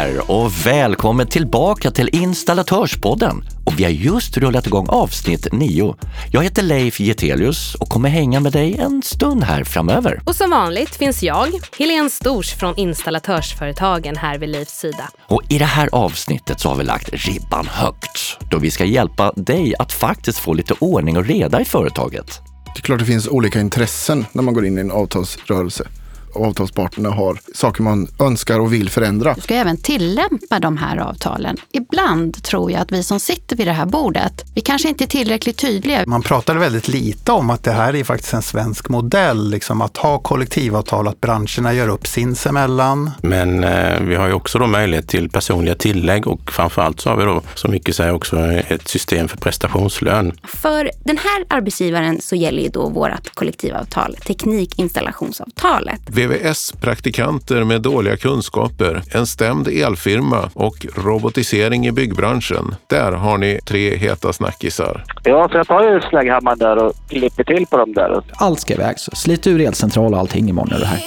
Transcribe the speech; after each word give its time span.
där 0.00 0.30
och 0.30 0.66
välkommen 0.66 1.26
tillbaka 1.26 1.90
till 1.90 2.08
Installatörspodden. 2.12 3.44
Och 3.66 3.80
vi 3.80 3.84
har 3.84 3.90
just 3.90 4.36
rullat 4.36 4.66
igång 4.66 4.86
avsnitt 4.88 5.48
9. 5.52 5.94
Jag 6.32 6.42
heter 6.42 6.62
Leif 6.62 7.00
Getelius 7.00 7.74
och 7.74 7.88
kommer 7.88 8.08
hänga 8.08 8.40
med 8.40 8.52
dig 8.52 8.76
en 8.78 9.02
stund 9.02 9.44
här 9.44 9.64
framöver. 9.64 10.20
Och 10.26 10.36
som 10.36 10.50
vanligt 10.50 10.96
finns 10.96 11.22
jag, 11.22 11.48
Helene 11.78 12.10
Stors 12.10 12.54
från 12.54 12.76
Installatörsföretagen 12.76 14.16
här 14.16 14.38
vid 14.38 14.48
Leifs 14.48 14.78
sida. 14.78 15.10
Och 15.26 15.42
i 15.48 15.58
det 15.58 15.64
här 15.64 15.88
avsnittet 15.92 16.60
så 16.60 16.68
har 16.68 16.76
vi 16.76 16.84
lagt 16.84 17.08
ribban 17.12 17.66
högt 17.66 18.38
då 18.50 18.58
vi 18.58 18.70
ska 18.70 18.84
hjälpa 18.84 19.32
dig 19.36 19.74
att 19.78 19.92
faktiskt 19.92 20.38
få 20.38 20.52
lite 20.52 20.74
ordning 20.78 21.16
och 21.16 21.24
reda 21.24 21.60
i 21.60 21.64
företaget. 21.64 22.40
Det 22.74 22.80
är 22.80 22.82
klart 22.82 22.98
det 22.98 23.04
finns 23.04 23.28
olika 23.28 23.60
intressen 23.60 24.26
när 24.32 24.42
man 24.42 24.54
går 24.54 24.66
in 24.66 24.78
i 24.78 24.80
en 24.80 24.90
avtalsrörelse 24.90 25.84
avtalsparterna 26.34 27.10
har 27.10 27.40
saker 27.54 27.82
man 27.82 28.08
önskar 28.18 28.60
och 28.60 28.72
vill 28.72 28.90
förändra. 28.90 29.34
Du 29.34 29.40
ska 29.40 29.54
även 29.54 29.76
tillämpa 29.76 30.58
de 30.60 30.76
här 30.76 30.96
avtalen. 30.96 31.56
Ibland 31.72 32.42
tror 32.42 32.72
jag 32.72 32.80
att 32.80 32.92
vi 32.92 33.02
som 33.02 33.20
sitter 33.20 33.56
vid 33.56 33.66
det 33.66 33.72
här 33.72 33.86
bordet, 33.86 34.44
vi 34.54 34.60
kanske 34.60 34.88
inte 34.88 35.04
är 35.04 35.06
tillräckligt 35.06 35.56
tydliga. 35.56 36.04
Man 36.06 36.22
pratade 36.22 36.58
väldigt 36.58 36.88
lite 36.88 37.32
om 37.32 37.50
att 37.50 37.64
det 37.64 37.72
här 37.72 37.96
är 37.96 38.04
faktiskt 38.04 38.34
en 38.34 38.42
svensk 38.42 38.88
modell, 38.88 39.50
liksom 39.50 39.80
att 39.80 39.96
ha 39.96 40.18
kollektivavtal, 40.18 41.08
att 41.08 41.20
branscherna 41.20 41.74
gör 41.74 41.88
upp 41.88 42.06
sinsemellan. 42.06 43.10
Men 43.22 43.64
eh, 43.64 44.00
vi 44.00 44.14
har 44.14 44.26
ju 44.26 44.32
också 44.32 44.58
då 44.58 44.66
möjlighet 44.66 45.08
till 45.08 45.30
personliga 45.30 45.74
tillägg 45.74 46.26
och 46.26 46.52
framförallt 46.52 47.00
så 47.00 47.10
har 47.10 47.16
vi 47.16 47.24
då, 47.24 47.42
som 47.54 47.70
mycket 47.70 47.96
säger, 47.96 48.12
också 48.12 48.40
ett 48.68 48.88
system 48.88 49.28
för 49.28 49.36
prestationslön. 49.36 50.32
För 50.44 50.90
den 51.04 51.18
här 51.18 51.44
arbetsgivaren 51.48 52.20
så 52.20 52.36
gäller 52.36 52.62
ju 52.62 52.68
då 52.68 52.88
vårt 52.88 53.34
kollektivavtal, 53.34 54.16
teknikinstallationsavtalet. 54.26 56.00
VVS-praktikanter 56.20 57.64
med 57.64 57.82
dåliga 57.82 58.16
kunskaper, 58.16 59.02
en 59.14 59.26
stämd 59.26 59.68
elfirma 59.68 60.50
och 60.54 60.86
robotisering 60.96 61.86
i 61.86 61.92
byggbranschen. 61.92 62.74
Där 62.86 63.12
har 63.12 63.38
ni 63.38 63.60
tre 63.66 63.96
heta 63.96 64.32
snackisar. 64.32 65.04
Ja, 65.24 65.48
så 65.48 65.56
jag 65.56 65.66
tar 65.66 65.82
ju 65.82 66.00
slägghammaren 66.00 66.58
där 66.58 66.84
och 66.84 66.92
klipper 67.08 67.44
till 67.44 67.66
på 67.66 67.76
dem 67.76 67.92
där. 67.92 68.22
Allt 68.32 68.60
ska 68.60 68.74
iväg, 68.74 68.98
så 68.98 69.10
slit 69.16 69.46
ur 69.46 69.60
elcentral 69.60 70.14
och 70.14 70.20
allting 70.20 70.48
imorgon 70.48 70.72
är 70.72 70.78
det 70.80 70.86
här. 70.86 71.00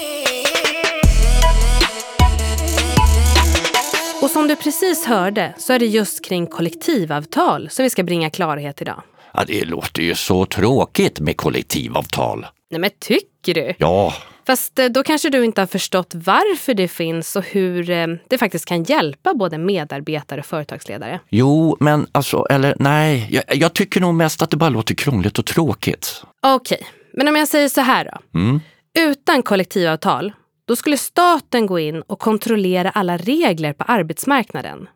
Och 4.22 4.30
som 4.30 4.48
du 4.48 4.56
precis 4.56 5.06
hörde 5.06 5.54
så 5.58 5.74
är 5.74 5.80
det 5.80 5.86
just 5.86 6.26
kring 6.26 6.48
kollektivavtal 6.48 7.70
som 7.70 7.84
vi 7.84 7.90
ska 7.90 8.04
bringa 8.04 8.30
klarhet 8.30 8.82
idag. 8.82 9.02
Ja, 9.34 9.44
det 9.48 9.66
låter 9.66 10.02
ju 10.02 10.16
så 10.16 10.46
tråkigt 10.46 11.20
med 11.20 11.38
kollektivavtal. 11.38 12.46
Nej 12.72 12.80
men 12.80 12.90
tycker 13.00 13.54
du? 13.54 13.74
Ja, 13.78 14.14
Fast 14.46 14.80
eh, 14.80 14.86
då 14.86 15.04
kanske 15.04 15.30
du 15.30 15.46
inte 15.46 15.62
har 15.62 15.66
förstått 15.66 16.12
varför 16.16 16.74
det 16.74 16.88
finns 16.88 17.36
och 17.36 17.44
hur 17.44 17.90
eh, 17.90 18.08
det 18.30 18.38
faktiskt 18.38 18.66
kan 18.66 18.84
hjälpa 18.84 19.34
både 19.34 19.58
medarbetare 19.58 20.40
och 20.40 20.46
företagsledare. 20.46 21.20
jo, 21.30 21.78
men 21.80 22.08
alltså, 22.12 22.46
eller 22.50 22.76
nej, 22.80 23.28
jag, 23.32 23.44
jag 23.48 23.74
tycker 23.74 24.02
nog 24.02 24.14
mest 24.16 24.42
att 24.42 24.50
det 24.50 24.58
bara 24.58 24.70
låter 24.70 24.96
krångligt 24.96 25.40
och 25.40 25.46
tråkigt. 25.46 26.24
Okej, 26.46 26.88
men 27.14 27.28
om 27.28 27.36
jag 27.36 27.48
säger 27.48 27.70
så 27.70 27.82
här 27.82 28.06
då. 28.06 28.40
Mm. 28.40 28.60
Utan 29.00 29.44
kollektivavtal, 29.44 30.34
då 30.68 30.76
skulle 30.76 30.98
staten 30.98 31.66
gå 31.66 31.80
in 31.80 32.02
och 32.02 32.20
kontrollera 32.20 32.90
alla 32.90 33.18
regler 33.18 33.74
på 33.74 33.84
arbetsmarknaden. 33.84 34.88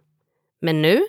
Men 0.61 0.81
nu 0.81 1.01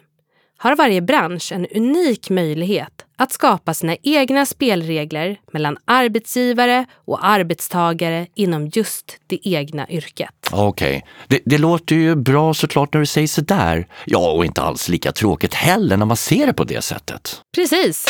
har 0.59 0.77
varje 0.77 1.01
bransch 1.01 1.53
en 1.53 1.67
unik 1.67 2.31
möjlighet 2.31 3.05
att 3.17 3.33
skapa 3.33 3.75
sina 3.75 3.97
egna 4.03 4.47
spelregler 4.47 5.41
mellan 5.53 5.79
arbetsgivare 5.85 6.87
och 6.95 7.27
arbetstagare 7.27 8.27
inom 8.35 8.67
just 8.67 9.17
det 9.27 9.49
egna 9.49 9.89
yrket. 9.91 10.31
Okej, 10.53 11.05
det, 11.29 11.41
det 11.45 11.59
låter 11.59 11.97
ju 11.97 12.15
bra 12.15 12.55
såklart 12.55 12.93
när 12.93 13.01
du 13.01 13.07
säger 13.07 13.29
sådär. 13.29 13.87
Ja, 14.05 14.31
och 14.33 14.45
inte 14.45 14.63
alls 14.63 14.89
lika 14.89 15.13
tråkigt 15.13 15.55
heller 15.55 15.97
när 15.97 16.07
man 16.07 16.17
ser 16.17 16.47
det 16.47 16.53
på 16.53 16.65
det 16.65 16.83
sättet. 16.83 17.41
Precis. 17.55 18.07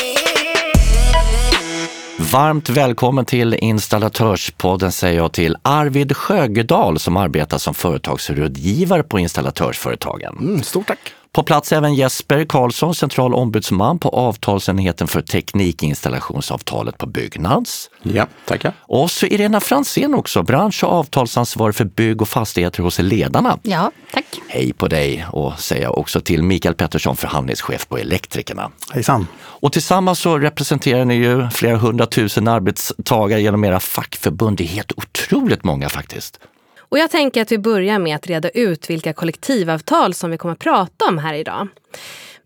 Varmt 2.32 2.68
välkommen 2.68 3.24
till 3.24 3.54
Installatörspodden 3.54 4.92
säger 4.92 5.16
jag 5.16 5.32
till 5.32 5.56
Arvid 5.62 6.16
Sjögedal 6.16 6.98
som 6.98 7.16
arbetar 7.16 7.58
som 7.58 7.74
företagsrådgivare 7.74 9.02
på 9.02 9.18
Installatörsföretagen. 9.18 10.36
Mm, 10.38 10.62
stort 10.62 10.86
tack! 10.86 11.14
På 11.32 11.42
plats 11.42 11.72
även 11.72 11.94
Jesper 11.94 12.44
Karlsson, 12.44 12.94
central 12.94 13.34
ombudsman 13.34 13.98
på 13.98 14.08
avtalsenheten 14.08 15.08
för 15.08 15.22
teknikinstallationsavtalet 15.22 16.98
på 16.98 17.06
Byggnads. 17.06 17.90
Ja, 18.02 18.26
tackar. 18.46 18.72
Och 18.78 19.10
så 19.10 19.26
Irena 19.26 19.60
Fransén 19.60 20.14
också, 20.14 20.42
bransch 20.42 20.84
och 20.84 20.92
avtalsansvarig 20.92 21.74
för 21.74 21.84
bygg 21.84 22.22
och 22.22 22.28
fastigheter 22.28 22.82
hos 22.82 22.98
Ledarna. 22.98 23.58
Ja, 23.62 23.90
tack. 24.12 24.24
Hej 24.48 24.72
på 24.72 24.88
dig 24.88 25.26
och 25.32 25.58
säger 25.58 25.82
jag 25.82 25.98
också 25.98 26.20
till 26.20 26.42
Mikael 26.42 26.74
Pettersson, 26.74 27.16
förhandlingschef 27.16 27.88
på 27.88 27.98
Elektrikerna. 27.98 28.70
Hejsan! 28.92 29.26
Och 29.40 29.72
tillsammans 29.72 30.18
så 30.18 30.38
representerar 30.38 31.04
ni 31.04 31.14
ju 31.14 31.50
flera 31.50 31.76
hundratusen 31.76 32.48
arbetstagare 32.48 33.40
genom 33.40 33.64
era 33.64 33.80
fackförbund. 33.80 34.56
Det 34.56 34.64
är 34.64 34.68
helt 34.68 34.92
otroligt 34.96 35.64
många 35.64 35.88
faktiskt. 35.88 36.40
Och 36.88 36.98
jag 36.98 37.10
tänker 37.10 37.42
att 37.42 37.52
vi 37.52 37.58
börjar 37.58 37.98
med 37.98 38.16
att 38.16 38.26
reda 38.26 38.48
ut 38.48 38.90
vilka 38.90 39.12
kollektivavtal 39.12 40.14
som 40.14 40.30
vi 40.30 40.38
kommer 40.38 40.52
att 40.52 40.58
prata 40.58 41.04
om 41.08 41.18
här 41.18 41.34
idag. 41.34 41.68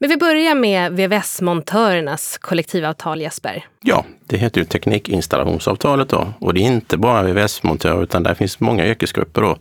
Men 0.03 0.11
vi 0.11 0.17
börjar 0.17 0.55
med 0.55 0.93
VVS-montörernas 0.93 2.39
kollektivavtal, 2.39 3.21
Jesper. 3.21 3.65
Ja, 3.81 4.05
det 4.27 4.37
heter 4.37 4.61
ju 4.61 4.65
teknikinstallationsavtalet 4.65 6.09
då. 6.09 6.33
Och 6.39 6.55
det 6.55 6.61
är 6.61 6.67
inte 6.67 6.97
bara 6.97 7.23
VVS-montörer 7.23 8.03
utan 8.03 8.23
där 8.23 8.35
finns 8.35 8.61
många 8.61 8.87
yrkesgrupper 8.87 9.43
då. 9.43 9.57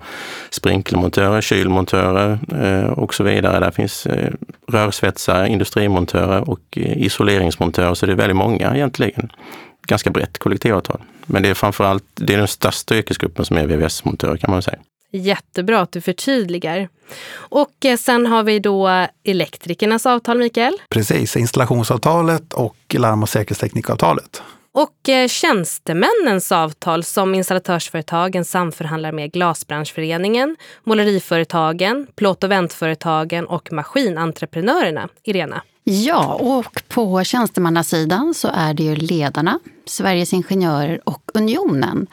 Sprinklermontörer, 0.49 1.41
kylmontörer 1.41 2.39
eh, 2.61 2.89
och 2.89 3.13
så 3.13 3.23
vidare. 3.23 3.59
Där 3.59 3.71
finns 3.71 4.05
eh, 4.05 4.31
rörsvetsare, 4.67 5.49
industrimontörer 5.49 6.49
och 6.49 6.61
eh, 6.71 6.97
isoleringsmontörer. 6.97 7.93
Så 7.93 8.05
det 8.05 8.11
är 8.11 8.15
väldigt 8.15 8.37
många 8.37 8.75
egentligen. 8.75 9.31
Ganska 9.87 10.09
brett 10.09 10.37
kollektivavtal. 10.37 11.01
Men 11.25 11.43
det 11.43 11.49
är 11.49 11.53
framförallt, 11.53 12.03
det 12.13 12.33
är 12.33 12.37
den 12.37 12.47
största 12.47 12.95
yrkesgruppen 12.95 13.45
som 13.45 13.57
är 13.57 13.67
VVS-montörer 13.67 14.37
kan 14.37 14.51
man 14.51 14.61
säga. 14.61 14.77
Jättebra 15.11 15.79
att 15.79 15.91
du 15.91 16.01
förtydligar. 16.01 16.89
Och 17.33 17.85
eh, 17.85 17.97
sen 17.97 18.25
har 18.25 18.43
vi 18.43 18.59
då 18.59 19.07
elektrikernas 19.23 20.05
avtal, 20.05 20.37
Mikael. 20.37 20.73
Precis, 20.89 21.35
installationsavtalet 21.35 22.53
och 22.53 22.95
larm 22.97 23.23
och 23.23 23.29
säkerhetsteknikavtalet. 23.29 24.41
Och 24.73 25.09
eh, 25.09 25.27
tjänstemännens 25.27 26.51
avtal 26.51 27.03
som 27.03 27.35
installatörsföretagen 27.35 28.45
samförhandlar 28.45 29.11
med 29.11 29.31
Glasbranschföreningen, 29.31 30.55
Måleriföretagen, 30.83 32.07
plåt 32.15 32.43
och 32.43 32.51
väntföretagen 32.51 33.45
och 33.45 33.71
maskinentreprenörerna. 33.71 35.09
Irena. 35.23 35.63
Ja, 35.91 36.33
och 36.33 36.83
på 36.87 37.23
tjänstemannasidan 37.23 38.33
så 38.33 38.49
är 38.53 38.73
det 38.73 38.83
ju 38.83 38.95
Ledarna, 38.95 39.59
Sveriges 39.85 40.33
Ingenjörer 40.33 41.09
och 41.09 41.31
Unionen. 41.33 42.07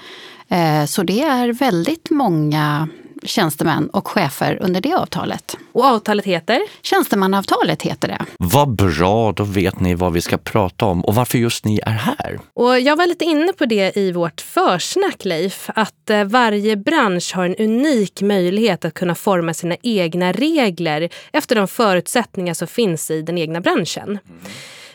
Eh, 0.49 0.85
så 0.85 1.03
det 1.03 1.23
är 1.23 1.53
väldigt 1.53 2.11
många 2.11 2.89
tjänstemän 3.23 3.91
och 3.91 4.09
chefer 4.09 4.59
under 4.63 4.81
det 4.81 4.95
avtalet. 4.95 5.57
Och 5.73 5.85
avtalet 5.85 6.25
heter? 6.25 6.61
Tjänstemannaavtalet 6.83 7.83
heter 7.83 8.09
det. 8.09 8.25
Vad 8.39 8.69
bra, 8.77 9.33
då 9.33 9.45
vet 9.45 9.81
ni 9.81 9.95
vad 9.95 10.13
vi 10.13 10.21
ska 10.21 10.39
prata 10.39 10.85
om 10.85 11.05
och 11.05 11.15
varför 11.15 11.39
just 11.39 11.65
ni 11.65 11.81
är 11.87 11.91
här. 11.91 12.41
Och 12.55 12.81
jag 12.81 12.97
var 12.97 13.07
lite 13.07 13.25
inne 13.25 13.53
på 13.53 13.67
det 13.67 13.97
i 13.97 14.13
vårt 14.13 14.41
försnack, 14.41 15.25
Leif, 15.25 15.71
att 15.75 16.11
eh, 16.11 16.25
varje 16.25 16.77
bransch 16.77 17.33
har 17.35 17.45
en 17.45 17.57
unik 17.57 18.23
möjlighet 18.23 18.85
att 18.85 18.95
kunna 18.95 19.15
forma 19.15 19.55
sina 19.55 19.77
egna 19.83 20.33
regler 20.33 21.09
efter 21.33 21.57
de 21.57 21.69
förutsättningar 21.69 22.55
som 22.55 22.69
finns 22.69 23.11
i 23.11 23.23
den 23.23 23.39
egna 23.39 23.61
branschen. 23.61 24.19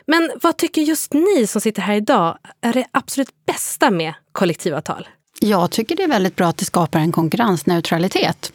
Men 0.07 0.31
vad 0.41 0.57
tycker 0.57 0.81
just 0.81 1.13
ni 1.13 1.47
som 1.47 1.61
sitter 1.61 1.81
här 1.81 1.95
idag 1.95 2.37
är 2.61 2.73
det 2.73 2.85
absolut 2.91 3.29
bästa 3.45 3.91
med 3.91 4.13
kollektivavtal? 4.31 5.07
Jag 5.45 5.71
tycker 5.71 5.95
det 5.95 6.03
är 6.03 6.07
väldigt 6.07 6.35
bra 6.35 6.47
att 6.47 6.57
det 6.57 6.65
skapar 6.65 6.99
en 6.99 7.11
konkurrensneutralitet. 7.11 8.53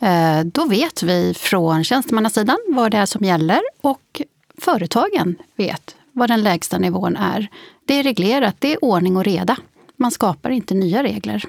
Eh, 0.00 0.40
Då 0.44 0.64
vet 0.64 1.02
vi 1.02 1.34
från 1.34 1.84
tjänstemannasidan 1.84 2.58
vad 2.68 2.90
det 2.90 2.96
är 2.96 3.06
som 3.06 3.24
gäller 3.24 3.60
och 3.80 4.22
företagen 4.58 5.36
vet 5.56 5.94
vad 6.12 6.30
den 6.30 6.42
lägsta 6.42 6.78
nivån 6.78 7.16
är. 7.16 7.48
Det 7.84 7.94
är 7.94 8.02
reglerat, 8.02 8.56
det 8.58 8.72
är 8.72 8.84
ordning 8.84 9.16
och 9.16 9.24
reda. 9.24 9.56
Man 9.96 10.10
skapar 10.10 10.50
inte 10.50 10.74
nya 10.74 11.02
regler. 11.02 11.44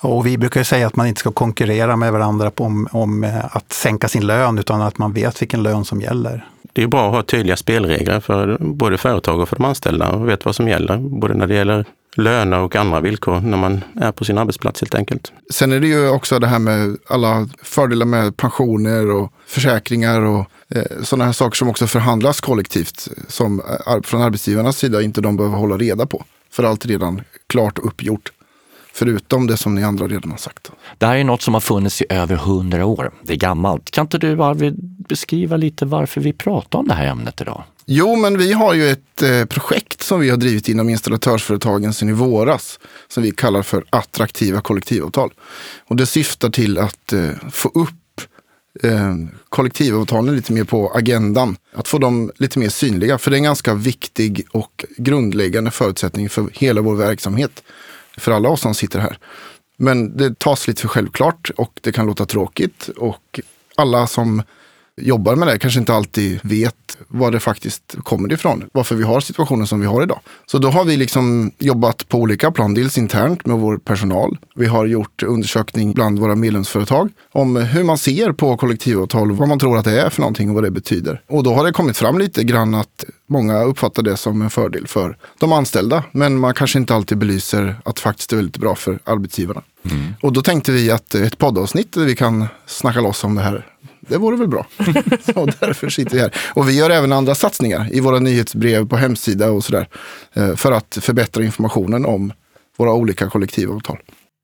Och 0.00 0.26
vi 0.26 0.38
brukar 0.38 0.60
ju 0.60 0.64
säga 0.64 0.86
att 0.86 0.96
man 0.96 1.06
inte 1.06 1.20
ska 1.20 1.32
konkurrera 1.32 1.96
med 1.96 2.12
varandra 2.12 2.52
om, 2.56 2.88
om 2.92 3.24
eh, 3.24 3.56
att 3.56 3.72
sänka 3.72 4.08
sin 4.08 4.26
lön, 4.26 4.58
utan 4.58 4.80
att 4.80 4.98
man 4.98 5.12
vet 5.12 5.42
vilken 5.42 5.62
lön 5.62 5.84
som 5.84 6.00
gäller. 6.00 6.48
Det 6.72 6.82
är 6.82 6.86
bra 6.86 7.06
att 7.06 7.14
ha 7.14 7.22
tydliga 7.22 7.56
spelregler 7.56 8.20
för 8.20 8.56
både 8.60 8.98
företag 8.98 9.40
och 9.40 9.48
för 9.48 9.56
de 9.56 9.64
anställda 9.64 10.10
och 10.10 10.28
vet 10.28 10.44
vad 10.44 10.56
som 10.56 10.68
gäller. 10.68 10.96
Både 10.96 11.34
när 11.34 11.46
det 11.46 11.54
gäller 11.54 11.84
löner 12.14 12.58
och 12.58 12.76
andra 12.76 13.00
villkor 13.00 13.40
när 13.40 13.56
man 13.56 13.84
är 14.00 14.12
på 14.12 14.24
sin 14.24 14.38
arbetsplats 14.38 14.80
helt 14.80 14.94
enkelt. 14.94 15.32
Sen 15.50 15.72
är 15.72 15.80
det 15.80 15.86
ju 15.86 16.08
också 16.08 16.38
det 16.38 16.46
här 16.46 16.58
med 16.58 16.96
alla 17.08 17.48
fördelar 17.62 18.06
med 18.06 18.36
pensioner 18.36 19.10
och 19.10 19.32
försäkringar 19.46 20.20
och 20.20 20.46
eh, 20.68 20.82
sådana 21.02 21.24
här 21.24 21.32
saker 21.32 21.56
som 21.56 21.68
också 21.68 21.86
förhandlas 21.86 22.40
kollektivt 22.40 23.08
som 23.28 23.60
eh, 23.60 23.66
ar- 23.92 24.02
från 24.02 24.22
arbetsgivarnas 24.22 24.78
sida 24.78 25.02
inte 25.02 25.20
de 25.20 25.36
behöver 25.36 25.56
hålla 25.56 25.76
reda 25.78 26.06
på. 26.06 26.24
För 26.52 26.62
allt 26.64 26.84
är 26.84 26.88
redan 26.88 27.22
klart 27.46 27.78
och 27.78 27.86
uppgjort. 27.86 28.30
Förutom 28.96 29.46
det 29.46 29.56
som 29.56 29.74
ni 29.74 29.82
andra 29.82 30.06
redan 30.08 30.30
har 30.30 30.38
sagt. 30.38 30.70
Det 30.98 31.06
här 31.06 31.16
är 31.16 31.24
något 31.24 31.42
som 31.42 31.54
har 31.54 31.60
funnits 31.60 32.02
i 32.02 32.06
över 32.08 32.36
hundra 32.36 32.86
år. 32.86 33.10
Det 33.22 33.32
är 33.32 33.36
gammalt. 33.36 33.90
Kan 33.90 34.04
inte 34.04 34.18
du 34.18 34.42
Arvid 34.42 34.74
beskriva 35.08 35.56
lite 35.56 35.86
varför 35.86 36.20
vi 36.20 36.32
pratar 36.32 36.78
om 36.78 36.88
det 36.88 36.94
här 36.94 37.06
ämnet 37.06 37.40
idag? 37.40 37.64
Jo, 37.86 38.16
men 38.16 38.38
vi 38.38 38.52
har 38.52 38.74
ju 38.74 38.88
ett 38.88 39.22
eh, 39.22 39.44
projekt 39.44 40.02
som 40.02 40.20
vi 40.20 40.30
har 40.30 40.36
drivit 40.36 40.68
inom 40.68 40.88
installatörsföretagen 40.88 41.94
sedan 41.94 42.08
i 42.08 42.12
våras. 42.12 42.78
Som 43.08 43.22
vi 43.22 43.30
kallar 43.30 43.62
för 43.62 43.84
attraktiva 43.90 44.60
kollektivavtal. 44.60 45.30
Och 45.86 45.96
det 45.96 46.06
syftar 46.06 46.50
till 46.50 46.78
att 46.78 47.12
eh, 47.12 47.30
få 47.50 47.68
upp 47.68 48.20
eh, 48.82 49.14
kollektivavtalen 49.48 50.36
lite 50.36 50.52
mer 50.52 50.64
på 50.64 50.92
agendan. 50.94 51.56
Att 51.74 51.88
få 51.88 51.98
dem 51.98 52.32
lite 52.36 52.58
mer 52.58 52.68
synliga. 52.68 53.18
För 53.18 53.30
det 53.30 53.34
är 53.34 53.38
en 53.38 53.44
ganska 53.44 53.74
viktig 53.74 54.46
och 54.52 54.84
grundläggande 54.96 55.70
förutsättning 55.70 56.28
för 56.28 56.48
hela 56.52 56.80
vår 56.80 56.94
verksamhet. 56.94 57.62
För 58.16 58.32
alla 58.32 58.48
oss 58.48 58.60
som 58.60 58.74
sitter 58.74 58.98
här. 58.98 59.18
Men 59.76 60.16
det 60.16 60.38
tas 60.38 60.68
lite 60.68 60.80
för 60.80 60.88
självklart 60.88 61.50
och 61.56 61.80
det 61.82 61.92
kan 61.92 62.06
låta 62.06 62.26
tråkigt. 62.26 62.88
Och 62.96 63.40
alla 63.76 64.06
som 64.06 64.42
jobbar 65.00 65.36
med 65.36 65.48
det 65.48 65.58
kanske 65.58 65.80
inte 65.80 65.94
alltid 65.94 66.40
vet 66.42 66.74
var 67.08 67.30
det 67.30 67.40
faktiskt 67.40 67.96
kommer 68.02 68.32
ifrån. 68.32 68.64
Varför 68.72 68.94
vi 68.94 69.04
har 69.04 69.20
situationen 69.20 69.66
som 69.66 69.80
vi 69.80 69.86
har 69.86 70.02
idag. 70.02 70.20
Så 70.46 70.58
då 70.58 70.68
har 70.68 70.84
vi 70.84 70.96
liksom 70.96 71.52
jobbat 71.58 72.08
på 72.08 72.18
olika 72.18 72.50
plan. 72.50 72.74
Dels 72.74 72.98
internt 72.98 73.46
med 73.46 73.56
vår 73.56 73.78
personal. 73.78 74.38
Vi 74.54 74.66
har 74.66 74.86
gjort 74.86 75.22
undersökning 75.22 75.92
bland 75.92 76.18
våra 76.18 76.34
medlemsföretag 76.34 77.10
om 77.32 77.56
hur 77.56 77.84
man 77.84 77.98
ser 77.98 78.32
på 78.32 78.56
kollektivavtal, 78.56 79.32
vad 79.32 79.48
man 79.48 79.58
tror 79.58 79.78
att 79.78 79.84
det 79.84 80.00
är 80.00 80.10
för 80.10 80.20
någonting 80.20 80.48
och 80.48 80.54
vad 80.54 80.64
det 80.64 80.70
betyder. 80.70 81.20
Och 81.26 81.42
då 81.42 81.54
har 81.54 81.64
det 81.64 81.72
kommit 81.72 81.96
fram 81.96 82.18
lite 82.18 82.44
grann 82.44 82.74
att 82.74 83.04
många 83.26 83.62
uppfattar 83.62 84.02
det 84.02 84.16
som 84.16 84.42
en 84.42 84.50
fördel 84.50 84.86
för 84.86 85.16
de 85.40 85.52
anställda. 85.52 86.04
Men 86.12 86.38
man 86.38 86.54
kanske 86.54 86.78
inte 86.78 86.94
alltid 86.94 87.18
belyser 87.18 87.76
att 87.84 87.96
det 87.96 88.02
faktiskt 88.02 88.32
är 88.32 88.36
väldigt 88.36 88.58
bra 88.58 88.74
för 88.74 88.98
arbetsgivarna. 89.04 89.62
Mm. 89.90 90.14
Och 90.20 90.32
då 90.32 90.42
tänkte 90.42 90.72
vi 90.72 90.90
att 90.90 91.14
ett 91.14 91.38
poddavsnitt 91.38 91.92
där 91.92 92.04
vi 92.04 92.16
kan 92.16 92.46
snacka 92.66 93.00
loss 93.00 93.24
om 93.24 93.34
det 93.34 93.42
här 93.42 93.66
det 94.08 94.18
vore 94.18 94.36
väl 94.36 94.48
bra. 94.48 94.66
och 95.34 95.50
därför 95.60 95.88
sitter 95.88 96.14
vi 96.14 96.20
här. 96.20 96.34
Och 96.54 96.68
vi 96.68 96.78
gör 96.78 96.90
även 96.90 97.12
andra 97.12 97.34
satsningar 97.34 97.88
i 97.92 98.00
våra 98.00 98.18
nyhetsbrev 98.18 98.88
på 98.88 98.96
hemsida 98.96 99.50
och 99.50 99.64
sådär. 99.64 99.88
Eh, 100.32 100.54
för 100.54 100.72
att 100.72 100.98
förbättra 101.00 101.44
informationen 101.44 102.06
om 102.06 102.32
våra 102.76 102.92
olika 102.92 103.30
kollektivavtal. 103.30 103.98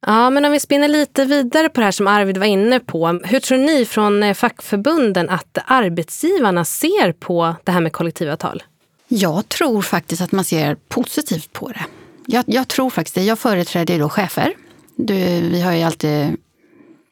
Ja, 0.07 0.31
men 0.31 0.45
om 0.45 0.53
vi 0.53 0.61
spinner 0.61 0.89
lite 0.89 1.25
vidare 1.25 1.69
på 1.69 1.81
det 1.81 1.85
här 1.85 1.93
som 1.93 2.07
Arvid 2.07 2.39
var 2.39 2.47
inne 2.47 2.81
på. 2.81 3.21
Hur 3.25 3.41
tror 3.41 3.59
ni 3.59 3.85
från 3.85 4.23
eh, 4.23 4.35
fackförbunden 4.35 5.29
att 5.29 5.59
arbetsgivarna 5.67 6.65
ser 6.65 7.13
på 7.13 7.55
det 7.65 7.73
här 7.73 7.81
med 7.81 7.93
kollektivavtal? 7.93 8.63
Jag 9.09 9.49
tror 9.49 9.83
faktiskt 9.83 10.23
att 10.23 10.33
man 10.33 10.45
ser 10.45 10.77
positivt 10.89 11.53
på 11.53 11.69
det. 11.69 11.85
Jag, 12.27 12.45
jag 12.47 12.69
tror 12.69 12.91
faktiskt 12.91 13.15
det. 13.15 13.23
Jag 13.23 13.39
företräder 13.39 13.99
då 13.99 14.09
chefer. 14.09 14.55
Du, 14.97 15.15
vi 15.41 15.61
har 15.61 15.73
ju 15.73 15.83
alltid 15.83 16.37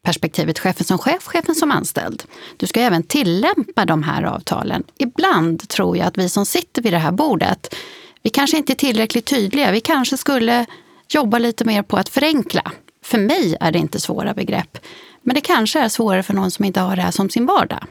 perspektivet 0.08 0.58
chefen 0.58 0.84
som 0.84 0.98
chef, 0.98 1.22
chefen 1.24 1.54
som 1.54 1.70
anställd. 1.70 2.22
Du 2.56 2.66
ska 2.66 2.80
även 2.80 3.02
tillämpa 3.02 3.84
de 3.84 4.02
här 4.02 4.22
avtalen. 4.22 4.84
Ibland 4.98 5.68
tror 5.68 5.96
jag 5.96 6.06
att 6.06 6.18
vi 6.18 6.28
som 6.28 6.46
sitter 6.46 6.82
vid 6.82 6.92
det 6.92 6.98
här 6.98 7.12
bordet, 7.12 7.74
vi 8.22 8.30
kanske 8.30 8.56
inte 8.56 8.72
är 8.72 8.74
tillräckligt 8.74 9.26
tydliga. 9.26 9.70
Vi 9.70 9.80
kanske 9.80 10.16
skulle 10.16 10.66
jobba 11.08 11.38
lite 11.38 11.64
mer 11.64 11.82
på 11.82 11.96
att 11.96 12.08
förenkla. 12.08 12.72
För 13.04 13.18
mig 13.18 13.56
är 13.60 13.72
det 13.72 13.78
inte 13.78 14.00
svåra 14.00 14.34
begrepp. 14.34 14.78
Men 15.22 15.34
det 15.34 15.40
kanske 15.40 15.80
är 15.80 15.88
svårare 15.88 16.22
för 16.22 16.34
någon 16.34 16.50
som 16.50 16.64
inte 16.64 16.80
har 16.80 16.96
det 16.96 17.02
här 17.02 17.10
som 17.10 17.30
sin 17.30 17.46
vardag. 17.46 17.84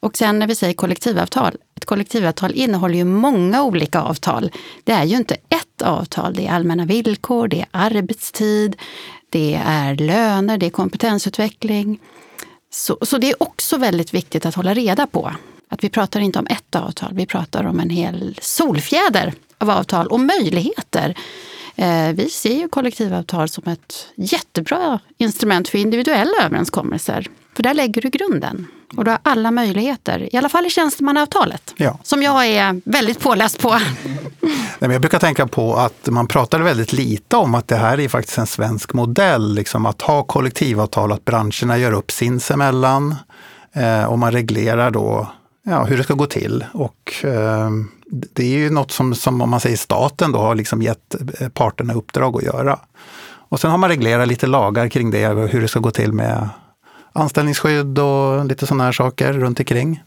Och 0.00 0.16
sen 0.16 0.38
när 0.38 0.46
vi 0.46 0.54
säger 0.54 0.74
kollektivavtal. 0.74 1.56
Ett 1.76 1.84
kollektivavtal 1.84 2.52
innehåller 2.54 2.94
ju 2.94 3.04
många 3.04 3.62
olika 3.62 4.00
avtal. 4.00 4.50
Det 4.84 4.92
är 4.92 5.04
ju 5.04 5.16
inte 5.16 5.34
ett 5.34 5.82
avtal. 5.82 6.34
Det 6.34 6.46
är 6.46 6.52
allmänna 6.52 6.84
villkor, 6.84 7.48
det 7.48 7.60
är 7.60 7.66
arbetstid, 7.70 8.76
det 9.30 9.60
är 9.64 9.94
löner, 9.94 10.58
det 10.58 10.66
är 10.66 10.70
kompetensutveckling. 10.70 12.00
Så, 12.70 12.98
så 13.02 13.18
det 13.18 13.30
är 13.30 13.42
också 13.42 13.76
väldigt 13.76 14.14
viktigt 14.14 14.46
att 14.46 14.54
hålla 14.54 14.74
reda 14.74 15.06
på. 15.06 15.32
Att 15.70 15.84
vi 15.84 15.88
pratar 15.88 16.20
inte 16.20 16.38
om 16.38 16.46
ett 16.46 16.74
avtal, 16.74 17.10
vi 17.14 17.26
pratar 17.26 17.64
om 17.64 17.80
en 17.80 17.90
hel 17.90 18.38
solfjäder 18.42 19.34
av 19.58 19.70
avtal 19.70 20.06
och 20.06 20.20
möjligheter. 20.20 21.14
Eh, 21.76 22.12
vi 22.12 22.30
ser 22.30 22.54
ju 22.54 22.68
kollektivavtal 22.68 23.48
som 23.48 23.64
ett 23.72 24.06
jättebra 24.16 25.00
instrument 25.18 25.68
för 25.68 25.78
individuella 25.78 26.44
överenskommelser. 26.44 27.26
För 27.54 27.62
där 27.62 27.74
lägger 27.74 28.02
du 28.02 28.10
grunden. 28.10 28.66
Och 28.96 29.04
du 29.04 29.10
har 29.10 29.18
alla 29.22 29.50
möjligheter, 29.50 30.34
i 30.34 30.36
alla 30.36 30.48
fall 30.48 30.66
i 30.66 30.70
tjänstemannaavtalet. 30.70 31.74
Ja. 31.76 31.98
Som 32.02 32.22
jag 32.22 32.46
är 32.46 32.80
väldigt 32.84 33.20
påläst 33.20 33.58
på 33.58 33.80
jag 34.78 35.00
brukar 35.00 35.18
tänka 35.18 35.46
på 35.46 35.74
att 35.74 36.08
man 36.10 36.26
pratar 36.26 36.60
väldigt 36.60 36.92
lite 36.92 37.36
om 37.36 37.54
att 37.54 37.68
det 37.68 37.76
här 37.76 38.00
är 38.00 38.08
faktiskt 38.08 38.38
en 38.38 38.46
svensk 38.46 38.92
modell. 38.92 39.54
Liksom 39.54 39.86
att 39.86 40.02
ha 40.02 40.22
kollektivavtal, 40.22 41.12
att 41.12 41.24
branscherna 41.24 41.78
gör 41.78 41.92
upp 41.92 42.10
sinsemellan. 42.10 43.14
Eh, 43.72 44.04
och 44.04 44.18
man 44.18 44.32
reglerar 44.32 44.90
då 44.90 45.28
ja, 45.62 45.84
hur 45.84 45.96
det 45.96 46.04
ska 46.04 46.14
gå 46.14 46.26
till. 46.26 46.64
Och 46.72 47.24
eh, 47.24 47.70
det 48.10 48.42
är 48.42 48.58
ju 48.58 48.70
något 48.70 48.90
som, 48.90 49.14
som, 49.14 49.42
om 49.42 49.50
man 49.50 49.60
säger 49.60 49.76
staten, 49.76 50.32
då 50.32 50.38
har 50.38 50.54
liksom 50.54 50.82
gett 50.82 51.14
eh, 51.40 51.48
parterna 51.48 51.94
uppdrag 51.94 52.36
att 52.36 52.42
göra. 52.42 52.78
Och 53.50 53.60
sen 53.60 53.70
har 53.70 53.78
man 53.78 53.88
reglerat 53.88 54.28
lite 54.28 54.46
lagar 54.46 54.88
kring 54.88 55.10
det, 55.10 55.26
hur 55.26 55.60
det 55.60 55.68
ska 55.68 55.80
gå 55.80 55.90
till 55.90 56.12
med 56.12 56.48
anställningsskydd 57.12 57.98
och 57.98 58.44
lite 58.44 58.66
sådana 58.66 58.84
här 58.84 58.92
saker 58.92 59.32
runt 59.32 59.60
omkring. 59.60 60.02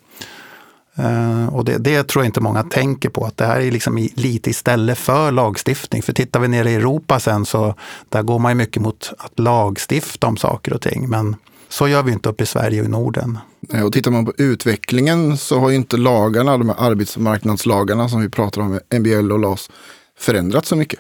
Uh, 1.00 1.56
och 1.56 1.66
det, 1.66 1.78
det, 1.78 2.04
tror 2.04 2.24
jag 2.24 2.30
inte 2.30 2.42
många 2.42 2.64
tänker 2.64 3.10
på, 3.10 3.26
att 3.26 3.38
det 3.38 3.46
här 3.46 3.60
är 3.60 3.72
liksom 3.72 3.98
i, 3.98 4.14
lite 4.16 4.50
istället 4.50 4.98
för 4.98 5.32
lagstiftning. 5.32 6.02
För 6.02 6.14
tittar 6.14 6.40
vi 6.40 6.48
ner 6.48 6.66
i 6.66 6.76
Europa 6.76 7.20
sen 7.20 7.46
så 7.46 7.76
där 8.10 8.22
går 8.22 8.40
man 8.40 8.52
ju 8.52 8.56
mycket 8.56 8.82
mot 8.82 9.14
att 9.18 9.40
lagstifta 9.40 10.28
om 10.28 10.38
saker 10.38 10.74
och 10.74 10.82
ting. 10.82 11.10
Men 11.10 11.36
så 11.70 11.88
gör 11.88 12.04
vi 12.04 12.12
inte 12.12 12.30
upp 12.30 12.42
i 12.42 12.46
Sverige 12.46 12.82
och 12.82 12.86
i 12.86 12.90
Norden. 12.90 13.38
Och 13.86 13.94
tittar 13.94 14.12
man 14.12 14.26
på 14.26 14.34
utvecklingen 14.38 15.38
så 15.38 15.60
har 15.60 15.70
ju 15.70 15.76
inte 15.76 15.98
lagarna, 15.98 16.58
de 16.58 16.70
här 16.70 16.76
arbetsmarknadslagarna 16.80 18.10
som 18.10 18.22
vi 18.22 18.30
pratar 18.30 18.62
om, 18.62 18.80
MBL 19.00 19.32
och 19.32 19.40
LAS, 19.40 19.70
förändrats 20.18 20.70
så 20.70 20.76
mycket 20.76 21.00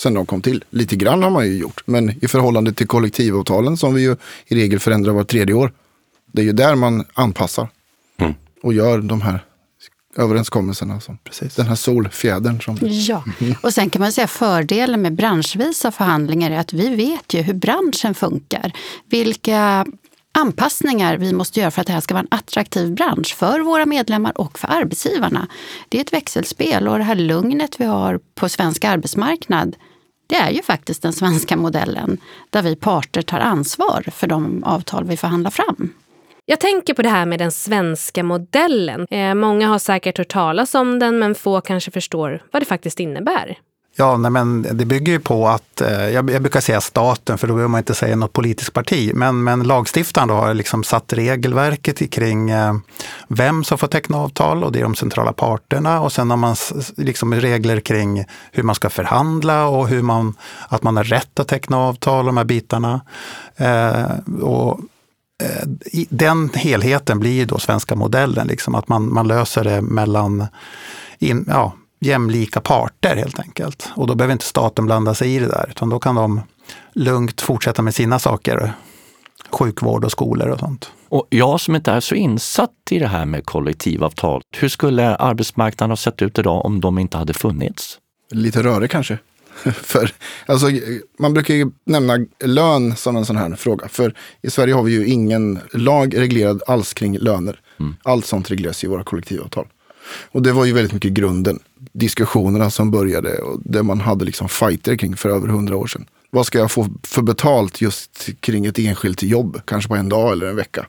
sen 0.00 0.14
de 0.14 0.26
kom 0.26 0.42
till. 0.42 0.64
Lite 0.70 0.96
grann 0.96 1.22
har 1.22 1.30
man 1.30 1.46
ju 1.46 1.58
gjort, 1.58 1.82
men 1.84 2.24
i 2.24 2.28
förhållande 2.28 2.72
till 2.72 2.86
kollektivavtalen 2.86 3.76
som 3.76 3.94
vi 3.94 4.02
ju 4.02 4.16
i 4.46 4.54
regel 4.54 4.80
förändrar 4.80 5.12
var 5.12 5.24
tredje 5.24 5.54
år. 5.54 5.72
Det 6.32 6.42
är 6.42 6.46
ju 6.46 6.52
där 6.52 6.74
man 6.74 7.04
anpassar 7.14 7.68
mm. 8.18 8.34
Och 8.62 8.74
gör 8.74 8.98
de 8.98 9.20
här 9.20 9.44
överenskommelserna. 10.16 11.00
Som, 11.00 11.18
Precis. 11.18 11.54
Den 11.54 11.66
här 11.66 11.74
solfjädern. 11.74 12.60
Som... 12.60 12.78
Ja, 12.80 13.24
och 13.62 13.74
sen 13.74 13.90
kan 13.90 14.02
man 14.02 14.12
säga 14.12 14.26
fördelen 14.26 15.02
med 15.02 15.14
branschvisa 15.14 15.90
förhandlingar 15.90 16.50
är 16.50 16.58
att 16.58 16.72
vi 16.72 16.94
vet 16.94 17.34
ju 17.34 17.42
hur 17.42 17.54
branschen 17.54 18.14
funkar. 18.14 18.72
Vilka 19.10 19.86
anpassningar 20.32 21.16
vi 21.16 21.32
måste 21.32 21.60
göra 21.60 21.70
för 21.70 21.80
att 21.80 21.86
det 21.86 21.92
här 21.92 22.00
ska 22.00 22.14
vara 22.14 22.22
en 22.30 22.38
attraktiv 22.38 22.94
bransch 22.94 23.34
för 23.36 23.60
våra 23.60 23.86
medlemmar 23.86 24.40
och 24.40 24.58
för 24.58 24.68
arbetsgivarna. 24.68 25.48
Det 25.88 25.98
är 25.98 26.02
ett 26.02 26.12
växelspel 26.12 26.88
och 26.88 26.98
det 26.98 27.04
här 27.04 27.14
lugnet 27.14 27.80
vi 27.80 27.84
har 27.84 28.20
på 28.34 28.48
svensk 28.48 28.84
arbetsmarknad 28.84 29.76
det 30.30 30.36
är 30.36 30.50
ju 30.50 30.62
faktiskt 30.62 31.02
den 31.02 31.12
svenska 31.12 31.56
modellen 31.56 32.18
där 32.50 32.62
vi 32.62 32.76
parter 32.76 33.22
tar 33.22 33.38
ansvar 33.38 34.04
för 34.12 34.26
de 34.26 34.64
avtal 34.64 35.04
vi 35.04 35.16
förhandlar 35.16 35.50
fram. 35.50 35.92
Jag 36.46 36.60
tänker 36.60 36.94
på 36.94 37.02
det 37.02 37.08
här 37.08 37.26
med 37.26 37.38
den 37.38 37.52
svenska 37.52 38.22
modellen. 38.22 39.06
Eh, 39.10 39.34
många 39.34 39.68
har 39.68 39.78
säkert 39.78 40.18
hört 40.18 40.28
talas 40.28 40.74
om 40.74 40.98
den 40.98 41.18
men 41.18 41.34
få 41.34 41.60
kanske 41.60 41.90
förstår 41.90 42.42
vad 42.52 42.62
det 42.62 42.66
faktiskt 42.66 43.00
innebär. 43.00 43.58
Ja, 43.96 44.16
nej, 44.16 44.30
men 44.30 44.62
det 44.62 44.84
bygger 44.84 45.12
ju 45.12 45.20
på 45.20 45.48
att, 45.48 45.80
eh, 45.80 46.08
jag, 46.08 46.30
jag, 46.30 46.42
brukar 46.42 46.60
säga 46.60 46.80
staten, 46.80 47.38
för 47.38 47.46
då 47.46 47.54
behöver 47.54 47.68
man 47.68 47.78
inte 47.78 47.94
säga 47.94 48.16
något 48.16 48.32
politiskt 48.32 48.72
parti, 48.72 49.10
men, 49.14 49.44
men 49.44 49.62
lagstiftaren 49.62 50.28
då 50.28 50.34
har 50.34 50.54
liksom 50.54 50.84
satt 50.84 51.12
regelverket 51.12 52.10
kring 52.10 52.50
eh, 52.50 52.74
vem 53.28 53.64
som 53.64 53.78
får 53.78 53.86
teckna 53.86 54.16
avtal 54.16 54.64
och 54.64 54.72
det 54.72 54.78
är 54.78 54.82
de 54.82 54.94
centrala 54.94 55.32
parterna 55.32 56.00
och 56.00 56.12
sen 56.12 56.30
har 56.30 56.36
man 56.36 56.56
liksom 56.96 57.34
regler 57.34 57.80
kring 57.80 58.24
hur 58.52 58.62
man 58.62 58.74
ska 58.74 58.90
förhandla 58.90 59.66
och 59.66 59.88
hur 59.88 60.02
man, 60.02 60.34
att 60.68 60.82
man 60.82 60.96
har 60.96 61.04
rätt 61.04 61.40
att 61.40 61.48
teckna 61.48 61.78
avtal, 61.78 62.26
de 62.26 62.36
här 62.36 62.44
bitarna. 62.44 63.00
Eh, 63.56 64.40
och 64.42 64.80
den 66.08 66.50
helheten 66.54 67.18
blir 67.18 67.46
då 67.46 67.58
svenska 67.58 67.94
modellen, 67.94 68.46
liksom, 68.46 68.74
att 68.74 68.88
man, 68.88 69.12
man 69.12 69.28
löser 69.28 69.64
det 69.64 69.82
mellan 69.82 70.46
in, 71.18 71.44
ja, 71.48 71.72
jämlika 72.00 72.60
parter 72.60 73.16
helt 73.16 73.38
enkelt. 73.40 73.88
Och 73.96 74.06
då 74.06 74.14
behöver 74.14 74.32
inte 74.32 74.44
staten 74.44 74.86
blanda 74.86 75.14
sig 75.14 75.34
i 75.34 75.38
det 75.38 75.48
där, 75.48 75.66
utan 75.70 75.88
då 75.88 75.98
kan 75.98 76.14
de 76.14 76.40
lugnt 76.92 77.40
fortsätta 77.40 77.82
med 77.82 77.94
sina 77.94 78.18
saker. 78.18 78.72
Sjukvård 79.50 80.04
och 80.04 80.12
skolor 80.12 80.48
och 80.48 80.58
sånt. 80.58 80.92
Och 81.08 81.26
jag 81.30 81.60
som 81.60 81.76
inte 81.76 81.92
är 81.92 82.00
så 82.00 82.14
insatt 82.14 82.70
i 82.90 82.98
det 82.98 83.06
här 83.06 83.24
med 83.24 83.46
kollektivavtal, 83.46 84.42
hur 84.56 84.68
skulle 84.68 85.16
arbetsmarknaden 85.16 85.90
ha 85.90 85.96
sett 85.96 86.22
ut 86.22 86.38
idag 86.38 86.64
om 86.64 86.80
de 86.80 86.98
inte 86.98 87.16
hade 87.16 87.34
funnits? 87.34 87.98
Lite 88.30 88.62
rörig 88.62 88.90
kanske. 88.90 89.18
För, 89.82 90.12
alltså, 90.46 90.66
man 91.18 91.34
brukar 91.34 91.54
ju 91.54 91.70
nämna 91.84 92.18
lön 92.44 92.96
som 92.96 93.16
en 93.16 93.26
sån 93.26 93.36
här 93.36 93.56
fråga. 93.56 93.88
För 93.88 94.14
i 94.42 94.50
Sverige 94.50 94.74
har 94.74 94.82
vi 94.82 94.92
ju 94.92 95.06
ingen 95.06 95.58
lag 95.72 96.18
reglerad 96.18 96.62
alls 96.66 96.94
kring 96.94 97.18
löner. 97.18 97.60
Mm. 97.80 97.94
Allt 98.02 98.26
sånt 98.26 98.50
regleras 98.50 98.84
i 98.84 98.86
våra 98.86 99.04
kollektivavtal. 99.04 99.66
Och 100.32 100.42
det 100.42 100.52
var 100.52 100.64
ju 100.64 100.72
väldigt 100.72 100.92
mycket 100.92 101.12
grunden. 101.12 101.58
Diskussionerna 101.92 102.70
som 102.70 102.90
började 102.90 103.38
och 103.38 103.60
det 103.64 103.82
man 103.82 104.00
hade 104.00 104.24
liksom 104.24 104.48
fighter 104.48 104.96
kring 104.96 105.16
för 105.16 105.28
över 105.28 105.48
hundra 105.48 105.76
år 105.76 105.86
sedan. 105.86 106.06
Vad 106.30 106.46
ska 106.46 106.58
jag 106.58 106.70
få 106.70 106.88
för 107.02 107.22
betalt 107.22 107.80
just 107.80 108.28
kring 108.40 108.66
ett 108.66 108.78
enskilt 108.78 109.22
jobb? 109.22 109.60
Kanske 109.64 109.88
på 109.88 109.96
en 109.96 110.08
dag 110.08 110.32
eller 110.32 110.46
en 110.46 110.56
vecka. 110.56 110.86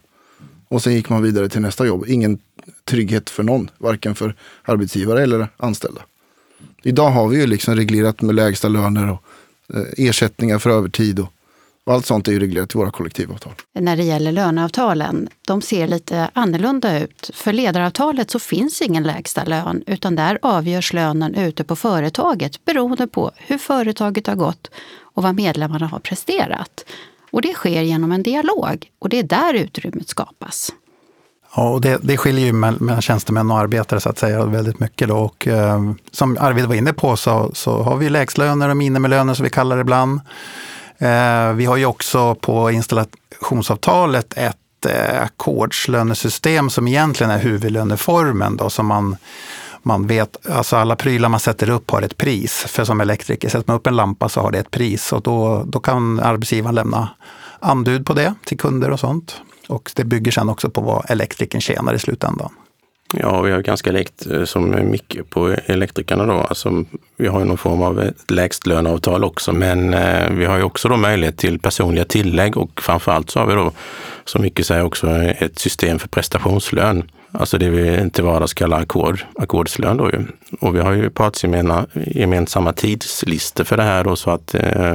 Och 0.68 0.84
sen 0.84 0.94
gick 0.94 1.10
man 1.10 1.24
vidare 1.24 1.50
till 1.50 1.62
nästa 1.62 1.86
jobb. 1.86 2.06
Ingen 2.08 2.40
trygghet 2.86 3.30
för 3.30 3.44
någon, 3.44 3.70
varken 3.78 4.16
för 4.16 4.36
arbetsgivare 4.64 5.24
eller 5.24 5.48
anställda. 5.58 6.02
Idag 6.84 7.10
har 7.10 7.28
vi 7.28 7.40
ju 7.40 7.48
liksom 7.48 7.76
reglerat 7.76 8.22
med 8.22 8.36
lägsta 8.36 8.68
löner 8.68 9.12
och 9.12 9.24
eh, 9.78 10.08
ersättningar 10.08 10.60
för 10.60 10.70
övertid 10.70 11.20
och, 11.20 11.34
och 11.84 11.94
allt 11.94 12.06
sånt 12.06 12.28
är 12.28 12.32
ju 12.32 12.40
reglerat 12.40 12.76
i 12.76 12.78
våra 12.78 12.92
kollektivavtal. 12.92 13.54
När 13.74 13.98
det 13.98 14.04
gäller 14.04 14.32
löneavtalen, 14.32 15.30
de 15.48 15.62
ser 15.62 15.88
lite 15.88 16.30
annorlunda 16.34 17.00
ut. 17.00 17.32
För 17.34 17.54
ledaravtalet 17.54 18.32
så 18.32 18.40
finns 18.40 18.82
ingen 18.82 19.04
lägsta 19.04 19.44
lön 19.44 19.84
utan 19.88 20.16
där 20.16 20.40
avgörs 20.42 20.94
lönen 20.94 21.36
ute 21.36 21.64
på 21.64 21.76
företaget 21.76 22.66
beroende 22.66 23.08
på 23.08 23.32
hur 23.38 23.58
företaget 23.58 24.28
har 24.28 24.36
gått 24.36 24.72
och 25.14 25.24
vad 25.24 25.36
medlemmarna 25.36 25.88
har 25.88 26.00
presterat. 26.00 26.86
Och 27.32 27.42
det 27.42 27.54
sker 27.54 27.82
genom 27.82 28.12
en 28.12 28.24
dialog 28.24 28.90
och 29.00 29.10
det 29.10 29.20
är 29.20 29.24
där 29.24 29.54
utrymmet 29.54 30.10
skapas. 30.10 30.72
Ja, 31.56 31.70
och 31.70 31.82
det, 31.82 32.00
det 32.02 32.18
skiljer 32.18 32.46
ju 32.46 32.54
mellan 32.54 33.02
tjänstemän 33.02 33.52
och 33.52 33.58
arbetare 33.58 34.00
så 34.00 34.10
att 34.10 34.18
säga 34.18 34.46
väldigt 34.46 34.80
mycket. 34.80 35.08
Då. 35.08 35.18
Och, 35.18 35.48
eh, 35.48 35.92
som 36.12 36.38
Arvid 36.40 36.66
var 36.66 36.76
inne 36.76 36.94
på 36.94 37.18
så, 37.18 37.52
så 37.54 37.84
har 37.84 37.98
vi 37.98 38.10
lägstlöner 38.10 38.70
och 38.70 38.78
minimilöner 38.78 39.34
som 39.34 39.44
vi 39.44 39.50
kallar 39.50 39.76
det 39.76 39.82
ibland. 39.82 40.20
Eh, 40.98 41.54
vi 41.54 41.66
har 41.66 41.78
ju 41.78 41.86
också 41.86 42.36
på 42.36 42.72
installationsavtalet 42.72 44.34
ett 44.38 44.86
eh, 44.86 45.22
ackordslönesystem 45.22 46.70
som 46.70 46.88
egentligen 46.88 47.32
är 47.32 47.40
huvudlöneformen 47.40 48.58
då, 48.58 48.70
som 48.70 48.86
man 48.86 49.18
man 49.84 50.08
vet, 50.08 50.48
alltså 50.50 50.76
alla 50.76 50.96
prylar 50.96 51.30
man 51.30 51.40
sätter 51.40 51.70
upp 51.70 51.92
har 51.92 52.02
ett 52.02 52.18
pris. 52.18 52.66
För 52.68 52.84
som 52.84 53.02
elektriker, 53.02 53.50
sätter 53.50 53.68
man 53.68 53.78
upp 53.78 53.88
en 53.88 53.96
lampa 53.96 54.30
så 54.30 54.42
har 54.42 54.52
det 54.52 54.60
ett 54.60 54.72
pris 54.72 55.14
och 55.14 55.22
då, 55.22 55.64
då 55.66 55.80
kan 55.80 56.20
arbetsgivaren 56.20 56.76
lämna 56.76 57.10
anbud 57.60 58.06
på 58.06 58.14
det 58.14 58.34
till 58.46 58.58
kunder 58.58 58.92
och 58.92 59.00
sånt. 59.00 59.42
Och 59.72 59.92
det 59.96 60.04
bygger 60.04 60.32
sen 60.32 60.50
också 60.50 60.70
på 60.70 60.82
vad 60.82 61.12
elektrikern 61.12 61.62
tjänar 61.62 61.94
i 61.94 62.00
slutändan. 62.00 62.50
Ja, 63.14 63.42
vi 63.42 63.52
har 63.52 63.62
ganska 63.62 63.92
likt 63.92 64.28
eh, 64.28 64.44
som 64.44 64.92
Micke 64.92 65.18
på 65.30 65.56
elektrikerna 65.66 66.26
då. 66.26 66.34
Alltså, 66.34 66.86
vi 67.18 67.28
har 67.28 67.46
någon 67.46 67.58
form 67.58 67.82
av 67.82 68.12
lägstlöneavtal 68.28 69.24
också, 69.24 69.54
men 69.54 69.94
eh, 69.94 70.30
vi 70.30 70.46
har 70.46 70.58
ju 70.58 70.64
också 70.64 70.88
då 70.90 70.98
möjlighet 70.98 71.38
till 71.38 71.60
personliga 71.60 72.06
tillägg 72.06 72.58
och 72.58 72.82
framförallt 72.82 73.30
så 73.30 73.40
har 73.40 73.48
vi 73.48 73.54
då, 73.54 73.72
som 74.26 74.42
Micke 74.42 74.66
säger, 74.66 74.84
också 74.84 75.10
ett 75.12 75.60
system 75.60 76.00
för 76.00 76.08
prestationslön. 76.08 77.04
Alltså 77.32 77.58
det 77.58 77.70
vi 77.70 78.10
till 78.10 78.24
vardags 78.24 78.54
kallar 78.54 78.82
ackord, 78.82 79.26
ackordslön 79.36 79.98
då 79.98 80.10
ju. 80.10 80.26
Och 80.60 80.76
vi 80.76 80.80
har 80.80 80.94
ju 80.94 81.10
partsgemensamma 81.10 82.74
tidslistor 82.74 83.64
för 83.64 83.78
det 83.78 83.84
här 83.84 84.04
då 84.04 84.16
så 84.16 84.32
att 84.32 84.54
eh, 84.54 84.94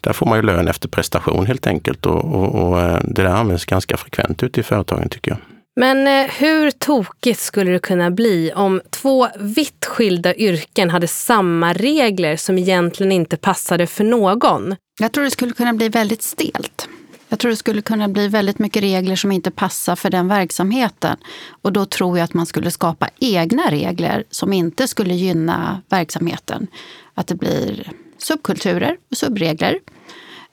där 0.00 0.12
får 0.12 0.26
man 0.26 0.38
ju 0.38 0.42
lön 0.42 0.68
efter 0.68 0.88
prestation 0.88 1.46
helt 1.46 1.66
enkelt 1.66 2.06
och, 2.06 2.24
och, 2.24 2.54
och 2.54 2.80
eh, 2.80 3.00
det 3.04 3.22
där 3.22 3.30
används 3.30 3.64
ganska 3.64 3.96
frekvent 3.96 4.42
ute 4.42 4.60
i 4.60 4.62
företagen 4.62 5.08
tycker 5.08 5.30
jag. 5.30 5.38
Men 5.76 6.06
eh, 6.06 6.30
hur 6.38 6.70
tokigt 6.70 7.40
skulle 7.40 7.70
det 7.70 7.78
kunna 7.78 8.10
bli 8.10 8.52
om 8.54 8.80
två 8.90 9.28
vitt 9.40 9.84
skilda 9.84 10.34
yrken 10.34 10.90
hade 10.90 11.08
samma 11.08 11.72
regler 11.72 12.36
som 12.36 12.58
egentligen 12.58 13.12
inte 13.12 13.36
passade 13.36 13.86
för 13.86 14.04
någon? 14.04 14.76
Jag 15.00 15.12
tror 15.12 15.24
det 15.24 15.30
skulle 15.30 15.52
kunna 15.52 15.72
bli 15.72 15.88
väldigt 15.88 16.22
stelt. 16.22 16.88
Jag 17.28 17.38
tror 17.38 17.50
det 17.50 17.56
skulle 17.56 17.82
kunna 17.82 18.08
bli 18.08 18.28
väldigt 18.28 18.58
mycket 18.58 18.82
regler 18.82 19.16
som 19.16 19.32
inte 19.32 19.50
passar 19.50 19.96
för 19.96 20.10
den 20.10 20.28
verksamheten. 20.28 21.16
Och 21.62 21.72
då 21.72 21.86
tror 21.86 22.18
jag 22.18 22.24
att 22.24 22.34
man 22.34 22.46
skulle 22.46 22.70
skapa 22.70 23.08
egna 23.20 23.70
regler 23.70 24.24
som 24.30 24.52
inte 24.52 24.88
skulle 24.88 25.14
gynna 25.14 25.82
verksamheten. 25.88 26.66
Att 27.14 27.26
det 27.26 27.34
blir 27.34 27.92
subkulturer 28.18 28.96
och 29.10 29.16
subregler 29.16 29.78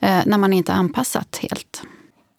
eh, 0.00 0.20
när 0.26 0.38
man 0.38 0.52
inte 0.52 0.72
anpassat 0.72 1.38
helt. 1.42 1.82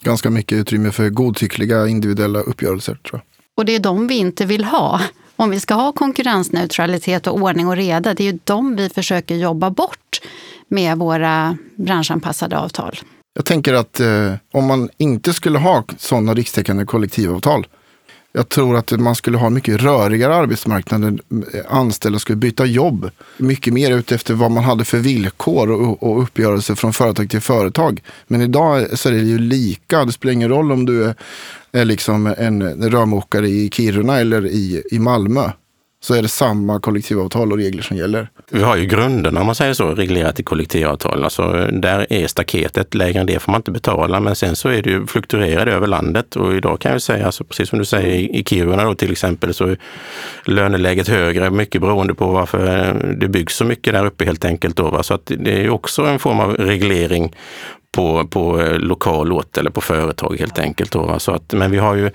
Ganska 0.03 0.29
mycket 0.29 0.55
utrymme 0.55 0.91
för 0.91 1.09
godtyckliga 1.09 1.87
individuella 1.87 2.39
uppgörelser 2.39 2.95
tror 2.95 3.21
jag. 3.21 3.21
Och 3.55 3.65
det 3.65 3.75
är 3.75 3.79
de 3.79 4.07
vi 4.07 4.15
inte 4.15 4.45
vill 4.45 4.63
ha. 4.63 5.01
Om 5.35 5.49
vi 5.49 5.59
ska 5.59 5.73
ha 5.73 5.91
konkurrensneutralitet 5.91 7.27
och 7.27 7.35
ordning 7.35 7.67
och 7.67 7.75
reda, 7.75 8.13
det 8.13 8.23
är 8.23 8.31
ju 8.31 8.39
de 8.43 8.75
vi 8.75 8.89
försöker 8.89 9.35
jobba 9.35 9.69
bort 9.69 10.21
med 10.67 10.97
våra 10.97 11.57
branschanpassade 11.75 12.57
avtal. 12.57 12.99
Jag 13.37 13.45
tänker 13.45 13.73
att 13.73 13.99
eh, 13.99 14.33
om 14.51 14.65
man 14.65 14.89
inte 14.97 15.33
skulle 15.33 15.59
ha 15.59 15.83
sådana 15.97 16.33
rikstäckande 16.33 16.85
kollektivavtal. 16.85 17.67
Jag 18.31 18.49
tror 18.49 18.77
att 18.77 18.91
man 18.91 19.15
skulle 19.15 19.37
ha 19.37 19.49
mycket 19.49 19.81
rörigare 19.81 20.35
arbetsmarknad. 20.35 21.03
Eh, 21.03 21.61
anställda 21.69 22.19
skulle 22.19 22.35
byta 22.35 22.65
jobb 22.65 23.09
mycket 23.37 23.73
mer 23.73 23.91
utefter 23.91 24.33
vad 24.33 24.51
man 24.51 24.63
hade 24.63 24.85
för 24.85 24.97
villkor 24.97 25.71
och, 25.71 26.03
och 26.03 26.21
uppgörelser 26.21 26.75
från 26.75 26.93
företag 26.93 27.29
till 27.29 27.41
företag. 27.41 28.01
Men 28.27 28.41
idag 28.41 28.99
så 28.99 29.09
är 29.09 29.13
det 29.13 29.19
ju 29.19 29.39
lika. 29.39 30.05
Det 30.05 30.11
spelar 30.11 30.33
ingen 30.33 30.49
roll 30.49 30.71
om 30.71 30.85
du 30.85 31.03
är, 31.03 31.15
är 31.71 31.85
liksom 31.85 32.35
en 32.37 32.89
rörmokare 32.91 33.49
i 33.49 33.69
Kiruna 33.73 34.19
eller 34.19 34.45
i, 34.45 34.83
i 34.91 34.99
Malmö 34.99 35.51
så 35.99 36.13
är 36.13 36.21
det 36.21 36.27
samma 36.27 36.79
kollektivavtal 36.79 37.51
och 37.51 37.57
regler 37.57 37.83
som 37.83 37.97
gäller. 37.97 38.29
Vi 38.51 38.63
har 38.63 38.75
ju 38.75 38.85
grunderna, 38.85 39.39
om 39.39 39.45
man 39.45 39.55
säger 39.55 39.73
så, 39.73 39.95
reglerat 39.95 40.39
i 40.39 40.43
kollektivavtal. 40.43 41.23
Alltså, 41.23 41.67
där 41.71 42.13
är 42.13 42.27
staketet, 42.27 42.95
lägre 42.95 43.19
än 43.19 43.25
det 43.25 43.39
får 43.39 43.51
man 43.51 43.59
inte 43.59 43.71
betala. 43.71 44.19
Men 44.19 44.35
sen 44.35 44.55
så 44.55 44.69
är 44.69 44.81
det 44.81 44.89
ju 44.89 45.07
fluktuerat 45.07 45.67
över 45.67 45.87
landet 45.87 46.35
och 46.35 46.55
idag 46.55 46.79
kan 46.79 46.91
jag 46.91 47.01
säga, 47.01 47.25
alltså, 47.25 47.43
precis 47.43 47.69
som 47.69 47.79
du 47.79 47.85
säger 47.85 48.35
i 48.35 48.43
Kiruna 48.43 48.83
då 48.83 48.95
till 48.95 49.11
exempel, 49.11 49.53
så 49.53 49.65
är 49.65 49.77
löneläget 50.45 51.07
högre, 51.07 51.49
mycket 51.49 51.81
beroende 51.81 52.13
på 52.13 52.27
varför 52.27 52.93
det 53.19 53.27
byggs 53.27 53.55
så 53.55 53.65
mycket 53.65 53.93
där 53.93 54.05
uppe 54.05 54.25
helt 54.25 54.45
enkelt. 54.45 54.75
Då, 54.75 54.89
va? 54.89 55.03
Så 55.03 55.13
att 55.13 55.25
det 55.25 55.51
är 55.51 55.61
ju 55.61 55.69
också 55.69 56.05
en 56.05 56.19
form 56.19 56.39
av 56.39 56.53
reglering 56.53 57.33
på, 57.97 58.27
på 58.27 58.61
lokal 58.77 59.31
ort 59.31 59.57
eller 59.57 59.69
på 59.69 59.81
företag 59.81 60.35
helt 60.39 60.59
enkelt. 60.59 60.91
Då, 60.91 61.19
så 61.19 61.31
att, 61.31 61.53
men 61.53 61.71
vi 61.71 61.77
har 61.77 61.95
ju 61.95 62.11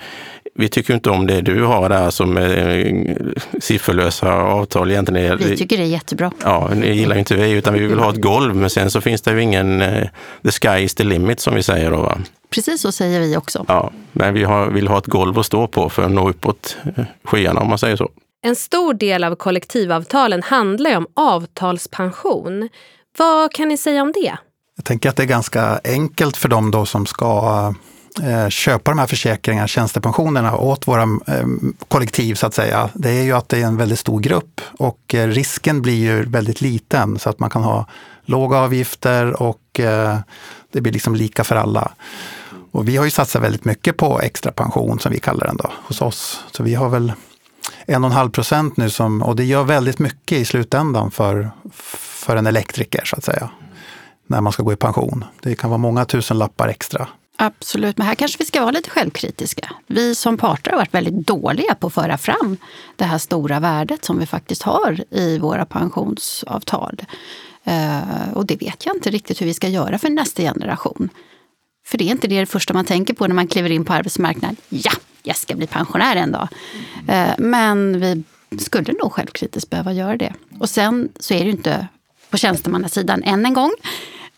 vi 0.54 0.68
tycker 0.68 0.94
inte 0.94 1.10
om 1.10 1.26
det 1.26 1.40
du 1.40 1.64
har 1.64 1.88
där 1.88 2.10
som 2.10 2.36
eh, 2.36 3.16
sifferlösa 3.60 4.32
avtal 4.32 4.90
egentligen. 4.90 5.38
Vi 5.38 5.56
tycker 5.56 5.76
det 5.76 5.82
är 5.82 5.86
jättebra. 5.86 6.30
Ja, 6.44 6.70
det 6.74 6.94
gillar 6.94 7.16
inte 7.16 7.34
vi, 7.34 7.50
utan 7.50 7.74
vi 7.74 7.86
vill 7.86 7.98
ha 7.98 8.10
ett 8.10 8.20
golv. 8.20 8.56
Men 8.56 8.70
sen 8.70 8.90
så 8.90 9.00
finns 9.00 9.22
det 9.22 9.32
ju 9.32 9.42
ingen, 9.42 9.82
eh, 9.82 10.08
the 10.42 10.50
sky 10.50 10.84
is 10.84 10.94
the 10.94 11.04
limit 11.04 11.40
som 11.40 11.54
vi 11.54 11.62
säger 11.62 11.90
då. 11.90 11.96
Va? 11.96 12.18
Precis 12.50 12.80
så 12.80 12.92
säger 12.92 13.20
vi 13.20 13.36
också. 13.36 13.64
Ja, 13.68 13.92
men 14.12 14.34
vi 14.34 14.44
har, 14.44 14.66
vill 14.66 14.88
ha 14.88 14.98
ett 14.98 15.06
golv 15.06 15.38
att 15.38 15.46
stå 15.46 15.66
på 15.66 15.88
för 15.88 16.02
att 16.02 16.10
nå 16.10 16.28
uppåt 16.28 16.76
eh, 16.96 17.04
skyarna 17.24 17.60
om 17.60 17.68
man 17.68 17.78
säger 17.78 17.96
så. 17.96 18.10
En 18.42 18.56
stor 18.56 18.94
del 18.94 19.24
av 19.24 19.34
kollektivavtalen 19.34 20.42
handlar 20.42 20.90
ju 20.90 20.96
om 20.96 21.06
avtalspension. 21.14 22.68
Vad 23.18 23.52
kan 23.52 23.68
ni 23.68 23.76
säga 23.76 24.02
om 24.02 24.12
det? 24.12 24.36
Jag 24.82 24.86
tänker 24.86 25.08
att 25.08 25.16
det 25.16 25.22
är 25.22 25.26
ganska 25.26 25.80
enkelt 25.84 26.36
för 26.36 26.48
dem 26.48 26.70
då 26.70 26.86
som 26.86 27.06
ska 27.06 27.74
eh, 28.22 28.48
köpa 28.48 28.90
de 28.90 28.98
här 28.98 29.06
försäkringarna, 29.06 29.68
tjänstepensionerna 29.68 30.56
åt 30.56 30.88
våra 30.88 31.02
eh, 31.02 31.46
kollektiv 31.88 32.34
så 32.34 32.46
att 32.46 32.54
säga. 32.54 32.90
Det 32.94 33.10
är 33.10 33.22
ju 33.22 33.32
att 33.32 33.48
det 33.48 33.58
är 33.58 33.66
en 33.66 33.76
väldigt 33.76 33.98
stor 33.98 34.20
grupp 34.20 34.60
och 34.78 35.14
eh, 35.14 35.28
risken 35.28 35.82
blir 35.82 35.94
ju 35.94 36.22
väldigt 36.22 36.60
liten 36.60 37.18
så 37.18 37.30
att 37.30 37.38
man 37.38 37.50
kan 37.50 37.62
ha 37.62 37.86
låga 38.24 38.56
avgifter 38.56 39.42
och 39.42 39.80
det 40.72 40.80
blir 40.80 40.92
liksom 40.92 41.14
lika 41.14 41.44
för 41.44 41.56
alla. 41.56 41.92
Och 42.72 42.88
vi 42.88 42.96
har 42.96 43.04
ju 43.04 43.10
satsat 43.10 43.42
väldigt 43.42 43.64
mycket 43.64 43.96
på 43.96 44.20
extra 44.20 44.52
pension 44.52 44.98
som 44.98 45.12
vi 45.12 45.20
kallar 45.20 45.46
den 45.46 45.56
då 45.56 45.72
hos 45.86 46.02
oss. 46.02 46.44
Så 46.52 46.62
vi 46.62 46.74
har 46.74 46.88
väl 46.88 47.12
en 47.86 48.04
och 48.04 48.10
en 48.10 48.16
halv 48.16 48.30
procent 48.30 48.76
nu 48.76 48.90
som, 48.90 49.22
och 49.22 49.36
det 49.36 49.44
gör 49.44 49.64
väldigt 49.64 49.98
mycket 49.98 50.38
i 50.38 50.44
slutändan 50.44 51.10
för, 51.10 51.50
för 51.72 52.36
en 52.36 52.46
elektriker 52.46 53.04
så 53.04 53.16
att 53.16 53.24
säga 53.24 53.50
när 54.32 54.40
man 54.40 54.52
ska 54.52 54.62
gå 54.62 54.72
i 54.72 54.76
pension. 54.76 55.24
Det 55.40 55.54
kan 55.54 55.70
vara 55.70 55.78
många 55.78 56.04
tusen 56.04 56.38
lappar 56.38 56.68
extra. 56.68 57.08
Absolut, 57.36 57.98
men 57.98 58.06
här 58.06 58.14
kanske 58.14 58.38
vi 58.38 58.44
ska 58.44 58.60
vara 58.60 58.70
lite 58.70 58.90
självkritiska. 58.90 59.70
Vi 59.86 60.14
som 60.14 60.36
parter 60.36 60.70
har 60.70 60.78
varit 60.78 60.94
väldigt 60.94 61.26
dåliga 61.26 61.74
på 61.74 61.86
att 61.86 61.94
föra 61.94 62.18
fram 62.18 62.56
det 62.96 63.04
här 63.04 63.18
stora 63.18 63.60
värdet 63.60 64.04
som 64.04 64.18
vi 64.18 64.26
faktiskt 64.26 64.62
har 64.62 65.04
i 65.10 65.38
våra 65.38 65.66
pensionsavtal. 65.66 67.00
Eh, 67.64 68.32
och 68.34 68.46
det 68.46 68.56
vet 68.56 68.86
jag 68.86 68.96
inte 68.96 69.10
riktigt 69.10 69.40
hur 69.40 69.46
vi 69.46 69.54
ska 69.54 69.68
göra 69.68 69.98
för 69.98 70.10
nästa 70.10 70.42
generation. 70.42 71.08
För 71.86 71.98
det 71.98 72.04
är 72.04 72.10
inte 72.10 72.28
det 72.28 72.46
första 72.46 72.74
man 72.74 72.84
tänker 72.84 73.14
på 73.14 73.26
när 73.26 73.34
man 73.34 73.46
kliver 73.46 73.70
in 73.70 73.84
på 73.84 73.92
arbetsmarknaden. 73.92 74.56
Ja, 74.68 74.92
jag 75.22 75.36
ska 75.36 75.54
bli 75.54 75.66
pensionär 75.66 76.16
en 76.16 76.32
dag. 76.32 76.48
Eh, 77.08 77.34
men 77.38 78.00
vi 78.00 78.24
skulle 78.58 78.92
nog 78.92 79.12
självkritiskt 79.12 79.70
behöva 79.70 79.92
göra 79.92 80.16
det. 80.16 80.34
Och 80.58 80.70
sen 80.70 81.08
så 81.20 81.34
är 81.34 81.38
det 81.38 81.44
ju 81.44 81.50
inte 81.50 81.86
på 82.30 82.36
tjänstemannasidan 82.36 83.22
än 83.22 83.46
en 83.46 83.54
gång. 83.54 83.72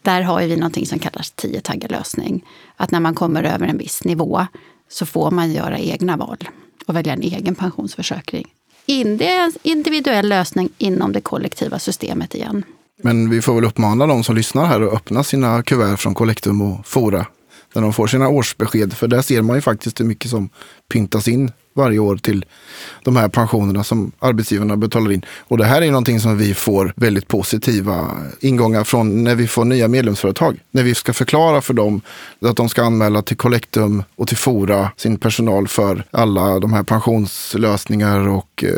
Där 0.04 0.22
har 0.22 0.40
vi 0.40 0.56
någonting 0.56 0.86
som 0.86 0.98
kallas 0.98 1.30
tiotaggarlösning. 1.30 2.44
Att 2.76 2.90
när 2.90 3.00
man 3.00 3.14
kommer 3.14 3.42
över 3.42 3.66
en 3.66 3.78
viss 3.78 4.04
nivå 4.04 4.46
så 4.88 5.06
får 5.06 5.30
man 5.30 5.52
göra 5.52 5.78
egna 5.78 6.16
val 6.16 6.48
och 6.86 6.96
välja 6.96 7.12
en 7.12 7.22
egen 7.22 7.54
pensionsförsäkring. 7.54 8.46
Det 8.86 9.28
är 9.28 9.44
en 9.44 9.52
individuell 9.62 10.28
lösning 10.28 10.68
inom 10.78 11.12
det 11.12 11.20
kollektiva 11.20 11.78
systemet 11.78 12.34
igen. 12.34 12.64
Men 13.02 13.30
vi 13.30 13.42
får 13.42 13.54
väl 13.54 13.64
uppmana 13.64 14.06
de 14.06 14.24
som 14.24 14.36
lyssnar 14.36 14.66
här 14.66 14.80
att 14.80 14.92
öppna 14.92 15.24
sina 15.24 15.62
kuvert 15.62 15.96
från 15.96 16.14
Collectum 16.14 16.62
och 16.62 16.86
Fora 16.86 17.26
när 17.74 17.82
de 17.82 17.92
får 17.92 18.06
sina 18.06 18.28
årsbesked. 18.28 18.92
För 18.92 19.08
där 19.08 19.22
ser 19.22 19.42
man 19.42 19.56
ju 19.56 19.60
faktiskt 19.60 20.00
hur 20.00 20.04
mycket 20.04 20.30
som 20.30 20.48
pyntas 20.92 21.28
in 21.28 21.50
varje 21.74 21.98
år 21.98 22.16
till 22.16 22.44
de 23.02 23.16
här 23.16 23.28
pensionerna 23.28 23.84
som 23.84 24.12
arbetsgivarna 24.18 24.76
betalar 24.76 25.12
in. 25.12 25.24
Och 25.38 25.58
det 25.58 25.64
här 25.64 25.82
är 25.82 25.90
någonting 25.90 26.20
som 26.20 26.38
vi 26.38 26.54
får 26.54 26.92
väldigt 26.96 27.28
positiva 27.28 28.10
ingångar 28.40 28.84
från 28.84 29.24
när 29.24 29.34
vi 29.34 29.46
får 29.46 29.64
nya 29.64 29.88
medlemsföretag. 29.88 30.60
När 30.70 30.82
vi 30.82 30.94
ska 30.94 31.12
förklara 31.12 31.60
för 31.60 31.74
dem 31.74 32.00
att 32.40 32.56
de 32.56 32.68
ska 32.68 32.82
anmäla 32.82 33.22
till 33.22 33.36
Collectum 33.36 34.02
och 34.16 34.28
till 34.28 34.36
Fora 34.36 34.90
sin 34.96 35.18
personal 35.18 35.68
för 35.68 36.04
alla 36.10 36.60
de 36.60 36.72
här 36.72 36.82
pensionslösningar 36.82 38.28
och 38.28 38.64
eh, 38.64 38.70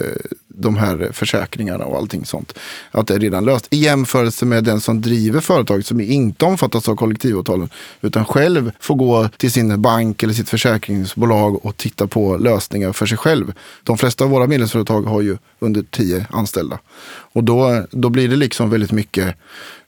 de 0.58 0.76
här 0.76 1.10
försäkringarna 1.12 1.84
och 1.84 1.96
allting 1.96 2.24
sånt. 2.24 2.58
Att 2.90 3.06
det 3.06 3.14
är 3.14 3.18
redan 3.18 3.44
löst. 3.44 3.66
I 3.70 3.76
jämförelse 3.76 4.44
med 4.44 4.64
den 4.64 4.80
som 4.80 5.00
driver 5.00 5.40
företaget 5.40 5.86
som 5.86 6.00
inte 6.00 6.44
omfattas 6.44 6.88
av 6.88 6.96
kollektivavtalen. 6.96 7.68
Utan 8.00 8.24
själv 8.24 8.72
får 8.80 8.94
gå 8.94 9.28
till 9.36 9.52
sin 9.52 9.82
bank 9.82 10.22
eller 10.22 10.34
sitt 10.34 10.48
försäkringsbolag 10.48 11.66
och 11.66 11.76
titta 11.76 12.06
på 12.06 12.36
lösningar 12.36 12.92
för 12.92 13.06
sig 13.06 13.18
själv. 13.18 13.52
De 13.82 13.98
flesta 13.98 14.24
av 14.24 14.30
våra 14.30 14.46
medlemsföretag 14.46 15.02
har 15.02 15.20
ju 15.20 15.36
under 15.58 15.82
tio 15.90 16.26
anställda. 16.30 16.78
Och 17.08 17.44
då, 17.44 17.86
då 17.90 18.08
blir 18.08 18.28
det 18.28 18.36
liksom 18.36 18.70
väldigt 18.70 18.92
mycket 18.92 19.34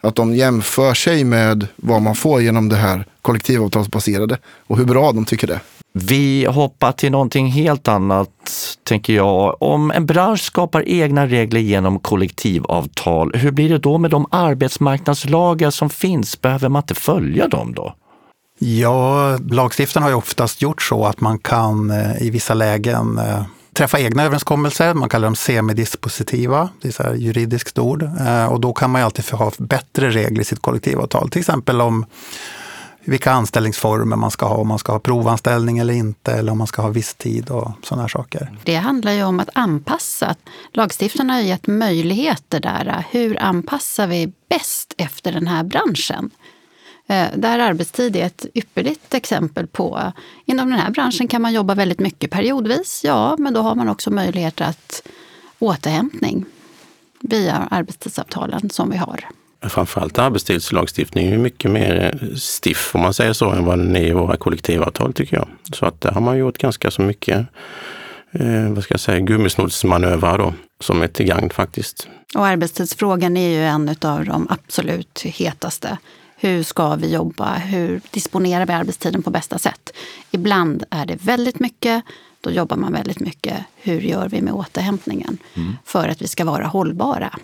att 0.01 0.15
de 0.15 0.35
jämför 0.35 0.95
sig 0.95 1.25
med 1.25 1.67
vad 1.77 2.03
man 2.03 2.15
får 2.15 2.43
genom 2.43 2.69
det 2.69 2.77
här 2.77 3.05
kollektivavtalsbaserade 3.23 4.39
och 4.67 4.79
hur 4.79 4.85
bra 4.85 5.13
de 5.13 5.25
tycker 5.25 5.47
det. 5.47 5.61
Vi 5.93 6.47
hoppar 6.47 6.93
till 6.93 7.13
någonting 7.13 7.47
helt 7.47 7.89
annat, 7.89 8.31
tänker 8.85 9.13
jag. 9.13 9.63
Om 9.63 9.91
en 9.91 10.07
bransch 10.07 10.41
skapar 10.41 10.89
egna 10.89 11.27
regler 11.27 11.61
genom 11.61 11.99
kollektivavtal, 11.99 13.33
hur 13.35 13.51
blir 13.51 13.69
det 13.69 13.79
då 13.79 13.99
med 13.99 14.11
de 14.11 14.27
arbetsmarknadslagar 14.31 15.71
som 15.71 15.91
finns? 15.91 16.41
Behöver 16.41 16.69
man 16.69 16.83
inte 16.83 16.95
följa 16.95 17.49
dem 17.49 17.75
då? 17.75 17.95
Ja, 18.59 19.39
lagstiftaren 19.51 20.03
har 20.03 20.11
ju 20.11 20.17
oftast 20.17 20.63
gjort 20.63 20.83
så 20.83 21.05
att 21.05 21.21
man 21.21 21.39
kan 21.39 21.91
eh, 21.91 22.23
i 22.23 22.31
vissa 22.31 22.55
lägen 22.55 23.19
eh, 23.19 23.43
träffa 23.73 24.01
egna 24.01 24.23
överenskommelser. 24.23 24.95
Man 24.95 25.09
kallar 25.09 25.27
dem 25.27 25.37
semidispositiva, 25.37 26.69
det 26.83 26.89
är 26.89 26.93
så 26.93 27.03
här 27.03 27.15
juridiskt 27.15 27.79
ord. 27.79 28.03
Eh, 28.03 28.47
och 28.47 28.61
då 28.61 28.73
kan 28.73 28.91
man 28.91 29.01
ju 29.01 29.05
alltid 29.05 29.25
ha 29.25 29.53
bättre 29.59 30.11
regler 30.11 30.41
i 30.41 30.45
sitt 30.45 30.63
kollektivavtal. 30.63 31.31
Till 31.31 31.41
exempel 31.41 31.81
om 31.81 32.07
vilka 33.09 33.33
anställningsformer 33.33 34.17
man 34.17 34.31
ska 34.31 34.47
ha, 34.47 34.57
om 34.57 34.69
man 34.69 34.79
ska 34.79 34.93
ha 34.93 34.99
provanställning 34.99 35.79
eller 35.79 35.95
inte, 35.95 36.33
eller 36.33 36.53
om 36.53 36.59
man 36.59 36.67
ska 36.67 36.83
ha 36.83 36.89
viss 36.89 37.15
tid 37.15 37.51
och 37.51 37.71
sådana 37.83 38.03
här 38.03 38.09
saker. 38.09 38.59
Det 38.65 38.75
handlar 38.75 39.13
ju 39.13 39.25
om 39.25 39.41
att 39.41 39.51
anpassa. 39.53 40.35
Lagstiftarna 40.73 41.33
har 41.33 41.41
gett 41.41 41.67
möjligheter 41.67 42.61
där. 42.61 43.05
Hur 43.11 43.43
anpassar 43.43 44.07
vi 44.07 44.33
bäst 44.49 44.95
efter 44.99 45.33
den 45.33 45.47
här 45.47 45.65
branschen? 45.65 46.31
Eh, 47.07 47.27
där 47.35 47.59
arbetstid 47.59 48.17
är 48.17 48.27
ett 48.27 48.47
ypperligt 48.55 49.15
exempel 49.15 49.67
på. 49.67 50.13
Inom 50.45 50.71
den 50.71 50.79
här 50.79 50.91
branschen 50.91 51.29
kan 51.29 51.43
man 51.43 51.53
jobba 51.53 51.75
väldigt 51.75 52.01
mycket 52.01 52.31
periodvis, 52.31 53.01
ja, 53.05 53.37
men 53.39 53.55
då 53.55 53.61
har 53.61 53.75
man 53.75 53.89
också 53.89 54.11
möjligheter 54.11 54.65
att 54.65 55.03
återhämtning 55.59 56.45
via 57.21 57.69
arbetstidsavtalen 57.71 58.71
som 58.71 58.91
vi 58.91 58.97
har. 58.97 59.25
Framförallt 59.63 60.19
arbetstidslagstiftningen 60.19 61.33
är 61.33 61.39
mycket 61.39 61.71
mer 61.71 62.19
stiff, 62.37 62.95
om 62.95 63.01
man 63.01 63.15
säger 63.15 63.33
så, 63.33 63.51
än 63.51 63.65
vad 63.65 63.79
den 63.79 63.97
är 63.97 64.07
i 64.07 64.13
våra 64.13 64.37
kollektivavtal 64.37 65.13
tycker 65.13 65.37
jag. 65.37 65.49
Så 65.73 65.87
att 65.87 66.01
där 66.01 66.11
har 66.11 66.21
man 66.21 66.39
gjort 66.39 66.59
ganska 66.59 66.91
så 66.91 67.03
mycket 67.03 67.47
eh, 68.33 68.71
vad 68.71 68.85
ska 68.85 68.93
jag 68.93 69.01
säga, 69.01 69.21
gummisnoddsmanövrar 69.21 70.39
då, 70.39 70.55
som 70.81 71.03
är 71.03 71.09
till 71.09 71.27
gagn 71.27 71.51
faktiskt. 71.51 72.09
Och 72.35 72.47
arbetstidsfrågan 72.47 73.37
är 73.37 73.49
ju 73.49 73.65
en 73.65 73.89
av 74.03 74.25
de 74.25 74.47
absolut 74.51 75.23
hetaste. 75.25 75.99
Hur 76.37 76.63
ska 76.63 76.95
vi 76.95 77.13
jobba? 77.13 77.55
Hur 77.55 78.01
disponerar 78.11 78.67
vi 78.67 78.73
arbetstiden 78.73 79.23
på 79.23 79.31
bästa 79.31 79.59
sätt? 79.59 79.93
Ibland 80.31 80.85
är 80.91 81.07
det 81.07 81.17
väldigt 81.23 81.61
mycket. 81.61 82.05
Då 82.41 82.51
jobbar 82.51 82.77
man 82.77 82.93
väldigt 82.93 83.21
mycket. 83.21 83.57
Hur 83.77 84.01
gör 84.01 84.29
vi 84.29 84.43
med 84.43 84.55
återhämtningen? 84.55 85.39
Mm. 85.55 85.77
För 85.85 86.09
att 86.09 86.23
vi 86.23 86.29
ska 86.29 86.45
vara 86.45 86.67
hållbara. 86.67 87.39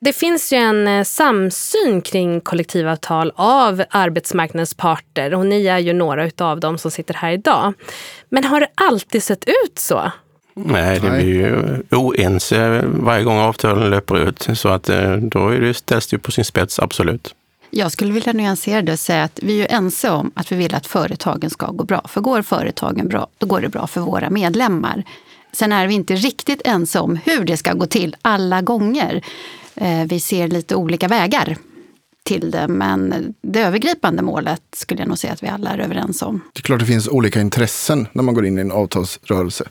Det 0.00 0.12
finns 0.12 0.52
ju 0.52 0.56
en 0.56 0.88
eh, 0.88 1.04
samsyn 1.04 2.00
kring 2.02 2.40
kollektivavtal 2.40 3.32
av 3.36 3.84
arbetsmarknadens 3.90 4.74
parter 4.74 5.34
och 5.34 5.46
ni 5.46 5.66
är 5.66 5.78
ju 5.78 5.92
några 5.92 6.30
av 6.38 6.60
dem 6.60 6.78
som 6.78 6.90
sitter 6.90 7.14
här 7.14 7.32
idag. 7.32 7.72
Men 8.28 8.44
har 8.44 8.60
det 8.60 8.68
alltid 8.74 9.22
sett 9.22 9.44
ut 9.44 9.78
så? 9.78 10.12
Nej, 10.54 11.00
det 11.00 11.10
blir 11.10 11.34
ju 11.34 11.82
oense 11.90 12.82
varje 12.84 13.24
gång 13.24 13.38
avtalen 13.38 13.90
löper 13.90 14.28
ut. 14.28 14.48
Så 14.54 14.68
att 14.68 14.88
eh, 14.88 15.16
då 15.16 15.48
är 15.48 15.60
det, 15.60 15.74
ställs 15.74 16.06
det 16.06 16.18
på 16.18 16.32
sin 16.32 16.44
spets, 16.44 16.78
absolut. 16.78 17.34
Jag 17.70 17.92
skulle 17.92 18.12
vilja 18.12 18.32
nyansera 18.32 18.82
det 18.82 18.92
och 18.92 18.98
säga 18.98 19.24
att 19.24 19.38
vi 19.42 19.60
är 19.60 19.76
ense 19.76 20.10
om 20.10 20.32
att 20.34 20.52
vi 20.52 20.56
vill 20.56 20.74
att 20.74 20.86
företagen 20.86 21.50
ska 21.50 21.66
gå 21.66 21.84
bra. 21.84 22.02
För 22.08 22.20
går 22.20 22.42
företagen 22.42 23.08
bra, 23.08 23.26
då 23.38 23.46
går 23.46 23.60
det 23.60 23.68
bra 23.68 23.86
för 23.86 24.00
våra 24.00 24.30
medlemmar. 24.30 25.04
Sen 25.52 25.72
är 25.72 25.86
vi 25.86 25.94
inte 25.94 26.14
riktigt 26.14 26.62
ense 26.64 27.00
om 27.00 27.16
hur 27.24 27.44
det 27.44 27.56
ska 27.56 27.72
gå 27.72 27.86
till 27.86 28.16
alla 28.22 28.62
gånger. 28.62 29.22
Eh, 29.80 30.04
vi 30.04 30.20
ser 30.20 30.48
lite 30.48 30.74
olika 30.74 31.08
vägar 31.08 31.56
till 32.22 32.50
det, 32.50 32.68
men 32.68 33.34
det 33.42 33.60
övergripande 33.60 34.22
målet 34.22 34.62
skulle 34.72 35.00
jag 35.00 35.08
nog 35.08 35.18
säga 35.18 35.32
att 35.32 35.42
vi 35.42 35.48
alla 35.48 35.70
är 35.70 35.78
överens 35.78 36.22
om. 36.22 36.40
Det 36.52 36.60
är 36.60 36.62
klart 36.62 36.80
det 36.80 36.86
finns 36.86 37.08
olika 37.08 37.40
intressen 37.40 38.06
när 38.12 38.22
man 38.22 38.34
går 38.34 38.46
in 38.46 38.58
i 38.58 38.60
en 38.60 38.72
avtalsrörelse. 38.72 39.64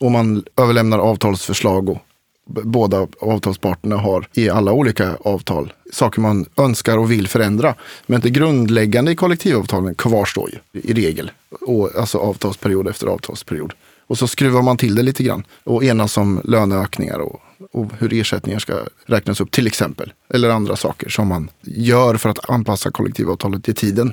Och 0.00 0.10
man 0.10 0.44
överlämnar 0.56 0.98
avtalsförslag 0.98 1.88
och 1.88 1.98
båda 2.46 3.06
avtalsparterna 3.20 3.96
har 3.96 4.28
i 4.32 4.48
alla 4.48 4.72
olika 4.72 5.16
avtal. 5.24 5.72
Saker 5.92 6.20
man 6.20 6.46
önskar 6.56 6.98
och 6.98 7.10
vill 7.10 7.28
förändra. 7.28 7.74
Men 8.06 8.20
det 8.20 8.30
grundläggande 8.30 9.12
i 9.12 9.16
kollektivavtalen 9.16 9.94
kvarstår 9.94 10.50
ju 10.50 10.80
i 10.80 10.94
regel. 10.94 11.30
Och, 11.60 11.96
alltså 11.96 12.18
avtalsperiod 12.18 12.88
efter 12.88 13.06
avtalsperiod. 13.06 13.72
Och 14.06 14.18
så 14.18 14.28
skruvar 14.28 14.62
man 14.62 14.76
till 14.76 14.94
det 14.94 15.02
lite 15.02 15.22
grann 15.22 15.44
och 15.64 15.84
enas 15.84 16.16
om 16.16 16.40
löneökningar 16.44 17.18
och, 17.18 17.40
och 17.72 17.90
hur 17.98 18.12
ersättningar 18.12 18.58
ska 18.58 18.74
räknas 19.06 19.40
upp 19.40 19.50
till 19.50 19.66
exempel. 19.66 20.12
Eller 20.34 20.50
andra 20.50 20.76
saker 20.76 21.08
som 21.08 21.28
man 21.28 21.50
gör 21.62 22.16
för 22.16 22.28
att 22.28 22.50
anpassa 22.50 22.90
kollektivavtalet 22.90 23.64
till 23.64 23.74
tiden. 23.74 24.12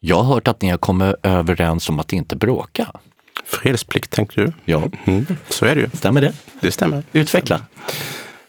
Jag 0.00 0.22
har 0.22 0.34
hört 0.34 0.48
att 0.48 0.62
ni 0.62 0.70
har 0.70 0.78
kommit 0.78 1.16
överens 1.22 1.88
om 1.88 2.00
att 2.00 2.12
inte 2.12 2.36
bråka. 2.36 2.88
Fredsplikt 3.46 4.10
tänkte 4.10 4.40
du? 4.40 4.52
Ja. 4.64 4.82
Mm, 5.04 5.26
så 5.48 5.66
är 5.66 5.74
det 5.74 5.80
ju. 5.80 5.88
Stämmer 5.92 6.20
det? 6.20 6.32
Det 6.60 6.70
stämmer. 6.70 7.02
Utveckla. 7.12 7.60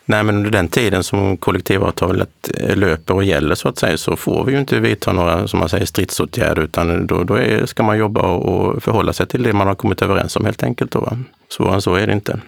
Nej, 0.05 0.23
men 0.23 0.35
under 0.35 0.51
den 0.51 0.67
tiden 0.67 1.03
som 1.03 1.37
kollektivavtalet 1.37 2.49
löper 2.75 3.13
och 3.13 3.23
gäller 3.23 3.55
så 3.55 3.67
att 3.69 3.77
säga 3.77 3.97
så 3.97 4.15
får 4.15 4.43
vi 4.43 4.51
ju 4.51 4.59
inte 4.59 4.79
vidta 4.79 5.13
några, 5.13 5.47
som 5.47 5.59
man 5.59 5.69
säger, 5.69 5.85
stridsåtgärder 5.85 6.61
utan 6.61 7.07
då, 7.07 7.23
då 7.23 7.35
är, 7.35 7.65
ska 7.65 7.83
man 7.83 7.97
jobba 7.97 8.21
och 8.21 8.83
förhålla 8.83 9.13
sig 9.13 9.27
till 9.27 9.43
det 9.43 9.53
man 9.53 9.67
har 9.67 9.75
kommit 9.75 10.01
överens 10.01 10.35
om 10.35 10.45
helt 10.45 10.63
enkelt. 10.63 10.91
Då, 10.91 11.17
Svårare 11.49 11.75
än 11.75 11.81
så 11.81 11.95
är 11.95 12.07
det 12.07 12.13
inte. 12.13 12.39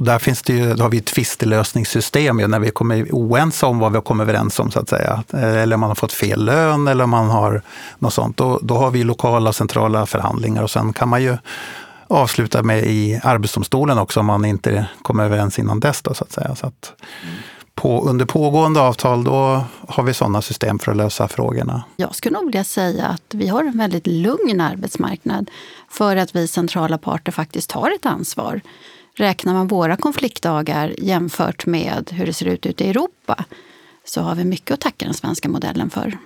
Där 0.00 0.18
finns 0.18 0.42
det 0.42 0.52
ju, 0.52 0.74
då 0.74 0.82
har 0.82 0.90
vi 0.90 0.98
ett 0.98 1.06
tvistelösningssystem 1.06 2.36
när 2.36 2.58
vi 2.58 2.70
kommer 2.70 3.08
oense 3.12 3.66
om 3.66 3.78
vad 3.78 3.92
vi 3.92 3.96
har 3.96 4.02
kommit 4.02 4.22
överens 4.22 4.60
om, 4.60 4.70
så 4.70 4.80
att 4.80 4.88
säga. 4.88 5.24
Eh, 5.32 5.56
eller 5.56 5.74
om 5.74 5.80
man 5.80 5.90
har 5.90 5.94
fått 5.94 6.12
fel 6.12 6.44
lön 6.44 6.88
eller 6.88 7.04
om 7.04 7.10
man 7.10 7.30
har 7.30 7.62
något 7.98 8.14
sånt. 8.14 8.36
Då, 8.36 8.58
då 8.62 8.74
har 8.74 8.90
vi 8.90 9.04
lokala 9.04 9.52
centrala 9.52 10.06
förhandlingar 10.06 10.62
och 10.62 10.70
sen 10.70 10.92
kan 10.92 11.08
man 11.08 11.22
ju 11.22 11.36
avsluta 12.06 12.62
med 12.62 12.84
i 12.84 13.20
Arbetsdomstolen 13.22 13.98
också 13.98 14.20
om 14.20 14.26
man 14.26 14.44
inte 14.44 14.86
kommer 15.02 15.24
överens 15.24 15.58
innan 15.58 15.80
dess. 15.80 16.02
Då, 16.02 16.14
så 16.14 16.24
att 16.24 16.32
säga. 16.32 16.54
Så 16.54 16.66
att 16.66 16.92
på, 17.74 18.08
under 18.08 18.24
pågående 18.24 18.80
avtal 18.80 19.24
då 19.24 19.64
har 19.88 20.02
vi 20.02 20.14
sådana 20.14 20.42
system 20.42 20.78
för 20.78 20.90
att 20.90 20.96
lösa 20.96 21.28
frågorna. 21.28 21.84
Jag 21.96 22.14
skulle 22.14 22.34
nog 22.34 22.46
vilja 22.46 22.64
säga 22.64 23.06
att 23.06 23.34
vi 23.34 23.48
har 23.48 23.64
en 23.64 23.78
väldigt 23.78 24.06
lugn 24.06 24.60
arbetsmarknad 24.60 25.50
för 25.90 26.16
att 26.16 26.36
vi 26.36 26.48
centrala 26.48 26.98
parter 26.98 27.32
faktiskt 27.32 27.72
har 27.72 27.90
ett 27.90 28.06
ansvar. 28.06 28.60
Räknar 29.16 29.52
man 29.52 29.66
våra 29.66 29.96
konfliktdagar 29.96 30.94
jämfört 30.98 31.66
med 31.66 32.10
hur 32.12 32.26
det 32.26 32.32
ser 32.32 32.46
ut 32.46 32.66
ute 32.66 32.84
i 32.84 32.90
Europa 32.90 33.44
så 34.04 34.20
har 34.20 34.34
vi 34.34 34.44
mycket 34.44 34.70
att 34.70 34.80
tacka 34.80 35.04
den 35.04 35.14
svenska 35.14 35.48
modellen 35.48 35.90
för. 35.90 36.18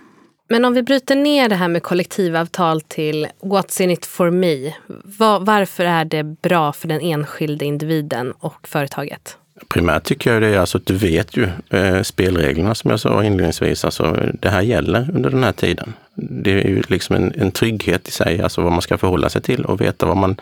Men 0.49 0.65
om 0.65 0.75
vi 0.75 0.83
bryter 0.83 1.17
ner 1.17 1.49
det 1.49 1.55
här 1.55 1.69
med 1.69 1.83
kollektivavtal 1.83 2.81
till 2.81 3.27
what's 3.43 3.83
in 3.83 3.91
it 3.91 4.07
for 4.07 4.31
me. 4.31 4.75
Var, 5.19 5.41
varför 5.41 5.85
är 5.85 6.05
det 6.05 6.23
bra 6.23 6.73
för 6.73 6.89
den 6.89 7.01
enskilde 7.01 7.65
individen 7.65 8.33
och 8.33 8.69
företaget? 8.69 9.37
Primärt 9.69 10.05
tycker 10.05 10.33
jag 10.33 10.43
det 10.43 10.49
är 10.49 10.59
alltså 10.59 10.79
att 10.79 10.87
du 10.87 10.95
vet 10.95 11.37
ju 11.37 11.49
eh, 11.71 12.03
spelreglerna 12.03 12.75
som 12.75 12.91
jag 12.91 13.01
sa 13.01 13.25
inledningsvis. 13.25 13.85
Alltså, 13.85 14.17
det 14.41 14.49
här 14.49 14.63
gäller 14.63 15.11
under 15.15 15.31
den 15.31 15.45
här 15.45 15.53
tiden. 15.53 15.93
Det 16.15 16.51
är 16.51 16.69
ju 16.69 16.83
liksom 16.89 17.17
en, 17.17 17.33
en 17.37 17.51
trygghet 17.51 18.09
i 18.09 18.11
sig, 18.11 18.43
alltså 18.43 18.63
vad 18.63 18.73
man 18.73 18.83
ska 18.83 18.99
förhålla 18.99 19.29
sig 19.29 19.43
till 19.43 19.65
och 19.65 19.81
veta 19.81 20.07
vad 20.07 20.17
man 20.17 20.37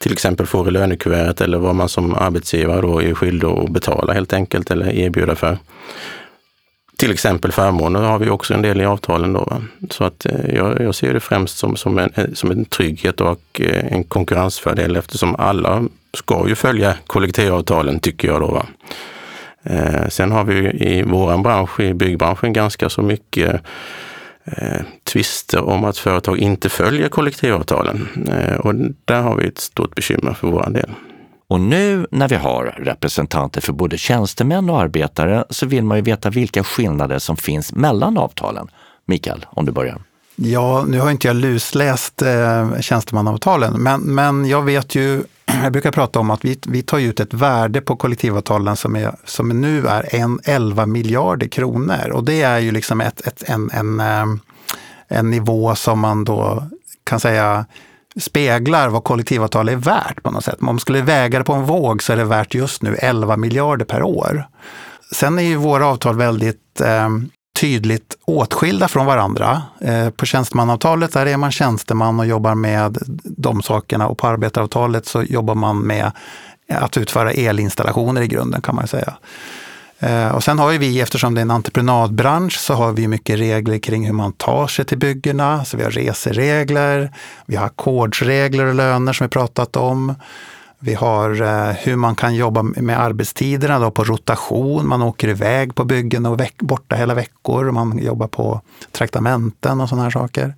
till 0.00 0.12
exempel 0.12 0.46
får 0.46 0.68
i 0.68 0.70
lönekuvertet 0.70 1.40
eller 1.40 1.58
vad 1.58 1.74
man 1.74 1.88
som 1.88 2.14
arbetsgivare 2.14 2.80
då 2.80 3.02
är 3.02 3.14
skyldig 3.14 3.48
att 3.48 3.70
betala 3.70 4.12
helt 4.12 4.32
enkelt 4.32 4.70
eller 4.70 4.92
erbjuda 4.92 5.34
för. 5.34 5.58
Till 6.96 7.12
exempel 7.12 7.52
förmåner 7.52 8.00
har 8.00 8.18
vi 8.18 8.30
också 8.30 8.54
en 8.54 8.62
del 8.62 8.80
i 8.80 8.84
avtalen. 8.84 9.32
Då, 9.32 9.44
va? 9.44 9.62
Så 9.90 10.04
att 10.04 10.26
eh, 10.26 10.54
jag, 10.54 10.80
jag, 10.80 10.94
ser 10.94 11.14
det 11.14 11.20
främst 11.20 11.58
som, 11.58 11.76
som, 11.76 11.98
en, 11.98 12.12
eh, 12.14 12.24
som 12.34 12.50
en 12.50 12.64
trygghet 12.64 13.20
och 13.20 13.60
eh, 13.60 13.92
en 13.92 14.04
konkurrensfördel 14.04 14.96
eftersom 14.96 15.36
alla 15.36 15.84
ska 16.14 16.48
ju 16.48 16.54
följa 16.54 16.94
kollektivavtalen 17.06 18.00
tycker 18.00 18.28
jag. 18.28 18.40
Då, 18.40 18.46
va? 18.46 18.66
Eh, 19.62 20.08
sen 20.08 20.32
har 20.32 20.44
vi 20.44 20.58
i 20.70 21.02
vår 21.02 21.38
bransch, 21.38 21.80
i 21.80 21.94
byggbranschen, 21.94 22.52
ganska 22.52 22.88
så 22.88 23.02
mycket 23.02 23.60
eh, 24.44 24.80
tvister 25.12 25.60
om 25.64 25.84
att 25.84 25.98
företag 25.98 26.38
inte 26.38 26.68
följer 26.68 27.08
kollektivavtalen. 27.08 28.08
Eh, 28.28 28.56
och 28.56 28.74
där 29.04 29.22
har 29.22 29.36
vi 29.36 29.48
ett 29.48 29.58
stort 29.58 29.94
bekymmer 29.94 30.34
för 30.34 30.48
vår 30.48 30.70
del. 30.70 30.90
Och 31.48 31.60
nu 31.60 32.06
när 32.10 32.28
vi 32.28 32.36
har 32.36 32.64
representanter 32.64 33.60
för 33.60 33.72
både 33.72 33.98
tjänstemän 33.98 34.70
och 34.70 34.80
arbetare 34.80 35.44
så 35.50 35.66
vill 35.66 35.84
man 35.84 35.98
ju 35.98 36.02
veta 36.02 36.30
vilka 36.30 36.64
skillnader 36.64 37.18
som 37.18 37.36
finns 37.36 37.72
mellan 37.72 38.18
avtalen. 38.18 38.68
Mikael, 39.06 39.46
om 39.50 39.66
du 39.66 39.72
börjar. 39.72 40.02
Ja, 40.36 40.84
nu 40.88 41.00
har 41.00 41.10
inte 41.10 41.26
jag 41.26 41.36
lusläst 41.36 42.22
eh, 42.22 42.80
tjänstemannaavtalen, 42.80 43.82
men, 43.82 44.00
men 44.00 44.48
jag 44.48 44.62
vet 44.62 44.94
ju, 44.94 45.22
jag 45.62 45.72
brukar 45.72 45.92
prata 45.92 46.20
om 46.20 46.30
att 46.30 46.44
vi, 46.44 46.58
vi 46.66 46.82
tar 46.82 46.98
ut 46.98 47.20
ett 47.20 47.34
värde 47.34 47.80
på 47.80 47.96
kollektivavtalen 47.96 48.76
som, 48.76 48.96
är, 48.96 49.14
som 49.24 49.48
nu 49.48 49.86
är 49.86 50.14
en 50.14 50.40
11 50.44 50.86
miljarder 50.86 51.48
kronor. 51.48 52.10
Och 52.12 52.24
det 52.24 52.42
är 52.42 52.58
ju 52.58 52.70
liksom 52.70 53.00
ett, 53.00 53.26
ett, 53.26 53.42
en, 53.46 53.70
en, 53.70 54.00
eh, 54.00 54.26
en 55.08 55.30
nivå 55.30 55.74
som 55.74 56.00
man 56.00 56.24
då 56.24 56.64
kan 57.04 57.20
säga 57.20 57.66
speglar 58.20 58.88
vad 58.88 59.04
kollektivavtal 59.04 59.68
är 59.68 59.76
värt 59.76 60.22
på 60.22 60.30
något 60.30 60.44
sätt. 60.44 60.56
Om 60.60 60.66
man 60.66 60.80
skulle 60.80 61.02
väga 61.02 61.38
det 61.38 61.44
på 61.44 61.52
en 61.52 61.64
våg 61.64 62.02
så 62.02 62.12
är 62.12 62.16
det 62.16 62.24
värt 62.24 62.54
just 62.54 62.82
nu 62.82 62.94
11 62.94 63.36
miljarder 63.36 63.84
per 63.84 64.02
år. 64.02 64.48
Sen 65.14 65.38
är 65.38 65.42
ju 65.42 65.56
våra 65.56 65.86
avtal 65.86 66.16
väldigt 66.16 66.80
eh, 66.80 67.08
tydligt 67.60 68.16
åtskilda 68.24 68.88
från 68.88 69.06
varandra. 69.06 69.62
Eh, 69.80 70.10
på 70.10 70.26
tjänstemannavtalet 70.26 71.12
där 71.12 71.26
är 71.26 71.36
man 71.36 71.52
tjänsteman 71.52 72.20
och 72.20 72.26
jobbar 72.26 72.54
med 72.54 72.98
de 73.24 73.62
sakerna 73.62 74.08
och 74.08 74.18
på 74.18 74.26
arbetaravtalet 74.26 75.06
så 75.06 75.22
jobbar 75.22 75.54
man 75.54 75.78
med 75.78 76.12
att 76.68 76.96
utföra 76.96 77.32
elinstallationer 77.32 78.22
i 78.22 78.26
grunden 78.26 78.62
kan 78.62 78.74
man 78.74 78.86
säga. 78.86 79.14
Eh, 79.98 80.28
och 80.28 80.44
sen 80.44 80.58
har 80.58 80.70
ju 80.70 80.78
vi, 80.78 81.00
eftersom 81.00 81.34
det 81.34 81.40
är 81.40 81.42
en 81.42 81.50
entreprenadbransch, 81.50 82.58
så 82.58 82.74
har 82.74 82.92
vi 82.92 83.08
mycket 83.08 83.38
regler 83.38 83.78
kring 83.78 84.06
hur 84.06 84.12
man 84.12 84.32
tar 84.32 84.66
sig 84.66 84.84
till 84.84 84.98
byggena. 84.98 85.64
Så 85.64 85.76
vi 85.76 85.82
har 85.82 85.90
reseregler, 85.90 87.12
vi 87.46 87.56
har 87.56 87.66
ackordsregler 87.66 88.64
och 88.64 88.74
löner 88.74 89.12
som 89.12 89.24
vi 89.24 89.28
pratat 89.28 89.76
om. 89.76 90.14
Vi 90.82 90.94
har 90.94 91.42
eh, 91.42 91.74
hur 91.74 91.96
man 91.96 92.14
kan 92.14 92.34
jobba 92.34 92.62
med 92.62 93.00
arbetstiderna 93.00 93.78
då 93.78 93.90
på 93.90 94.04
rotation. 94.04 94.88
Man 94.88 95.02
åker 95.02 95.28
iväg 95.28 95.74
på 95.74 95.84
byggen 95.84 96.26
och 96.26 96.40
veck, 96.40 96.56
borta 96.58 96.96
hela 96.96 97.14
veckor. 97.14 97.70
Man 97.70 97.98
jobbar 97.98 98.28
på 98.28 98.60
traktamenten 98.92 99.80
och 99.80 99.88
sådana 99.88 100.02
här 100.02 100.10
saker. 100.10 100.54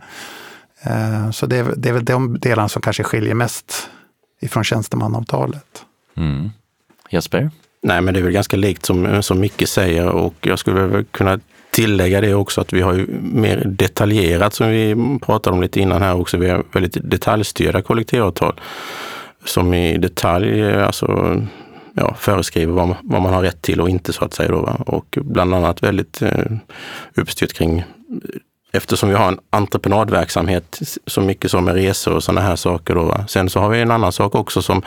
Eh, 0.83 1.31
så 1.31 1.47
det 1.47 1.57
är, 1.57 1.75
det 1.77 1.89
är 1.89 1.93
väl 1.93 2.05
de 2.05 2.39
delarna 2.39 2.69
som 2.69 2.83
kanske 2.83 3.03
skiljer 3.03 3.35
mest 3.35 3.91
ifrån 4.41 4.65
tjänstemanavtalet. 4.65 5.85
Mm. 6.17 6.51
Jesper? 7.11 7.51
Nej, 7.83 8.01
men 8.01 8.15
det 8.15 8.21
är 8.21 8.25
väl 8.25 8.33
ganska 8.33 8.57
likt 8.57 8.87
som, 8.87 9.23
som 9.23 9.41
Micke 9.41 9.69
säger 9.69 10.09
och 10.09 10.35
jag 10.41 10.59
skulle 10.59 10.81
väl 10.81 11.05
kunna 11.05 11.41
tillägga 11.71 12.21
det 12.21 12.35
också 12.35 12.61
att 12.61 12.73
vi 12.73 12.81
har 12.81 12.93
ju 12.93 13.07
mer 13.21 13.63
detaljerat 13.65 14.55
som 14.55 14.69
vi 14.69 14.97
pratade 15.23 15.57
om 15.57 15.63
lite 15.63 15.81
innan 15.81 16.03
här 16.03 16.21
också. 16.21 16.37
Vi 16.37 16.51
har 16.51 16.65
väldigt 16.73 17.11
detaljstyrda 17.11 17.83
kollektivavtal 17.83 18.61
som 19.45 19.75
i 19.75 19.99
detalj 19.99 20.75
alltså, 20.75 21.37
ja, 21.95 22.15
föreskriver 22.19 22.73
vad, 22.73 22.95
vad, 23.03 23.23
man 23.23 23.35
har 23.35 23.43
rätt 23.43 23.63
till 23.63 23.81
och 23.81 23.89
inte 23.89 24.13
så 24.13 24.25
att 24.25 24.35
säga. 24.35 24.49
Då, 24.49 24.61
va? 24.63 24.77
Och 24.87 25.19
bland 25.21 25.55
annat 25.55 25.83
väldigt 25.83 26.23
eh, 26.23 26.53
uppstyrt 27.15 27.53
kring 27.53 27.85
eftersom 28.73 29.09
vi 29.09 29.15
har 29.15 29.29
en 29.29 29.39
entreprenadverksamhet 29.51 30.81
så 31.07 31.21
mycket 31.21 31.51
som 31.51 31.65
med 31.65 31.75
resor 31.75 32.15
och 32.15 32.23
sådana 32.23 32.41
här 32.41 32.57
saker. 32.57 32.95
Då. 32.95 33.25
Sen 33.29 33.51
så 33.51 33.61
har 33.61 33.69
vi 33.69 33.81
en 33.81 33.91
annan 33.91 34.13
sak 34.13 34.35
också 34.35 34.63
som 34.63 34.83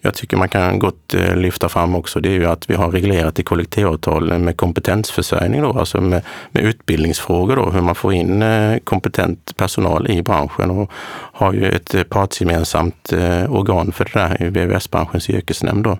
jag 0.00 0.14
tycker 0.14 0.36
man 0.36 0.48
kan 0.48 0.78
gott 0.78 1.14
eh, 1.14 1.36
lyfta 1.36 1.68
fram 1.68 1.94
också. 1.94 2.20
Det 2.20 2.28
är 2.28 2.32
ju 2.32 2.46
att 2.46 2.70
vi 2.70 2.74
har 2.74 2.90
reglerat 2.90 3.38
i 3.38 3.42
kollektivavtal 3.42 4.38
med 4.38 4.56
kompetensförsörjning, 4.56 5.62
då, 5.62 5.78
alltså 5.78 6.00
med, 6.00 6.22
med 6.50 6.64
utbildningsfrågor, 6.64 7.56
då, 7.56 7.70
hur 7.70 7.80
man 7.80 7.94
får 7.94 8.12
in 8.12 8.42
eh, 8.42 8.78
kompetent 8.78 9.56
personal 9.56 10.10
i 10.10 10.22
branschen 10.22 10.70
och 10.70 10.90
har 11.32 11.52
ju 11.52 11.70
ett 11.70 11.94
eh, 11.94 12.02
partsgemensamt 12.02 13.12
organ 13.48 13.92
för 13.92 14.04
det 14.04 14.20
där 14.20 14.42
i 14.42 14.48
VVS-branschens 14.48 15.30
yrkesnämnd. 15.30 15.84
Då 15.84 15.98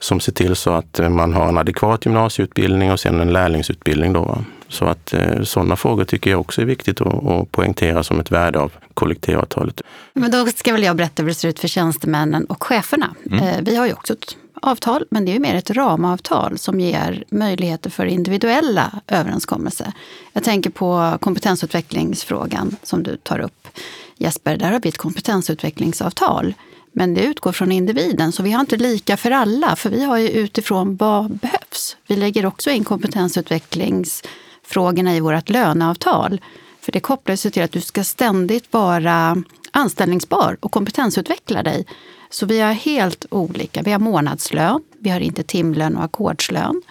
som 0.00 0.20
ser 0.20 0.32
till 0.32 0.56
så 0.56 0.70
att 0.70 1.00
man 1.10 1.34
har 1.34 1.48
en 1.48 1.58
adekvat 1.58 2.06
gymnasieutbildning 2.06 2.92
och 2.92 3.00
sen 3.00 3.20
en 3.20 3.32
lärlingsutbildning. 3.32 4.12
Då, 4.12 4.38
Så 4.68 4.84
att 4.84 5.14
eh, 5.14 5.42
sådana 5.42 5.76
frågor 5.76 6.04
tycker 6.04 6.30
jag 6.30 6.40
också 6.40 6.60
är 6.62 6.66
viktigt 6.66 7.00
att, 7.00 7.26
att 7.26 7.52
poängtera 7.52 8.02
som 8.02 8.20
ett 8.20 8.30
värde 8.30 8.58
av 8.58 8.72
kollektivavtalet. 8.94 9.82
Men 10.12 10.30
då 10.30 10.46
ska 10.46 10.72
väl 10.72 10.82
jag 10.82 10.96
berätta 10.96 11.22
hur 11.22 11.28
det 11.28 11.34
ser 11.34 11.48
ut 11.48 11.60
för 11.60 11.68
tjänstemännen 11.68 12.44
och 12.44 12.62
cheferna. 12.62 13.14
Mm. 13.30 13.44
Eh, 13.44 13.56
vi 13.62 13.76
har 13.76 13.86
ju 13.86 13.92
också 13.92 14.12
ett 14.12 14.36
avtal, 14.62 15.04
men 15.10 15.24
det 15.24 15.30
är 15.30 15.34
ju 15.34 15.40
mer 15.40 15.54
ett 15.54 15.70
ramavtal 15.70 16.58
som 16.58 16.80
ger 16.80 17.24
möjligheter 17.30 17.90
för 17.90 18.06
individuella 18.06 19.00
överenskommelser. 19.06 19.92
Jag 20.32 20.44
tänker 20.44 20.70
på 20.70 21.18
kompetensutvecklingsfrågan 21.20 22.76
som 22.82 23.02
du 23.02 23.16
tar 23.16 23.38
upp. 23.38 23.68
Jesper, 24.16 24.56
där 24.56 24.72
har 24.72 24.80
vi 24.80 24.88
ett 24.88 24.98
kompetensutvecklingsavtal 24.98 26.54
men 26.92 27.14
det 27.14 27.24
utgår 27.24 27.52
från 27.52 27.72
individen, 27.72 28.32
så 28.32 28.42
vi 28.42 28.52
har 28.52 28.60
inte 28.60 28.76
lika 28.76 29.16
för 29.16 29.30
alla, 29.30 29.76
för 29.76 29.90
vi 29.90 30.04
har 30.04 30.18
ju 30.18 30.28
utifrån 30.28 30.96
vad 30.96 31.30
behövs. 31.30 31.96
Vi 32.06 32.16
lägger 32.16 32.46
också 32.46 32.70
in 32.70 32.84
kompetensutvecklingsfrågorna 32.84 35.16
i 35.16 35.20
vårt 35.20 35.48
löneavtal. 35.48 36.40
För 36.80 36.92
det 36.92 37.00
kopplar 37.00 37.36
sig 37.36 37.50
till 37.50 37.62
att 37.62 37.72
du 37.72 37.80
ska 37.80 38.04
ständigt 38.04 38.72
vara 38.72 39.42
anställningsbar 39.70 40.56
och 40.60 40.72
kompetensutveckla 40.72 41.62
dig. 41.62 41.86
Så 42.30 42.46
vi 42.46 42.60
har 42.60 42.72
helt 42.72 43.26
olika. 43.30 43.82
Vi 43.82 43.92
har 43.92 43.98
månadslön, 43.98 44.82
vi 44.98 45.10
har 45.10 45.20
inte 45.20 45.42
timlön 45.42 45.96
och 45.96 46.04
ackordslön. 46.04 46.82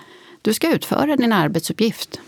Du 0.42 0.54
ska 0.54 0.72
utföra 0.72 1.16
din 1.16 1.34
arbetsuppgift 1.34 2.20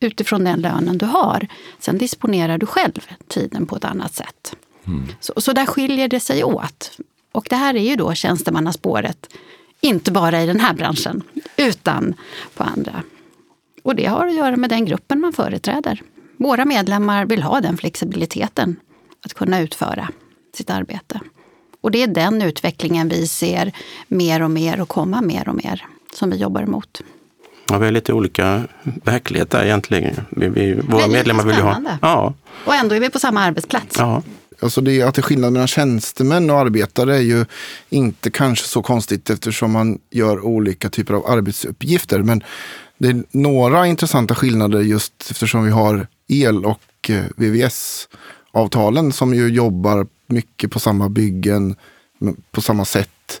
utifrån 0.00 0.44
den 0.44 0.60
lönen 0.60 0.98
du 0.98 1.06
har. 1.06 1.46
Sen 1.78 1.98
disponerar 1.98 2.58
du 2.58 2.66
själv 2.66 3.00
tiden 3.28 3.66
på 3.66 3.76
ett 3.76 3.84
annat 3.84 4.14
sätt. 4.14 4.56
Mm. 4.86 5.08
Så, 5.20 5.32
så 5.36 5.52
där 5.52 5.66
skiljer 5.66 6.08
det 6.08 6.20
sig 6.20 6.44
åt. 6.44 6.98
Och 7.32 7.46
det 7.50 7.56
här 7.56 7.74
är 7.74 7.90
ju 7.90 7.96
då 7.96 8.14
tjänstemannaspåret, 8.14 9.28
inte 9.80 10.12
bara 10.12 10.42
i 10.42 10.46
den 10.46 10.60
här 10.60 10.74
branschen, 10.74 11.22
utan 11.56 12.14
på 12.54 12.64
andra. 12.64 13.02
Och 13.82 13.96
det 13.96 14.06
har 14.06 14.26
att 14.26 14.34
göra 14.34 14.56
med 14.56 14.70
den 14.70 14.84
gruppen 14.84 15.20
man 15.20 15.32
företräder. 15.32 16.02
Våra 16.36 16.64
medlemmar 16.64 17.24
vill 17.24 17.42
ha 17.42 17.60
den 17.60 17.76
flexibiliteten 17.76 18.76
att 19.24 19.34
kunna 19.34 19.60
utföra 19.60 20.08
sitt 20.54 20.70
arbete. 20.70 21.20
Och 21.80 21.90
det 21.90 22.02
är 22.02 22.06
den 22.06 22.42
utvecklingen 22.42 23.08
vi 23.08 23.28
ser 23.28 23.72
mer 24.08 24.42
och 24.42 24.50
mer 24.50 24.80
och 24.80 24.88
komma 24.88 25.20
mer 25.20 25.48
och 25.48 25.54
mer, 25.54 25.86
som 26.14 26.30
vi 26.30 26.36
jobbar 26.36 26.62
emot. 26.62 27.02
Ja, 27.68 27.78
vi 27.78 27.84
har 27.84 27.92
lite 27.92 28.12
olika 28.12 28.62
verklighet 28.82 29.50
där 29.50 29.64
egentligen. 29.64 30.14
Vi, 30.30 30.48
vi, 30.48 30.74
våra 30.74 31.06
medlemmar 31.06 31.44
vill 31.44 31.56
ju 31.56 31.62
ha... 31.62 31.98
Ja. 32.02 32.34
Och 32.64 32.74
ändå 32.74 32.94
är 32.94 33.00
vi 33.00 33.10
på 33.10 33.18
samma 33.18 33.40
arbetsplats. 33.40 33.96
Ja. 33.98 34.22
Alltså 34.62 34.80
det, 34.80 35.02
att 35.02 35.14
det 35.14 35.20
är 35.20 35.22
skillnad 35.22 35.52
mellan 35.52 35.68
tjänstemän 35.68 36.50
och 36.50 36.58
arbetare 36.58 37.16
är 37.16 37.20
ju 37.20 37.44
inte 37.90 38.30
kanske 38.30 38.66
så 38.66 38.82
konstigt 38.82 39.30
eftersom 39.30 39.70
man 39.70 39.98
gör 40.10 40.44
olika 40.44 40.90
typer 40.90 41.14
av 41.14 41.26
arbetsuppgifter. 41.26 42.22
Men 42.22 42.42
det 42.98 43.08
är 43.08 43.24
några 43.30 43.86
intressanta 43.86 44.34
skillnader 44.34 44.80
just 44.80 45.30
eftersom 45.30 45.64
vi 45.64 45.70
har 45.70 46.06
el 46.28 46.64
och 46.64 46.80
eh, 47.08 47.24
VVS-avtalen 47.36 49.12
som 49.12 49.34
ju 49.34 49.48
jobbar 49.48 50.06
mycket 50.26 50.70
på 50.70 50.80
samma 50.80 51.08
byggen 51.08 51.76
på 52.50 52.60
samma 52.60 52.84
sätt. 52.84 53.40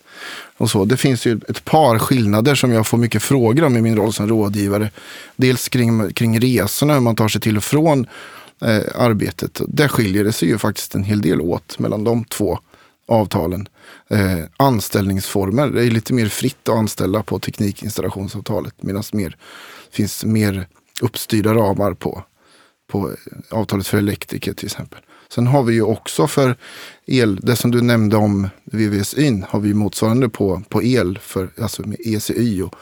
Och 0.56 0.70
så. 0.70 0.84
Det 0.84 0.96
finns 0.96 1.26
ju 1.26 1.40
ett 1.48 1.64
par 1.64 1.98
skillnader 1.98 2.54
som 2.54 2.72
jag 2.72 2.86
får 2.86 2.98
mycket 2.98 3.22
frågor 3.22 3.64
om 3.64 3.76
i 3.76 3.80
min 3.80 3.96
roll 3.96 4.12
som 4.12 4.28
rådgivare. 4.28 4.90
Dels 5.36 5.68
kring, 5.68 6.12
kring 6.12 6.40
resorna, 6.40 6.94
hur 6.94 7.00
man 7.00 7.16
tar 7.16 7.28
sig 7.28 7.40
till 7.40 7.56
och 7.56 7.64
från 7.64 8.06
eh, 8.64 8.82
arbetet. 8.94 9.60
Där 9.68 9.88
skiljer 9.88 10.24
det 10.24 10.32
sig 10.32 10.48
ju 10.48 10.58
faktiskt 10.58 10.94
en 10.94 11.04
hel 11.04 11.20
del 11.20 11.40
åt 11.40 11.78
mellan 11.78 12.04
de 12.04 12.24
två 12.24 12.58
avtalen. 13.08 13.68
Eh, 14.08 14.38
anställningsformer, 14.56 15.68
det 15.68 15.84
är 15.84 15.90
lite 15.90 16.12
mer 16.12 16.28
fritt 16.28 16.68
att 16.68 16.76
anställa 16.76 17.22
på 17.22 17.38
teknikinstallationsavtalet 17.38 18.74
medan 18.82 19.02
det 19.12 19.32
finns 19.90 20.24
mer 20.24 20.66
uppstyrda 21.00 21.54
ramar 21.54 21.94
på, 21.94 22.24
på 22.90 23.10
avtalet 23.50 23.86
för 23.86 23.98
elektriker 23.98 24.52
till 24.52 24.66
exempel. 24.66 25.00
Sen 25.34 25.46
har 25.46 25.62
vi 25.62 25.74
ju 25.74 25.82
också 25.82 26.26
för 26.26 26.56
el, 27.06 27.36
det 27.36 27.56
som 27.56 27.70
du 27.70 27.80
nämnde 27.80 28.16
om 28.16 28.48
VVSY, 28.64 29.42
har 29.48 29.60
vi 29.60 29.74
motsvarande 29.74 30.28
på, 30.28 30.62
på 30.68 30.82
el, 30.82 31.18
för, 31.18 31.48
alltså 31.60 31.82
med 31.82 31.96
ECY. 32.04 32.62
Och 32.62 32.74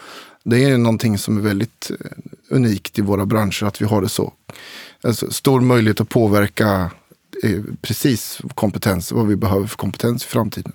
det 0.42 0.64
är 0.64 0.78
någonting 0.78 1.18
som 1.18 1.36
är 1.38 1.40
väldigt 1.42 1.90
eh, 1.90 2.10
unikt 2.48 2.98
i 2.98 3.02
våra 3.02 3.26
branscher, 3.26 3.64
att 3.64 3.82
vi 3.82 3.84
har 3.84 4.02
det 4.02 4.08
så 4.08 4.32
alltså, 5.02 5.30
stor 5.30 5.60
möjlighet 5.60 6.00
att 6.00 6.08
påverka 6.08 6.90
eh, 7.42 7.60
precis 7.82 8.40
kompetens, 8.54 9.12
vad 9.12 9.26
vi 9.26 9.36
behöver 9.36 9.66
för 9.66 9.76
kompetens 9.76 10.24
i 10.24 10.26
framtiden. 10.26 10.72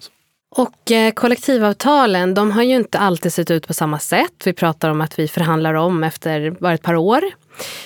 Och 0.55 0.91
eh, 0.91 1.11
kollektivavtalen, 1.11 2.33
de 2.33 2.51
har 2.51 2.63
ju 2.63 2.75
inte 2.75 2.99
alltid 2.99 3.33
sett 3.33 3.51
ut 3.51 3.67
på 3.67 3.73
samma 3.73 3.99
sätt. 3.99 4.33
Vi 4.45 4.53
pratar 4.53 4.89
om 4.89 5.01
att 5.01 5.19
vi 5.19 5.27
förhandlar 5.27 5.73
om 5.73 6.03
efter 6.03 6.51
bara 6.51 6.73
ett 6.73 6.81
par 6.81 6.95
år. 6.95 7.23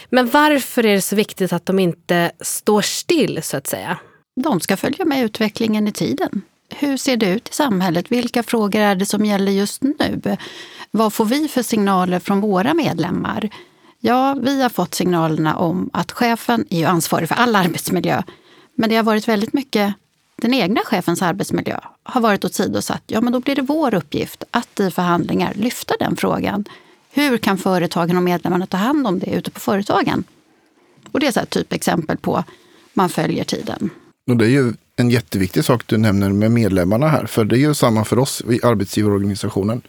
Men 0.09 0.29
varför 0.29 0.85
är 0.85 0.95
det 0.95 1.01
så 1.01 1.15
viktigt 1.15 1.53
att 1.53 1.65
de 1.65 1.79
inte 1.79 2.31
står 2.41 2.81
still, 2.81 3.39
så 3.43 3.57
att 3.57 3.67
säga? 3.67 3.97
De 4.43 4.59
ska 4.59 4.77
följa 4.77 5.05
med 5.05 5.23
utvecklingen 5.23 5.87
i 5.87 5.91
tiden. 5.91 6.41
Hur 6.75 6.97
ser 6.97 7.17
det 7.17 7.29
ut 7.29 7.49
i 7.49 7.53
samhället? 7.53 8.11
Vilka 8.11 8.43
frågor 8.43 8.81
är 8.81 8.95
det 8.95 9.05
som 9.05 9.25
gäller 9.25 9.51
just 9.51 9.83
nu? 9.83 10.37
Vad 10.91 11.13
får 11.13 11.25
vi 11.25 11.47
för 11.47 11.63
signaler 11.63 12.19
från 12.19 12.41
våra 12.41 12.73
medlemmar? 12.73 13.49
Ja, 13.99 14.37
vi 14.41 14.61
har 14.61 14.69
fått 14.69 14.95
signalerna 14.95 15.55
om 15.55 15.89
att 15.93 16.11
chefen 16.11 16.65
är 16.69 16.79
ju 16.79 16.85
ansvarig 16.85 17.27
för 17.27 17.35
all 17.35 17.55
arbetsmiljö. 17.55 18.23
Men 18.75 18.89
det 18.89 18.95
har 18.95 19.03
varit 19.03 19.27
väldigt 19.27 19.53
mycket 19.53 19.93
den 20.41 20.53
egna 20.53 20.81
chefens 20.85 21.21
arbetsmiljö 21.21 21.79
har 22.03 22.21
varit 22.21 22.45
åsidosatt, 22.45 23.03
ja 23.07 23.21
men 23.21 23.33
då 23.33 23.39
blir 23.39 23.55
det 23.55 23.61
vår 23.61 23.93
uppgift 23.93 24.43
att 24.51 24.79
i 24.79 24.91
förhandlingar 24.91 25.53
lyfta 25.55 25.93
den 25.99 26.15
frågan. 26.15 26.65
Hur 27.11 27.37
kan 27.37 27.57
företagen 27.57 28.17
och 28.17 28.23
medlemmarna 28.23 28.65
ta 28.65 28.77
hand 28.77 29.07
om 29.07 29.19
det 29.19 29.29
ute 29.29 29.51
på 29.51 29.59
företagen? 29.59 30.23
Och 31.11 31.19
det 31.19 31.37
är 31.37 31.43
ett 31.43 31.49
typexempel 31.49 32.17
på 32.17 32.43
man 32.93 33.09
följer 33.09 33.43
tiden. 33.43 33.89
Och 34.29 34.37
det 34.37 34.45
är 34.45 34.49
ju 34.49 34.73
en 34.95 35.09
jätteviktig 35.09 35.65
sak 35.65 35.83
du 35.85 35.97
nämner 35.97 36.29
med 36.29 36.51
medlemmarna 36.51 37.07
här. 37.07 37.25
För 37.25 37.45
det 37.45 37.55
är 37.55 37.59
ju 37.59 37.73
samma 37.73 38.05
för 38.05 38.19
oss 38.19 38.41
i 38.49 38.59
arbetsgivarorganisationen. 38.63 39.81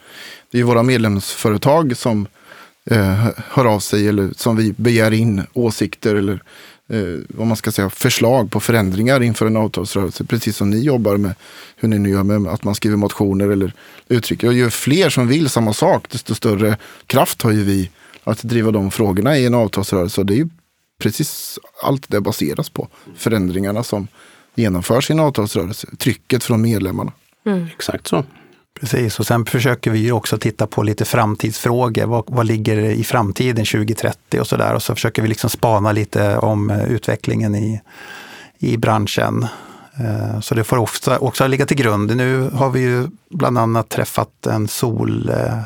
Det 0.50 0.58
är 0.58 0.60
ju 0.60 0.66
våra 0.66 0.82
medlemsföretag 0.82 1.96
som 1.96 2.26
eh, 2.90 3.29
hör 3.37 3.64
av 3.64 3.81
sig 3.81 4.09
eller 4.09 4.31
som 4.37 4.57
vi 4.57 4.72
begär 4.72 5.11
in 5.11 5.42
åsikter 5.53 6.14
eller 6.14 6.42
eh, 6.88 7.20
vad 7.29 7.46
man 7.46 7.57
ska 7.57 7.72
säga, 7.72 7.90
förslag 7.90 8.50
på 8.50 8.61
förändringar 8.61 9.22
inför 9.22 9.46
en 9.46 9.57
avtalsrörelse. 9.57 10.24
Precis 10.24 10.57
som 10.57 10.70
ni 10.70 10.81
jobbar 10.81 11.16
med 11.16 11.35
hur 11.76 11.88
ni 11.88 11.98
nu 11.98 12.11
gör 12.11 12.22
med 12.22 12.53
att 12.53 12.64
man 12.64 12.74
skriver 12.74 12.96
motioner 12.96 13.48
eller 13.48 13.72
uttrycker. 14.09 14.46
Och 14.46 14.55
ju 14.55 14.70
fler 14.70 15.11
som 15.11 15.29
vill 15.29 15.48
samma 15.48 15.72
sak, 15.72 16.07
desto 16.11 16.35
större 16.35 16.76
kraft 17.07 17.42
har 17.42 17.50
ju 17.50 17.64
vi 17.64 17.90
att 18.24 18.42
driva 18.42 18.70
de 18.70 18.90
frågorna 18.90 19.38
i 19.38 19.46
en 19.46 19.55
avtalsrörelse. 19.55 20.20
Och 20.20 20.26
det 20.26 20.35
är 20.35 20.38
ju 20.38 20.48
precis 20.98 21.59
allt 21.83 22.09
det 22.09 22.20
baseras 22.20 22.70
på. 22.70 22.88
Förändringarna 23.16 23.83
som 23.83 24.09
genomförs 24.55 25.11
i 25.11 25.12
en 25.12 25.20
avtalsrörelse. 25.20 25.88
Trycket 25.98 26.44
från 26.44 26.62
medlemmarna. 26.62 27.12
Mm. 27.46 27.66
Exakt 27.76 28.07
så. 28.07 28.24
Precis, 28.80 29.20
och 29.20 29.26
sen 29.26 29.46
försöker 29.46 29.90
vi 29.90 30.12
också 30.12 30.38
titta 30.38 30.66
på 30.66 30.82
lite 30.82 31.04
framtidsfrågor. 31.04 32.06
Vad, 32.06 32.24
vad 32.26 32.46
ligger 32.46 32.76
i 32.76 33.04
framtiden 33.04 33.64
2030 33.64 34.40
och 34.40 34.46
så 34.46 34.56
där. 34.56 34.74
Och 34.74 34.82
så 34.82 34.94
försöker 34.94 35.22
vi 35.22 35.28
liksom 35.28 35.50
spana 35.50 35.92
lite 35.92 36.38
om 36.38 36.70
eh, 36.70 36.84
utvecklingen 36.84 37.54
i, 37.54 37.80
i 38.58 38.76
branschen. 38.76 39.46
Eh, 39.94 40.40
så 40.40 40.54
det 40.54 40.64
får 40.64 40.76
ofta 40.76 41.18
också 41.18 41.46
ligga 41.46 41.66
till 41.66 41.76
grund. 41.76 42.16
Nu 42.16 42.50
har 42.54 42.70
vi 42.70 42.80
ju 42.80 43.08
bland 43.30 43.58
annat 43.58 43.88
träffat 43.88 44.46
en 44.46 44.68
sol, 44.68 45.28
eh, 45.28 45.58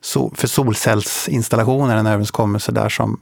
sol 0.00 0.34
för 0.36 0.48
solcellsinstallationer, 0.48 1.96
en 1.96 2.06
överenskommelse 2.06 2.72
där 2.72 2.88
som, 2.88 3.20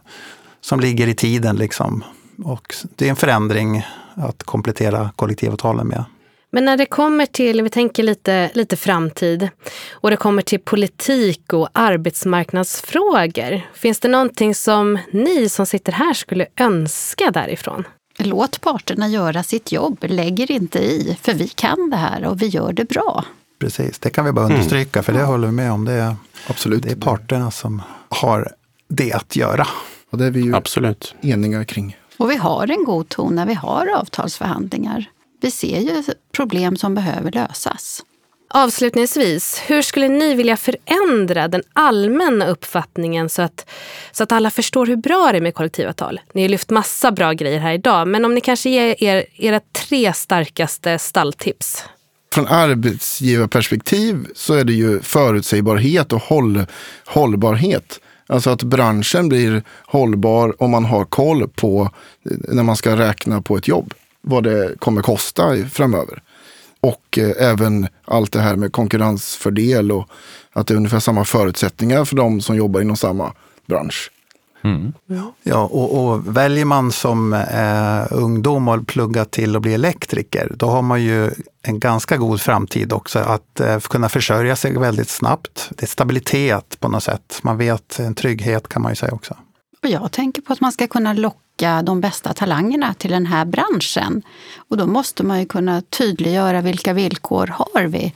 som 0.61 0.81
ligger 0.81 1.07
i 1.07 1.15
tiden. 1.15 1.57
Liksom. 1.57 2.05
Och 2.45 2.75
det 2.97 3.07
är 3.07 3.11
en 3.11 3.17
förändring 3.17 3.87
att 4.15 4.43
komplettera 4.43 5.11
kollektivavtalen 5.17 5.87
med. 5.89 6.05
Men 6.53 6.65
när 6.65 6.77
det 6.77 6.87
kommer 6.87 7.27
till, 7.27 7.63
vi 7.63 7.71
tänker 7.71 8.03
lite, 8.03 8.51
lite 8.55 8.77
framtid, 8.77 9.49
och 9.91 10.11
det 10.11 10.17
kommer 10.17 10.43
till 10.43 10.61
politik 10.61 11.53
och 11.53 11.69
arbetsmarknadsfrågor. 11.73 13.61
Finns 13.75 14.01
det 14.01 14.09
någonting 14.09 14.55
som 14.55 14.99
ni 15.13 15.49
som 15.49 15.67
sitter 15.67 15.93
här 15.93 16.15
skulle 16.15 16.47
önska 16.57 17.31
därifrån? 17.31 17.85
Låt 18.19 18.61
parterna 18.61 19.09
göra 19.09 19.43
sitt 19.43 19.73
jobb, 19.73 19.99
lägger 20.09 20.51
inte 20.51 20.79
i, 20.79 21.19
för 21.23 21.35
vi 21.35 21.49
kan 21.49 21.91
det 21.91 21.97
här 21.97 22.25
och 22.25 22.43
vi 22.43 22.47
gör 22.47 22.73
det 22.73 22.85
bra. 22.85 23.25
Precis, 23.59 23.99
det 23.99 24.11
kan 24.11 24.25
vi 24.25 24.33
bara 24.33 24.47
understryka, 24.47 24.99
mm. 24.99 25.05
för 25.05 25.13
det 25.13 25.23
håller 25.23 25.47
vi 25.49 25.53
med 25.53 25.73
om. 25.73 25.85
Det 25.85 25.93
är, 25.93 26.17
Absolut. 26.47 26.83
det 26.83 26.91
är 26.91 26.97
parterna 26.97 27.51
som 27.51 27.83
har 28.09 28.53
det 28.89 29.13
att 29.13 29.37
göra. 29.37 29.67
Och 30.11 30.19
det 30.19 30.25
är 30.25 30.31
vi 30.31 30.41
ju 30.41 30.55
Absolut. 30.55 31.15
eniga 31.21 31.65
kring. 31.65 31.97
Och 32.17 32.31
vi 32.31 32.37
har 32.37 32.71
en 32.71 32.85
god 32.85 33.09
ton 33.09 33.35
när 33.35 33.47
vi 33.47 33.55
har 33.55 33.87
avtalsförhandlingar. 33.97 35.11
Vi 35.41 35.51
ser 35.51 35.81
ju 35.81 36.03
problem 36.33 36.77
som 36.77 36.95
behöver 36.95 37.33
lösas. 37.33 38.03
Avslutningsvis, 38.55 39.63
hur 39.67 39.83
skulle 39.83 40.09
ni 40.09 40.35
vilja 40.35 40.57
förändra 40.57 41.49
den 41.49 41.63
allmänna 41.73 42.47
uppfattningen 42.47 43.29
så 43.29 43.43
att, 43.43 43.71
så 44.13 44.23
att 44.23 44.33
alla 44.33 44.51
förstår 44.51 44.87
hur 44.87 44.97
bra 44.97 45.29
det 45.33 45.39
är 45.39 45.43
med 45.43 45.55
kollektivavtal? 45.55 46.21
Ni 46.35 46.43
har 46.43 46.49
lyft 46.49 46.71
massa 46.71 47.13
bra 47.13 47.33
grejer 47.33 47.59
här 47.59 47.73
idag, 47.73 48.09
men 48.09 48.25
om 48.25 48.35
ni 48.35 48.41
kanske 48.41 48.71
ger 48.71 49.05
er, 49.05 49.25
era 49.37 49.61
tre 49.73 50.13
starkaste 50.13 50.99
stalltips? 50.99 51.85
Från 52.33 52.47
arbetsgivarperspektiv 52.47 54.27
så 54.35 54.55
är 54.55 54.65
det 54.65 54.73
ju 54.73 55.01
förutsägbarhet 55.01 56.13
och 56.13 56.23
håll, 56.23 56.67
hållbarhet. 57.07 58.01
Alltså 58.27 58.51
att 58.51 58.63
branschen 58.63 59.29
blir 59.29 59.63
hållbar 59.87 60.63
om 60.63 60.71
man 60.71 60.85
har 60.85 61.05
koll 61.05 61.49
på 61.49 61.91
när 62.49 62.63
man 62.63 62.77
ska 62.77 62.97
räkna 62.97 63.43
på 63.43 63.57
ett 63.57 63.69
jobb. 63.69 63.95
Vad 64.21 64.45
det 64.45 64.79
kommer 64.79 65.03
kosta 65.03 65.57
framöver. 65.71 66.23
Och 66.81 67.19
eh, 67.19 67.51
även 67.51 67.89
allt 68.05 68.33
det 68.33 68.41
här 68.41 68.57
med 68.57 68.73
konkurrensfördel 68.73 69.93
och 69.93 70.09
att 70.53 70.67
det 70.67 70.75
är 70.75 70.77
ungefär 70.77 71.01
samma 71.01 71.25
förutsättningar 71.25 72.05
för 72.05 72.17
de 72.17 72.41
som 72.41 72.57
jobbar 72.57 72.81
inom 72.81 72.97
samma 72.97 73.33
bransch. 73.67 74.11
Mm. 74.65 74.93
Ja, 75.43 75.63
och, 75.63 76.05
och, 76.05 76.37
väljer 76.37 76.65
man 76.65 76.93
som 76.93 77.33
eh, 77.33 78.19
ungdom 78.19 78.69
och 78.69 78.87
plugga 78.87 79.25
till 79.25 79.57
att 79.57 79.63
bli 79.63 79.75
elektriker, 79.75 80.53
då 80.57 80.67
har 80.67 80.83
man 80.83 81.03
ju 81.03 81.31
en 81.63 81.79
ganska 81.79 82.17
god 82.17 82.41
framtid 82.41 82.93
också 82.93 83.19
att 83.19 83.61
eh, 83.61 83.79
kunna 83.79 84.09
försörja 84.09 84.57
sig 84.57 84.79
väldigt 84.79 85.09
snabbt. 85.09 85.71
Det 85.71 85.83
är 85.83 85.89
stabilitet 85.89 86.81
på 86.81 86.89
något 86.89 87.03
sätt. 87.03 87.41
Man 87.43 87.59
vet 87.59 87.99
en 87.99 88.15
trygghet 88.15 88.69
kan 88.69 88.83
man 88.83 88.93
ju 88.93 88.97
säga 88.97 89.13
också. 89.13 89.37
Och 89.83 89.89
jag 89.89 90.13
tänker 90.13 90.43
på 90.43 90.53
att 90.53 90.61
man 90.61 90.73
ska 90.73 90.87
kunna 90.87 91.13
locka 91.13 91.39
de 91.61 92.01
bästa 92.01 92.33
talangerna 92.33 92.95
till 92.95 93.11
den 93.11 93.27
här 93.27 93.45
branschen. 93.45 94.23
Och 94.69 94.77
då 94.77 94.87
måste 94.87 95.23
man 95.23 95.41
ju 95.41 95.47
kunna 95.47 95.83
tydliggöra 95.83 96.61
vilka 96.61 96.93
villkor 96.93 97.47
har 97.47 97.83
vi 97.83 98.15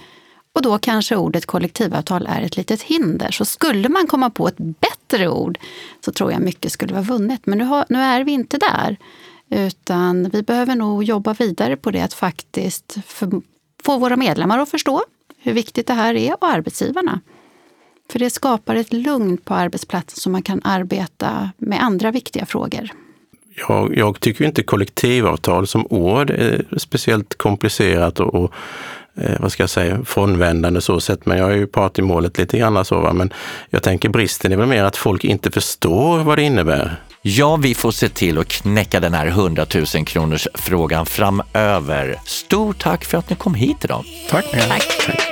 och 0.55 0.63
då 0.63 0.79
kanske 0.79 1.17
ordet 1.17 1.47
kollektivavtal 1.47 2.27
är 2.27 2.43
ett 2.43 2.57
litet 2.57 2.83
hinder. 2.83 3.31
Så 3.31 3.45
skulle 3.45 3.89
man 3.89 4.07
komma 4.07 4.31
på 4.31 4.49
ett 4.49 4.57
bättre 4.59 5.29
ord 5.29 5.59
så 6.05 6.13
tror 6.13 6.33
jag 6.33 6.41
mycket 6.43 6.73
skulle 6.73 6.93
vara 6.93 7.03
vunnet. 7.03 7.41
Men 7.45 7.59
nu, 7.59 7.65
har, 7.65 7.85
nu 7.89 7.99
är 7.99 8.25
vi 8.25 8.33
inte 8.33 8.59
där. 8.59 8.97
Utan 9.51 10.29
vi 10.29 10.43
behöver 10.43 10.75
nog 10.75 11.05
jobba 11.05 11.33
vidare 11.33 11.77
på 11.77 11.91
det 11.91 12.01
att 12.01 12.15
faktiskt 12.15 12.97
för, 13.07 13.43
få 13.83 13.99
våra 13.99 14.17
medlemmar 14.17 14.59
att 14.59 14.71
förstå 14.71 15.03
hur 15.39 15.53
viktigt 15.53 15.87
det 15.87 15.95
här 15.95 16.15
är 16.15 16.33
och 16.33 16.49
arbetsgivarna. 16.49 17.21
För 18.11 18.19
det 18.19 18.31
skapar 18.31 18.77
ett 18.77 18.93
lugn 18.93 19.37
på 19.37 19.55
arbetsplatsen 19.55 20.21
så 20.21 20.31
man 20.31 20.43
kan 20.43 20.61
arbeta 20.65 21.51
med 21.57 21.83
andra 21.83 22.11
viktiga 22.11 22.47
frågor. 22.47 22.91
Jag, 23.57 23.97
jag 23.97 24.21
tycker 24.21 24.45
inte 24.45 24.63
kollektivavtal 24.63 25.67
som 25.67 25.87
ord 25.91 26.31
är 26.31 26.65
speciellt 26.77 27.39
komplicerat 27.39 28.21
och, 28.21 28.35
och 28.35 28.53
eh, 29.17 29.41
vad 29.41 29.53
ska 29.53 29.63
jag 29.63 29.71
säga, 29.71 30.05
frånvändande 30.05 30.81
så 30.81 31.01
sett. 31.01 31.27
Men 31.27 31.39
jag 31.39 31.53
är 31.53 31.57
ju 31.57 31.67
part 31.67 31.99
i 31.99 32.03
målet 32.03 32.39
lite 32.39 32.59
grann 32.59 32.85
så. 32.85 33.01
Va? 33.01 33.13
Men 33.13 33.33
jag 33.71 33.83
tänker 33.83 34.09
bristen 34.09 34.53
är 34.53 34.57
väl 34.57 34.67
mer 34.67 34.85
att 34.85 34.97
folk 34.97 35.25
inte 35.25 35.51
förstår 35.51 36.19
vad 36.19 36.39
det 36.39 36.43
innebär. 36.43 37.01
Ja, 37.23 37.57
vi 37.57 37.75
får 37.75 37.91
se 37.91 38.09
till 38.09 38.39
att 38.39 38.49
knäcka 38.49 39.01
den 39.01 39.15
här 39.15 39.27
100 39.27 39.67
000 39.75 39.87
kronors 40.07 40.49
frågan 40.55 41.07
framöver. 41.07 42.19
Stort 42.25 42.83
tack 42.83 43.05
för 43.05 43.19
att 43.19 43.31
ni 43.31 43.37
kom 43.37 43.55
hit 43.55 43.85
idag. 43.85 44.05
Tack. 44.31 44.51
tack. 44.51 44.83
tack. 45.07 45.29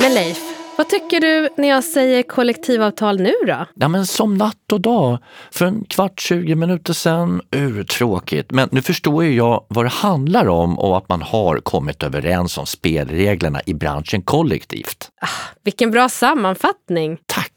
Men 0.00 0.14
Leif, 0.14 0.55
vad 0.76 0.88
tycker 0.88 1.20
du 1.20 1.48
när 1.56 1.68
jag 1.68 1.84
säger 1.84 2.22
kollektivavtal 2.22 3.20
nu 3.20 3.32
då? 3.46 3.66
Ja, 3.74 3.88
men 3.88 4.06
som 4.06 4.34
natt 4.34 4.72
och 4.72 4.80
dag. 4.80 5.18
För 5.50 5.66
en 5.66 5.84
kvart, 5.84 6.20
20 6.20 6.54
minuter 6.54 6.92
sedan, 6.92 7.42
urtråkigt. 7.50 8.50
Men 8.50 8.68
nu 8.72 8.82
förstår 8.82 9.24
ju 9.24 9.34
jag 9.34 9.64
vad 9.68 9.84
det 9.84 9.88
handlar 9.88 10.48
om 10.48 10.78
och 10.78 10.96
att 10.96 11.08
man 11.08 11.22
har 11.22 11.58
kommit 11.58 12.02
överens 12.02 12.58
om 12.58 12.66
spelreglerna 12.66 13.60
i 13.66 13.74
branschen 13.74 14.22
kollektivt. 14.22 15.10
Ah, 15.20 15.26
vilken 15.62 15.90
bra 15.90 16.08
sammanfattning! 16.08 17.18
Tack! 17.26 17.55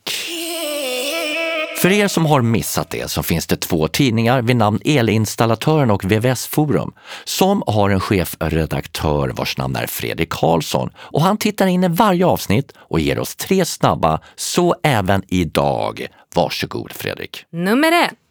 För 1.81 1.91
er 1.91 2.07
som 2.07 2.25
har 2.25 2.41
missat 2.41 2.89
det 2.89 3.11
så 3.11 3.23
finns 3.23 3.47
det 3.47 3.55
två 3.55 3.87
tidningar 3.87 4.41
vid 4.41 4.55
namn 4.55 4.79
Elinstallatören 4.85 5.91
och 5.91 6.11
VVS 6.11 6.47
Forum 6.47 6.93
som 7.23 7.63
har 7.67 7.89
en 7.89 7.99
chefredaktör 7.99 9.29
vars 9.29 9.57
namn 9.57 9.75
är 9.75 9.87
Fredrik 9.87 10.29
Karlsson 10.29 10.89
och 10.97 11.21
han 11.21 11.37
tittar 11.37 11.67
in 11.67 11.83
i 11.83 11.87
varje 11.87 12.25
avsnitt 12.25 12.71
och 12.77 12.99
ger 12.99 13.19
oss 13.19 13.35
tre 13.35 13.65
snabba, 13.65 14.21
så 14.35 14.75
även 14.83 15.23
idag. 15.27 16.07
Varsågod 16.35 16.91
Fredrik. 16.91 17.45
Nummer 17.51 17.91
ett. 17.91 18.28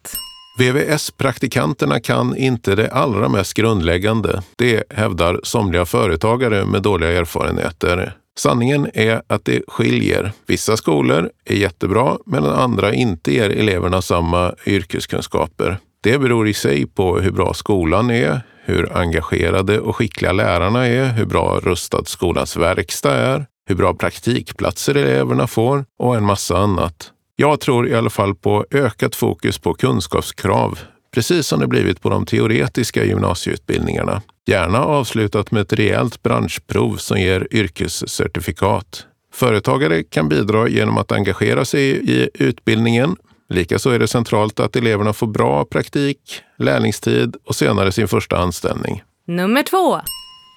VVS-praktikanterna 0.59 1.99
kan 1.99 2.37
inte 2.37 2.75
det 2.75 2.91
allra 2.91 3.29
mest 3.29 3.53
grundläggande. 3.53 4.41
Det 4.55 4.83
hävdar 4.89 5.39
somliga 5.43 5.85
företagare 5.85 6.65
med 6.65 6.81
dåliga 6.81 7.11
erfarenheter. 7.11 8.13
Sanningen 8.39 8.89
är 8.93 9.21
att 9.27 9.45
det 9.45 9.61
skiljer. 9.67 10.31
Vissa 10.47 10.77
skolor 10.77 11.29
är 11.45 11.55
jättebra 11.55 12.17
medan 12.25 12.55
andra 12.55 12.93
inte 12.93 13.33
ger 13.33 13.49
eleverna 13.49 14.01
samma 14.01 14.53
yrkeskunskaper. 14.65 15.77
Det 16.01 16.17
beror 16.17 16.47
i 16.47 16.53
sig 16.53 16.85
på 16.85 17.19
hur 17.19 17.31
bra 17.31 17.53
skolan 17.53 18.09
är, 18.09 18.41
hur 18.65 18.97
engagerade 18.97 19.79
och 19.79 19.95
skickliga 19.95 20.31
lärarna 20.31 20.87
är, 20.87 21.05
hur 21.05 21.25
bra 21.25 21.59
rustad 21.63 22.05
skolans 22.05 22.57
verkstad 22.57 23.15
är, 23.15 23.45
hur 23.67 23.75
bra 23.75 23.93
praktikplatser 23.93 24.95
eleverna 24.95 25.47
får 25.47 25.85
och 25.99 26.15
en 26.15 26.25
massa 26.25 26.57
annat. 26.57 27.11
Jag 27.41 27.59
tror 27.59 27.87
i 27.87 27.95
alla 27.95 28.09
fall 28.09 28.35
på 28.35 28.65
ökat 28.71 29.15
fokus 29.15 29.57
på 29.57 29.73
kunskapskrav, 29.73 30.79
precis 31.13 31.47
som 31.47 31.59
det 31.59 31.67
blivit 31.67 32.01
på 32.01 32.09
de 32.09 32.25
teoretiska 32.25 33.05
gymnasieutbildningarna. 33.05 34.21
Gärna 34.45 34.79
avslutat 34.83 35.51
med 35.51 35.61
ett 35.61 35.73
rejält 35.73 36.23
branschprov 36.23 36.95
som 36.95 37.19
ger 37.19 37.47
yrkescertifikat. 37.51 39.05
Företagare 39.33 40.03
kan 40.03 40.29
bidra 40.29 40.67
genom 40.67 40.97
att 40.97 41.11
engagera 41.11 41.65
sig 41.65 42.11
i 42.11 42.29
utbildningen, 42.33 43.15
Likaså 43.49 43.89
är 43.89 43.99
det 43.99 44.07
centralt 44.07 44.59
att 44.59 44.75
eleverna 44.75 45.13
får 45.13 45.27
bra 45.27 45.65
praktik, 45.65 46.41
lärlingstid 46.57 47.35
och 47.45 47.55
senare 47.55 47.91
sin 47.91 48.07
första 48.07 48.37
anställning. 48.37 49.03
Nummer 49.27 49.63
två. 49.63 49.99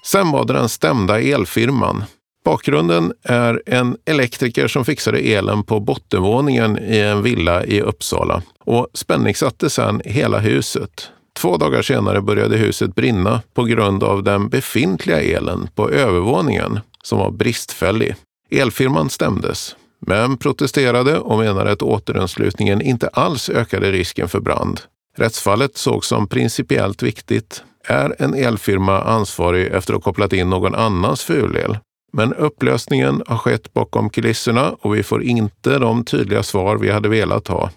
Sen 0.05 0.31
var 0.31 0.45
det 0.45 0.53
den 0.53 0.69
stämda 0.69 1.21
elfirman. 1.21 2.03
Bakgrunden 2.43 3.13
är 3.23 3.61
en 3.65 3.97
elektriker 4.05 4.67
som 4.67 4.85
fixade 4.85 5.19
elen 5.19 5.63
på 5.63 5.79
bottenvåningen 5.79 6.79
i 6.79 6.97
en 6.97 7.23
villa 7.23 7.65
i 7.65 7.81
Uppsala 7.81 8.41
och 8.59 8.87
spänningssatte 8.93 9.69
sedan 9.69 10.01
hela 10.05 10.39
huset. 10.39 11.09
Två 11.35 11.57
dagar 11.57 11.81
senare 11.81 12.21
började 12.21 12.57
huset 12.57 12.95
brinna 12.95 13.41
på 13.53 13.63
grund 13.63 14.03
av 14.03 14.23
den 14.23 14.49
befintliga 14.49 15.21
elen 15.21 15.69
på 15.75 15.89
övervåningen 15.89 16.79
som 17.03 17.19
var 17.19 17.31
bristfällig. 17.31 18.15
Elfirman 18.51 19.09
stämdes, 19.09 19.75
men 19.99 20.37
protesterade 20.37 21.19
och 21.19 21.37
menade 21.37 21.71
att 21.71 21.81
återanslutningen 21.81 22.81
inte 22.81 23.07
alls 23.07 23.49
ökade 23.49 23.91
risken 23.91 24.29
för 24.29 24.39
brand. 24.39 24.81
Rättsfallet 25.17 25.77
sågs 25.77 26.07
som 26.07 26.27
principiellt 26.27 27.03
viktigt. 27.03 27.63
Är 27.87 28.15
en 28.19 28.33
elfirma 28.33 29.01
ansvarig 29.01 29.67
efter 29.67 29.93
att 29.93 29.97
ha 29.97 30.11
kopplat 30.11 30.33
in 30.33 30.49
någon 30.49 30.75
annans 30.75 31.23
fulel? 31.23 31.77
Men 32.13 32.33
upplösningen 32.33 33.23
har 33.27 33.37
skett 33.37 33.73
bakom 33.73 34.09
kulisserna 34.09 34.75
och 34.81 34.95
vi 34.95 35.03
får 35.03 35.23
inte 35.23 35.79
de 35.79 36.05
tydliga 36.05 36.43
svar 36.43 36.77
vi 36.77 36.91
hade 36.91 37.09
velat 37.09 37.47
ha. 37.47 37.69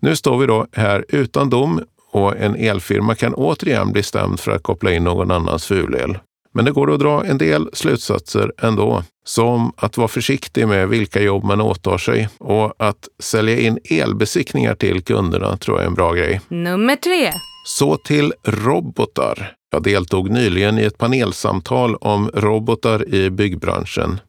Nu 0.00 0.16
står 0.16 0.38
vi 0.38 0.46
då 0.46 0.66
här 0.72 1.04
utan 1.08 1.50
dom 1.50 1.80
och 2.10 2.36
en 2.36 2.56
elfirma 2.56 3.14
kan 3.14 3.34
återigen 3.34 3.92
bli 3.92 4.02
stämd 4.02 4.40
för 4.40 4.52
att 4.52 4.62
koppla 4.62 4.92
in 4.92 5.04
någon 5.04 5.30
annans 5.30 5.66
fulel. 5.66 6.18
Men 6.54 6.64
det 6.64 6.70
går 6.70 6.94
att 6.94 7.00
dra 7.00 7.24
en 7.24 7.38
del 7.38 7.70
slutsatser 7.72 8.52
ändå, 8.62 9.02
som 9.24 9.72
att 9.76 9.96
vara 9.96 10.08
försiktig 10.08 10.68
med 10.68 10.88
vilka 10.88 11.22
jobb 11.22 11.44
man 11.44 11.60
åtar 11.60 11.98
sig 11.98 12.28
och 12.38 12.74
att 12.78 13.08
sälja 13.22 13.60
in 13.60 13.78
elbesiktningar 13.90 14.74
till 14.74 15.02
kunderna 15.02 15.56
tror 15.56 15.76
jag 15.76 15.82
är 15.84 15.88
en 15.88 15.94
bra 15.94 16.12
grej. 16.12 16.40
Nummer 16.48 16.96
tre. 16.96 17.32
Så 17.66 17.96
till 17.96 18.32
robotar. 18.44 19.52
Jag 19.74 19.82
deltog 19.82 20.30
nyligen 20.30 20.78
i 20.78 20.82
ett 20.82 20.98
panelsamtal 20.98 21.96
om 21.96 22.30
robotar 22.34 23.14
i 23.14 23.30
byggbranschen. 23.30 24.20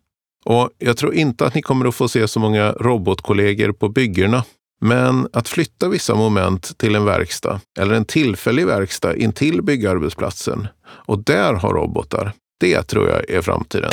Och 0.46 0.70
jag 0.78 0.98
tror 0.98 1.14
inte 1.14 1.46
att 1.46 1.56
ni 1.56 1.62
kommer 1.62 1.88
att 1.88 1.96
få 1.96 2.08
se 2.08 2.28
så 2.28 2.40
många 2.40 2.72
robotkollegor 2.72 3.72
på 3.72 3.90
byggena. 3.90 4.44
Men 4.82 5.28
att 5.34 5.48
flytta 5.48 5.90
vissa 5.90 6.16
moment 6.16 6.78
till 6.78 6.96
en 6.96 7.06
verkstad 7.06 7.60
eller 7.80 7.94
en 7.94 8.06
tillfällig 8.06 8.66
verkstad 8.66 9.16
intill 9.16 9.62
byggarbetsplatsen 9.62 10.68
och 10.86 11.24
där 11.24 11.54
ha 11.54 11.70
robotar, 11.70 12.32
det 12.60 12.84
tror 12.84 13.10
jag 13.10 13.30
är 13.30 13.42
framtiden. 13.42 13.92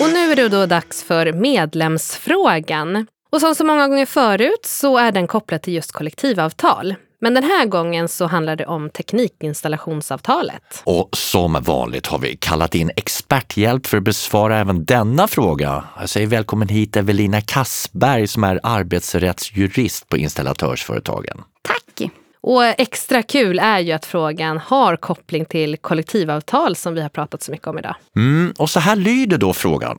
Och 0.00 0.12
nu 0.12 0.32
är 0.32 0.36
det 0.36 0.48
då 0.48 0.66
dags 0.66 1.02
för 1.02 1.32
medlemsfrågan. 1.32 3.06
Och 3.32 3.40
som 3.40 3.54
så 3.54 3.64
många 3.64 3.88
gånger 3.88 4.06
förut 4.06 4.66
så 4.66 4.98
är 4.98 5.12
den 5.12 5.26
kopplad 5.26 5.62
till 5.62 5.74
just 5.74 5.92
kollektivavtal. 5.92 6.94
Men 7.24 7.34
den 7.34 7.44
här 7.44 7.66
gången 7.66 8.08
så 8.08 8.26
handlar 8.26 8.56
det 8.56 8.66
om 8.66 8.90
teknikinstallationsavtalet. 8.90 10.82
Och 10.84 11.08
som 11.12 11.52
vanligt 11.52 12.06
har 12.06 12.18
vi 12.18 12.36
kallat 12.36 12.74
in 12.74 12.90
experthjälp 12.96 13.86
för 13.86 13.96
att 13.96 14.02
besvara 14.02 14.58
även 14.58 14.84
denna 14.84 15.28
fråga. 15.28 15.84
Jag 16.00 16.08
säger 16.08 16.26
välkommen 16.26 16.68
hit 16.68 16.96
Evelina 16.96 17.40
Kassberg 17.40 18.28
som 18.28 18.44
är 18.44 18.60
arbetsrättsjurist 18.62 20.08
på 20.08 20.16
Installatörsföretagen. 20.16 21.42
Tack! 21.62 22.12
Och 22.42 22.64
extra 22.64 23.22
kul 23.22 23.58
är 23.58 23.78
ju 23.80 23.92
att 23.92 24.06
frågan 24.06 24.58
har 24.58 24.96
koppling 24.96 25.44
till 25.44 25.76
kollektivavtal 25.76 26.76
som 26.76 26.94
vi 26.94 27.02
har 27.02 27.08
pratat 27.08 27.42
så 27.42 27.52
mycket 27.52 27.66
om 27.66 27.78
idag. 27.78 27.94
Mm, 28.16 28.54
och 28.58 28.70
så 28.70 28.80
här 28.80 28.96
lyder 28.96 29.38
då 29.38 29.52
frågan. 29.52 29.98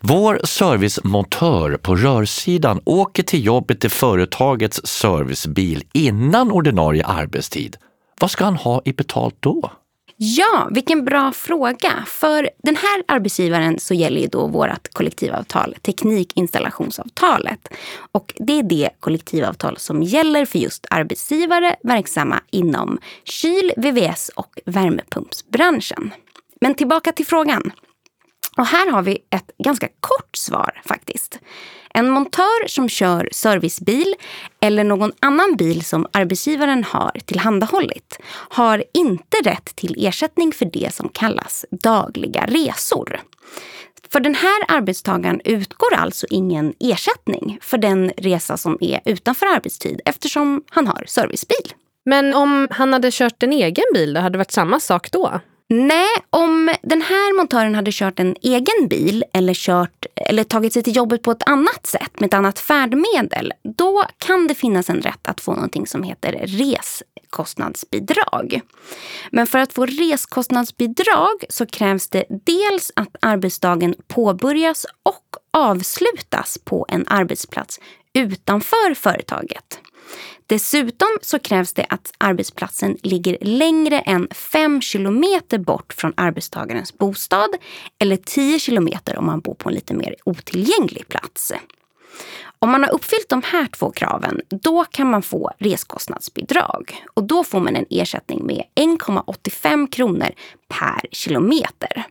Vår 0.00 0.40
servicemontör 0.44 1.76
på 1.76 1.96
rörsidan 1.96 2.80
åker 2.84 3.22
till 3.22 3.44
jobbet 3.44 3.84
i 3.84 3.88
företagets 3.88 4.86
servicebil 4.86 5.82
innan 5.92 6.52
ordinarie 6.52 7.04
arbetstid. 7.04 7.76
Vad 8.20 8.30
ska 8.30 8.44
han 8.44 8.56
ha 8.56 8.82
i 8.84 8.92
betalt 8.92 9.36
då? 9.40 9.70
Ja, 10.16 10.68
vilken 10.70 11.04
bra 11.04 11.32
fråga. 11.32 12.04
För 12.06 12.50
den 12.62 12.76
här 12.76 13.04
arbetsgivaren 13.08 13.78
så 13.78 13.94
gäller 13.94 14.20
ju 14.20 14.26
då 14.26 14.46
vårt 14.46 14.88
kollektivavtal, 14.92 15.76
teknikinstallationsavtalet. 15.82 17.68
Och 18.12 18.34
det 18.36 18.58
är 18.58 18.62
det 18.62 18.90
kollektivavtal 19.00 19.78
som 19.78 20.02
gäller 20.02 20.44
för 20.44 20.58
just 20.58 20.86
arbetsgivare 20.90 21.76
verksamma 21.82 22.40
inom 22.50 22.98
kyl, 23.24 23.72
VVS 23.76 24.28
och 24.28 24.58
värmepumpsbranschen. 24.66 26.10
Men 26.60 26.74
tillbaka 26.74 27.12
till 27.12 27.26
frågan. 27.26 27.72
Och 28.56 28.66
här 28.66 28.90
har 28.90 29.02
vi 29.02 29.18
ett 29.30 29.50
ganska 29.58 29.88
kort 30.00 30.36
svar 30.36 30.82
faktiskt. 30.84 31.38
En 31.96 32.10
montör 32.10 32.68
som 32.68 32.88
kör 32.88 33.28
servicebil 33.32 34.14
eller 34.60 34.84
någon 34.84 35.12
annan 35.20 35.56
bil 35.56 35.84
som 35.84 36.06
arbetsgivaren 36.12 36.84
har 36.84 37.10
tillhandahållit 37.24 38.18
har 38.48 38.84
inte 38.94 39.36
rätt 39.44 39.76
till 39.76 40.06
ersättning 40.06 40.52
för 40.52 40.64
det 40.64 40.94
som 40.94 41.08
kallas 41.08 41.64
dagliga 41.70 42.46
resor. 42.46 43.20
För 44.12 44.20
den 44.20 44.34
här 44.34 44.64
arbetstagaren 44.68 45.40
utgår 45.44 45.94
alltså 45.94 46.26
ingen 46.30 46.74
ersättning 46.80 47.58
för 47.60 47.78
den 47.78 48.12
resa 48.16 48.56
som 48.56 48.78
är 48.80 49.00
utanför 49.04 49.46
arbetstid 49.46 50.00
eftersom 50.04 50.62
han 50.70 50.86
har 50.86 51.04
servicebil. 51.06 51.72
Men 52.04 52.34
om 52.34 52.68
han 52.70 52.92
hade 52.92 53.10
kört 53.12 53.42
en 53.42 53.52
egen 53.52 53.84
bil, 53.94 54.14
då 54.14 54.20
hade 54.20 54.32
det 54.34 54.38
varit 54.38 54.52
samma 54.52 54.80
sak 54.80 55.10
då? 55.10 55.40
Nej, 55.68 56.08
om 56.30 56.74
den 56.82 57.02
här 57.02 57.36
montören 57.36 57.74
hade 57.74 57.92
kört 57.92 58.20
en 58.20 58.36
egen 58.42 58.88
bil 58.88 59.24
eller, 59.32 59.54
kört, 59.54 60.06
eller 60.16 60.44
tagit 60.44 60.72
sig 60.72 60.82
till 60.82 60.96
jobbet 60.96 61.22
på 61.22 61.30
ett 61.30 61.48
annat 61.48 61.86
sätt 61.86 62.20
med 62.20 62.26
ett 62.26 62.34
annat 62.34 62.58
färdmedel, 62.58 63.52
då 63.76 64.04
kan 64.18 64.46
det 64.46 64.54
finnas 64.54 64.90
en 64.90 65.02
rätt 65.02 65.28
att 65.28 65.40
få 65.40 65.54
någonting 65.54 65.86
som 65.86 66.02
heter 66.02 66.32
reskostnadsbidrag. 66.46 68.60
Men 69.30 69.46
för 69.46 69.58
att 69.58 69.72
få 69.72 69.86
reskostnadsbidrag 69.86 71.44
så 71.48 71.66
krävs 71.66 72.08
det 72.08 72.24
dels 72.46 72.92
att 72.96 73.16
arbetsdagen 73.20 73.94
påbörjas 74.08 74.86
och 75.02 75.36
avslutas 75.52 76.58
på 76.64 76.86
en 76.88 77.04
arbetsplats 77.08 77.80
utanför 78.12 78.94
företaget. 78.94 79.80
Dessutom 80.46 81.08
så 81.22 81.38
krävs 81.38 81.72
det 81.72 81.86
att 81.88 82.12
arbetsplatsen 82.18 82.96
ligger 83.02 83.38
längre 83.40 84.00
än 84.00 84.28
5 84.30 84.80
kilometer 84.80 85.58
bort 85.58 85.92
från 85.92 86.12
arbetstagarens 86.16 86.98
bostad 86.98 87.50
eller 87.98 88.16
10 88.16 88.58
kilometer 88.58 89.16
om 89.16 89.26
man 89.26 89.40
bor 89.40 89.54
på 89.54 89.68
en 89.68 89.74
lite 89.74 89.94
mer 89.94 90.14
otillgänglig 90.24 91.08
plats. 91.08 91.52
Om 92.58 92.70
man 92.70 92.82
har 92.82 92.94
uppfyllt 92.94 93.28
de 93.28 93.42
här 93.42 93.66
två 93.66 93.90
kraven, 93.90 94.40
då 94.48 94.84
kan 94.84 95.10
man 95.10 95.22
få 95.22 95.50
reskostnadsbidrag. 95.58 97.04
Och 97.14 97.24
då 97.24 97.44
får 97.44 97.60
man 97.60 97.76
en 97.76 97.86
ersättning 97.90 98.46
med 98.46 98.62
1,85 98.74 99.90
kronor 99.90 100.30
per 100.68 101.00
kilometer. 101.10 102.04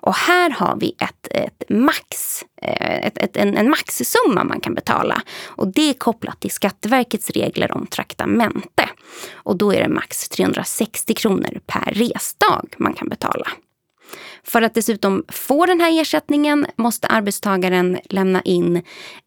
Och 0.00 0.14
här 0.14 0.50
har 0.50 0.76
vi 0.80 0.96
ett, 0.98 1.28
ett 1.30 1.62
max, 1.68 2.42
eh, 2.62 3.06
ett, 3.06 3.18
ett, 3.18 3.36
en, 3.36 3.56
en 3.56 3.70
maxsumma 3.70 4.44
man 4.44 4.60
kan 4.60 4.74
betala. 4.74 5.22
Och 5.46 5.68
det 5.68 5.90
är 5.90 5.94
kopplat 5.94 6.40
till 6.40 6.50
Skatteverkets 6.50 7.30
regler 7.30 7.72
om 7.72 7.86
traktamente. 7.86 8.88
Och 9.32 9.56
då 9.56 9.72
är 9.72 9.82
det 9.82 9.88
max 9.88 10.28
360 10.28 11.14
kronor 11.14 11.60
per 11.66 11.92
resdag 11.94 12.66
man 12.78 12.94
kan 12.94 13.08
betala. 13.08 13.48
För 14.44 14.62
att 14.62 14.74
dessutom 14.74 15.24
få 15.28 15.66
den 15.66 15.80
här 15.80 16.00
ersättningen 16.00 16.66
måste 16.76 17.06
arbetstagaren 17.06 17.98
lämna 18.04 18.42
in 18.42 18.76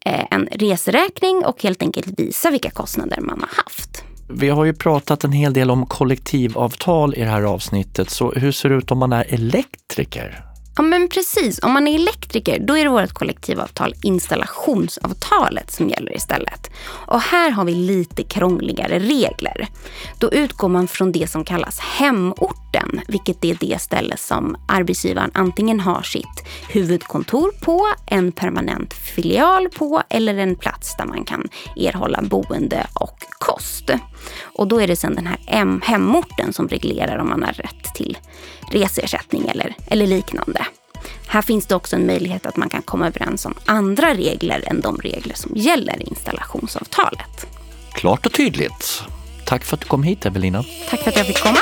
eh, 0.05 0.25
en 0.31 0.47
reseräkning 0.51 1.45
och 1.45 1.63
helt 1.63 1.81
enkelt 1.81 2.19
visa 2.19 2.51
vilka 2.51 2.69
kostnader 2.69 3.21
man 3.21 3.39
har 3.39 3.63
haft. 3.63 4.03
Vi 4.29 4.49
har 4.49 4.65
ju 4.65 4.73
pratat 4.73 5.23
en 5.23 5.31
hel 5.31 5.53
del 5.53 5.71
om 5.71 5.85
kollektivavtal 5.85 7.13
i 7.15 7.19
det 7.19 7.29
här 7.29 7.41
avsnittet, 7.41 8.09
så 8.09 8.31
hur 8.31 8.51
ser 8.51 8.69
det 8.69 8.75
ut 8.75 8.91
om 8.91 8.97
man 8.97 9.13
är 9.13 9.25
elektriker? 9.33 10.50
Ja 10.81 10.85
men 10.85 11.09
precis, 11.09 11.59
om 11.63 11.71
man 11.71 11.87
är 11.87 11.95
elektriker 11.95 12.59
då 12.59 12.77
är 12.77 12.83
det 12.83 12.89
vårt 12.89 13.13
kollektivavtal 13.13 13.93
installationsavtalet 14.03 15.71
som 15.71 15.89
gäller 15.89 16.15
istället. 16.15 16.71
Och 16.87 17.21
här 17.21 17.51
har 17.51 17.65
vi 17.65 17.75
lite 17.75 18.23
krångligare 18.23 18.99
regler. 18.99 19.67
Då 20.19 20.31
utgår 20.31 20.69
man 20.69 20.87
från 20.87 21.11
det 21.11 21.29
som 21.31 21.45
kallas 21.45 21.79
hemorten, 22.71 23.01
vilket 23.07 23.45
är 23.45 23.57
det 23.59 23.81
ställe 23.81 24.17
som 24.17 24.55
arbetsgivaren 24.67 25.31
antingen 25.33 25.79
har 25.79 26.01
sitt 26.01 26.47
huvudkontor 26.69 27.51
på, 27.61 27.87
en 28.05 28.31
permanent 28.31 28.93
filial 28.93 29.69
på 29.69 30.03
eller 30.09 30.37
en 30.37 30.55
plats 30.55 30.95
där 30.97 31.05
man 31.05 31.25
kan 31.25 31.47
erhålla 31.75 32.21
boende 32.21 32.87
och 32.93 33.17
kost. 33.39 33.89
Och 34.43 34.67
då 34.67 34.81
är 34.81 34.87
det 34.87 34.95
sen 34.95 35.15
den 35.15 35.27
här 35.27 35.39
hemorten 35.83 36.53
som 36.53 36.67
reglerar 36.67 37.17
om 37.17 37.29
man 37.29 37.43
har 37.43 37.53
rätt 37.53 37.95
till 37.95 38.17
reseersättning 38.71 39.47
eller, 39.47 39.75
eller 39.87 40.07
liknande. 40.07 40.65
Här 41.27 41.41
finns 41.41 41.65
det 41.65 41.75
också 41.75 41.95
en 41.95 42.05
möjlighet 42.05 42.45
att 42.45 42.57
man 42.57 42.69
kan 42.69 42.81
komma 42.81 43.07
överens 43.07 43.45
om 43.45 43.53
andra 43.65 44.13
regler 44.13 44.63
än 44.67 44.81
de 44.81 44.97
regler 44.97 45.35
som 45.35 45.51
gäller 45.55 46.01
i 46.01 46.03
installationsavtalet. 46.03 47.47
Klart 47.93 48.25
och 48.25 48.33
tydligt. 48.33 49.03
Tack 49.45 49.63
för 49.63 49.75
att 49.75 49.81
du 49.81 49.87
kom 49.87 50.03
hit 50.03 50.25
Evelina. 50.25 50.63
Tack 50.89 50.99
för 50.99 51.09
att 51.09 51.17
jag 51.17 51.27
fick 51.27 51.43
komma. 51.43 51.59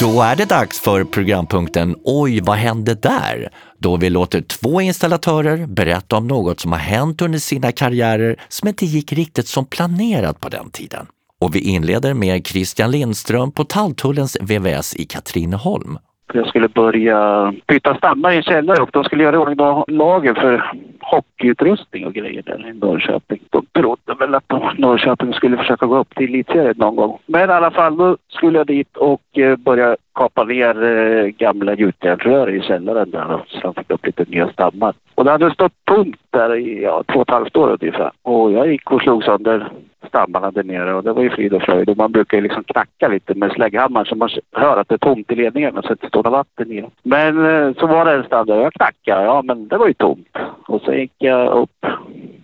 Då 0.00 0.22
är 0.22 0.36
det 0.36 0.44
dags 0.44 0.80
för 0.80 1.04
programpunkten 1.04 1.96
Oj, 2.04 2.40
vad 2.40 2.56
hände 2.56 2.94
där? 2.94 3.48
då 3.78 3.96
vi 3.96 4.10
låter 4.10 4.40
två 4.40 4.80
installatörer 4.80 5.66
berätta 5.66 6.16
om 6.16 6.26
något 6.26 6.60
som 6.60 6.72
har 6.72 6.78
hänt 6.78 7.22
under 7.22 7.38
sina 7.38 7.72
karriärer 7.72 8.36
som 8.48 8.68
inte 8.68 8.86
gick 8.86 9.12
riktigt 9.12 9.48
som 9.48 9.66
planerat 9.66 10.40
på 10.40 10.48
den 10.48 10.70
tiden. 10.70 11.06
Och 11.40 11.54
vi 11.54 11.60
inleder 11.60 12.14
med 12.14 12.46
Christian 12.46 12.90
Lindström 12.90 13.52
på 13.52 13.64
Talltullens 13.64 14.36
VVS 14.40 14.96
i 14.96 15.04
Katrineholm. 15.04 15.98
Jag 16.32 16.48
skulle 16.48 16.68
börja 16.68 17.52
byta 17.66 17.94
stammar 17.94 18.32
i 18.32 18.36
en 18.36 18.42
källare 18.42 18.82
och 18.82 18.90
de 18.92 19.04
skulle 19.04 19.22
göra 19.22 19.36
i 19.36 19.38
ordning 19.38 19.96
lager 19.98 20.34
för 20.34 20.72
hockeyutrustning 21.00 22.06
och 22.06 22.14
grejer 22.14 22.42
där 22.42 22.68
i 22.68 22.72
Norrköping. 22.72 23.40
De 23.50 23.66
trodde 23.72 24.14
väl 24.18 24.34
att 24.34 24.78
Norrköping 24.78 25.32
skulle 25.32 25.56
försöka 25.56 25.86
gå 25.86 25.98
upp 25.98 26.14
till 26.14 26.28
elitserien 26.28 26.74
någon 26.76 26.96
gång. 26.96 27.18
Men 27.26 27.50
i 27.50 27.52
alla 27.52 27.70
fall, 27.70 27.96
då 27.96 28.16
skulle 28.28 28.58
jag 28.58 28.66
dit 28.66 28.96
och 28.96 29.38
eh, 29.38 29.56
börja 29.56 29.96
kapa 30.14 30.44
ner 30.44 30.82
eh, 30.82 31.26
gamla 31.26 31.74
gjutjärnsrör 31.74 32.50
i 32.50 32.60
källaren 32.60 33.10
där 33.10 33.44
så 33.48 33.60
de 33.60 33.74
fick 33.74 33.90
upp 33.90 34.06
lite 34.06 34.24
nya 34.28 34.48
stammar. 34.48 34.94
Och 35.14 35.24
det 35.24 35.30
hade 35.30 35.50
stått 35.50 35.84
tomt 35.84 36.16
där 36.34 36.56
i 36.56 36.82
ja, 36.82 37.02
två 37.12 37.20
och 37.20 37.28
ett 37.28 37.34
halvt 37.34 37.56
år 37.56 37.78
ungefär. 37.80 38.10
Och 38.22 38.52
jag 38.52 38.72
gick 38.72 38.90
och 38.90 39.02
slog 39.02 39.24
sönder 39.24 39.70
stammarna 40.08 40.50
där 40.50 40.64
nere 40.64 40.94
och 40.94 41.04
det 41.04 41.12
var 41.12 41.22
ju 41.22 41.30
frid 41.30 41.52
och 41.52 41.62
fröjd. 41.62 41.88
Och 41.88 41.96
man 41.96 42.12
brukar 42.12 42.36
ju 42.36 42.42
liksom 42.42 42.64
knacka 42.64 43.08
lite 43.08 43.34
med 43.34 43.52
slägghammaren 43.52 44.06
så 44.06 44.16
man 44.16 44.28
hör 44.52 44.76
att 44.76 44.88
det 44.88 44.94
är 44.94 44.98
tomt 44.98 45.32
i 45.32 45.34
ledningen 45.34 45.78
och 45.78 45.90
att 45.90 46.00
det 46.00 46.08
står 46.08 46.22
vatten 46.22 46.72
i 46.72 46.80
dem. 46.80 46.90
Men 47.02 47.46
eh, 47.46 47.74
så 47.74 47.86
var 47.86 48.04
det 48.04 48.12
en 48.12 48.24
stam 48.24 48.46
där 48.46 48.60
jag 48.60 48.72
knackade, 48.72 49.24
ja 49.24 49.42
men 49.42 49.68
det 49.68 49.76
var 49.76 49.86
ju 49.86 49.94
tomt. 49.94 50.36
Och 50.66 50.82
så 50.82 50.92
gick 50.92 51.12
jag 51.18 51.52
upp 51.52 51.86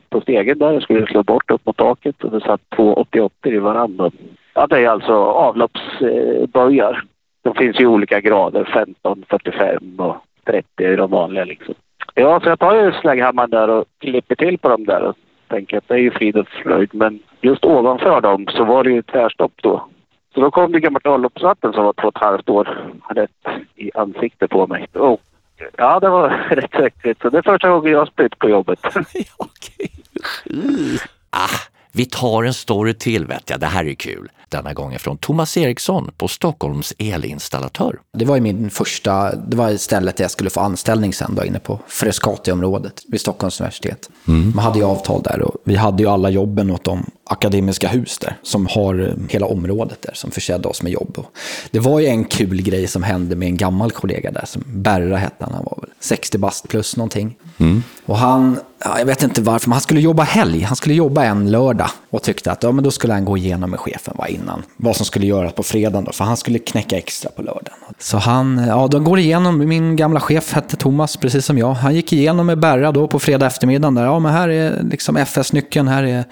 på 0.08 0.20
stegen 0.20 0.58
där 0.58 0.76
och 0.76 0.82
skulle 0.82 1.06
slå 1.06 1.22
bort 1.22 1.50
upp 1.50 1.66
mot 1.66 1.76
taket 1.76 2.24
och 2.24 2.30
det 2.30 2.40
satt 2.40 2.60
två 2.76 2.94
88 2.94 3.48
i 3.48 3.58
varandra. 3.58 4.10
Ja, 4.54 4.66
det 4.66 4.84
är 4.84 4.88
alltså 4.88 5.12
avloppsböjar. 5.14 7.04
De 7.42 7.54
finns 7.54 7.80
ju 7.80 7.84
i 7.84 7.86
olika 7.86 8.20
grader, 8.20 8.64
15, 8.64 9.24
45 9.28 10.00
och 10.00 10.16
30 10.44 10.66
är 10.84 10.96
de 10.96 11.10
vanliga 11.10 11.44
liksom. 11.44 11.74
Ja, 12.14 12.40
så 12.40 12.48
jag 12.48 12.58
tar 12.58 12.74
ju 12.74 12.92
slägghammaren 12.92 13.50
där 13.50 13.68
och 13.68 13.84
klipper 13.98 14.34
till 14.34 14.58
på 14.58 14.68
dem 14.68 14.84
där 14.84 15.02
och 15.02 15.16
tänker 15.48 15.78
att 15.78 15.88
det 15.88 15.94
är 15.94 15.98
ju 15.98 16.10
frid 16.10 16.36
och 16.36 16.48
fröjd. 16.48 16.90
Men 16.92 17.18
just 17.40 17.64
ovanför 17.64 18.20
dem 18.20 18.46
så 18.50 18.64
var 18.64 18.84
det 18.84 18.90
ju 18.90 19.02
tvärstopp 19.02 19.52
då. 19.62 19.88
Så 20.34 20.40
då 20.40 20.50
kom 20.50 20.72
det 20.72 20.80
gammalt 20.80 21.06
avloppsvatten 21.06 21.72
som 21.72 21.84
var 21.84 21.92
två 21.92 22.08
och 22.08 22.16
ett 22.16 22.22
halvt 22.22 22.48
år 22.48 22.92
rätt 23.08 23.46
i 23.76 23.90
ansiktet 23.94 24.50
på 24.50 24.66
mig. 24.66 24.86
Och 24.92 25.20
ja, 25.76 26.00
det 26.00 26.08
var 26.08 26.28
rätt 26.50 26.74
äckligt. 26.74 27.22
Så 27.22 27.30
det 27.30 27.38
är 27.38 27.42
första 27.42 27.68
gången 27.68 27.92
jag 27.92 27.98
har 27.98 28.06
spytt 28.06 28.38
på 28.38 28.48
jobbet. 28.48 28.78
Okej. 29.36 29.90
Ah, 31.30 31.48
vi 31.92 32.04
tar 32.04 32.44
en 32.44 32.54
story 32.54 32.94
till 32.94 33.26
vet 33.26 33.50
jag, 33.50 33.60
det 33.60 33.66
här 33.66 33.84
är 33.84 33.94
kul. 33.94 34.30
Denna 34.48 34.72
gången 34.72 34.98
från 34.98 35.18
Thomas 35.18 35.56
Eriksson 35.56 36.10
på 36.16 36.28
Stockholms 36.28 36.94
elinstallatör. 36.98 38.00
Det 38.12 38.24
var 38.24 38.34
ju 38.34 38.40
min 38.40 38.70
första, 38.70 39.36
det 39.36 39.56
var 39.56 39.76
stället 39.76 40.16
där 40.16 40.24
jag 40.24 40.30
skulle 40.30 40.50
få 40.50 40.60
anställning 40.60 41.12
sen 41.12 41.34
då 41.34 41.44
inne 41.44 41.58
på 41.58 41.78
Frescati-området 41.88 43.02
vid 43.08 43.20
Stockholms 43.20 43.60
universitet. 43.60 44.10
Man 44.24 44.64
hade 44.64 44.78
ju 44.78 44.84
avtal 44.84 45.22
där 45.22 45.42
och 45.42 45.54
vi 45.64 45.76
hade 45.76 46.02
ju 46.02 46.08
alla 46.08 46.30
jobben 46.30 46.70
åt 46.70 46.84
de 46.84 47.10
akademiska 47.24 47.88
hus 47.88 48.18
där 48.18 48.36
som 48.42 48.66
har 48.66 49.08
eh, 49.08 49.14
hela 49.28 49.46
området 49.46 50.02
där 50.02 50.14
som 50.14 50.30
försedde 50.30 50.68
oss 50.68 50.82
med 50.82 50.92
jobb. 50.92 51.18
Och 51.18 51.32
det 51.70 51.78
var 51.78 52.00
ju 52.00 52.06
en 52.06 52.24
kul 52.24 52.62
grej 52.62 52.86
som 52.86 53.02
hände 53.02 53.36
med 53.36 53.48
en 53.48 53.56
gammal 53.56 53.90
kollega 53.90 54.30
där 54.30 54.44
som 54.46 54.62
Berra 54.66 55.16
hette 55.16 55.44
han, 55.44 55.54
han 55.54 55.64
var 55.64 55.78
väl 55.80 55.90
60 56.00 56.38
bast 56.38 56.68
plus 56.68 56.96
någonting. 56.96 57.36
Och 58.06 58.18
han, 58.18 58.60
ja, 58.84 58.98
jag 58.98 59.06
vet 59.06 59.22
inte 59.22 59.42
varför, 59.42 59.68
men 59.68 59.72
han 59.72 59.80
skulle 59.80 60.00
jobba 60.00 60.22
helg. 60.22 60.62
Han 60.62 60.76
skulle 60.76 60.94
jobba 60.94 61.24
en 61.24 61.50
lördag 61.50 61.90
och 62.10 62.22
tyckte 62.22 62.52
att 62.52 62.62
ja, 62.62 62.72
men 62.72 62.84
då 62.84 62.90
skulle 62.90 63.12
han 63.12 63.24
gå 63.24 63.36
igenom 63.36 63.70
med 63.70 63.80
chefen 63.80 64.14
va, 64.18 64.28
innan 64.28 64.62
vad 64.76 64.96
som 64.96 65.06
skulle 65.06 65.26
göras 65.26 65.52
på 65.52 65.62
fredagen 65.62 66.04
då, 66.04 66.12
för 66.12 66.24
han 66.24 66.36
skulle 66.36 66.58
knäcka 66.58 66.98
extra 66.98 67.30
på 67.30 67.42
lördagen. 67.42 67.78
Så 67.98 68.16
han, 68.16 68.64
ja, 68.68 68.88
de 68.88 69.04
går 69.04 69.18
igenom, 69.18 69.68
min 69.68 69.96
gamla 69.96 70.20
chef 70.20 70.52
hette 70.52 70.76
Thomas, 70.76 71.16
precis 71.16 71.46
som 71.46 71.58
jag. 71.58 71.72
Han 71.72 71.94
gick 71.94 72.12
igenom 72.12 72.46
med 72.46 72.58
Berra 72.58 72.92
då 72.92 73.08
på 73.08 73.18
fredag 73.18 73.46
eftermiddag. 73.46 73.90
där, 73.90 74.04
ja 74.04 74.18
men 74.18 74.32
här 74.32 74.48
är 74.48 74.82
liksom 74.82 75.16
FS-nyckeln, 75.16 75.88
här 75.88 76.02
är 76.02 76.24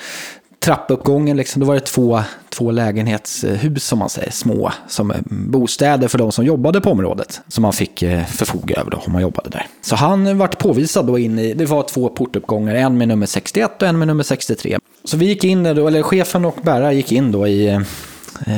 trappuppgången, 0.61 1.37
liksom, 1.37 1.61
då 1.61 1.67
var 1.67 1.75
det 1.75 1.81
två, 1.81 2.23
två 2.49 2.71
lägenhetshus 2.71 3.85
som 3.85 3.99
man 3.99 4.09
säger, 4.09 4.31
små, 4.31 4.73
som 4.89 5.11
eh, 5.11 5.17
bostäder 5.31 6.09
för 6.09 6.19
de 6.19 6.33
som 6.33 6.45
jobbade 6.45 6.81
på 6.81 6.91
området. 6.91 7.41
Som 7.49 7.63
man 7.63 7.73
fick 7.73 8.03
eh, 8.03 8.25
förfoga 8.25 8.77
över 8.77 8.91
då, 8.91 9.03
om 9.07 9.13
man 9.13 9.23
jobbade 9.23 9.51
där. 9.51 9.67
Så 9.81 9.97
han 9.97 10.39
vart 10.39 10.59
påvisad 10.59 11.07
då 11.07 11.19
in 11.19 11.39
i, 11.39 11.55
det 11.55 11.67
var 11.67 11.83
två 11.83 12.09
portuppgångar, 12.09 12.75
en 12.75 12.99
med 12.99 13.09
nummer 13.09 13.27
61 13.27 13.83
och 13.83 13.89
en 13.89 13.99
med 13.99 14.09
nummer 14.09 14.23
63. 14.23 14.79
Så 15.05 15.17
vi 15.17 15.27
gick 15.27 15.45
in, 15.45 15.63
då, 15.63 15.87
eller 15.87 16.03
chefen 16.03 16.45
och 16.45 16.57
bärare 16.63 16.95
gick 16.95 17.13
in 17.13 17.33
då 17.33 17.47
i 17.47 17.69
eh, 17.69 17.81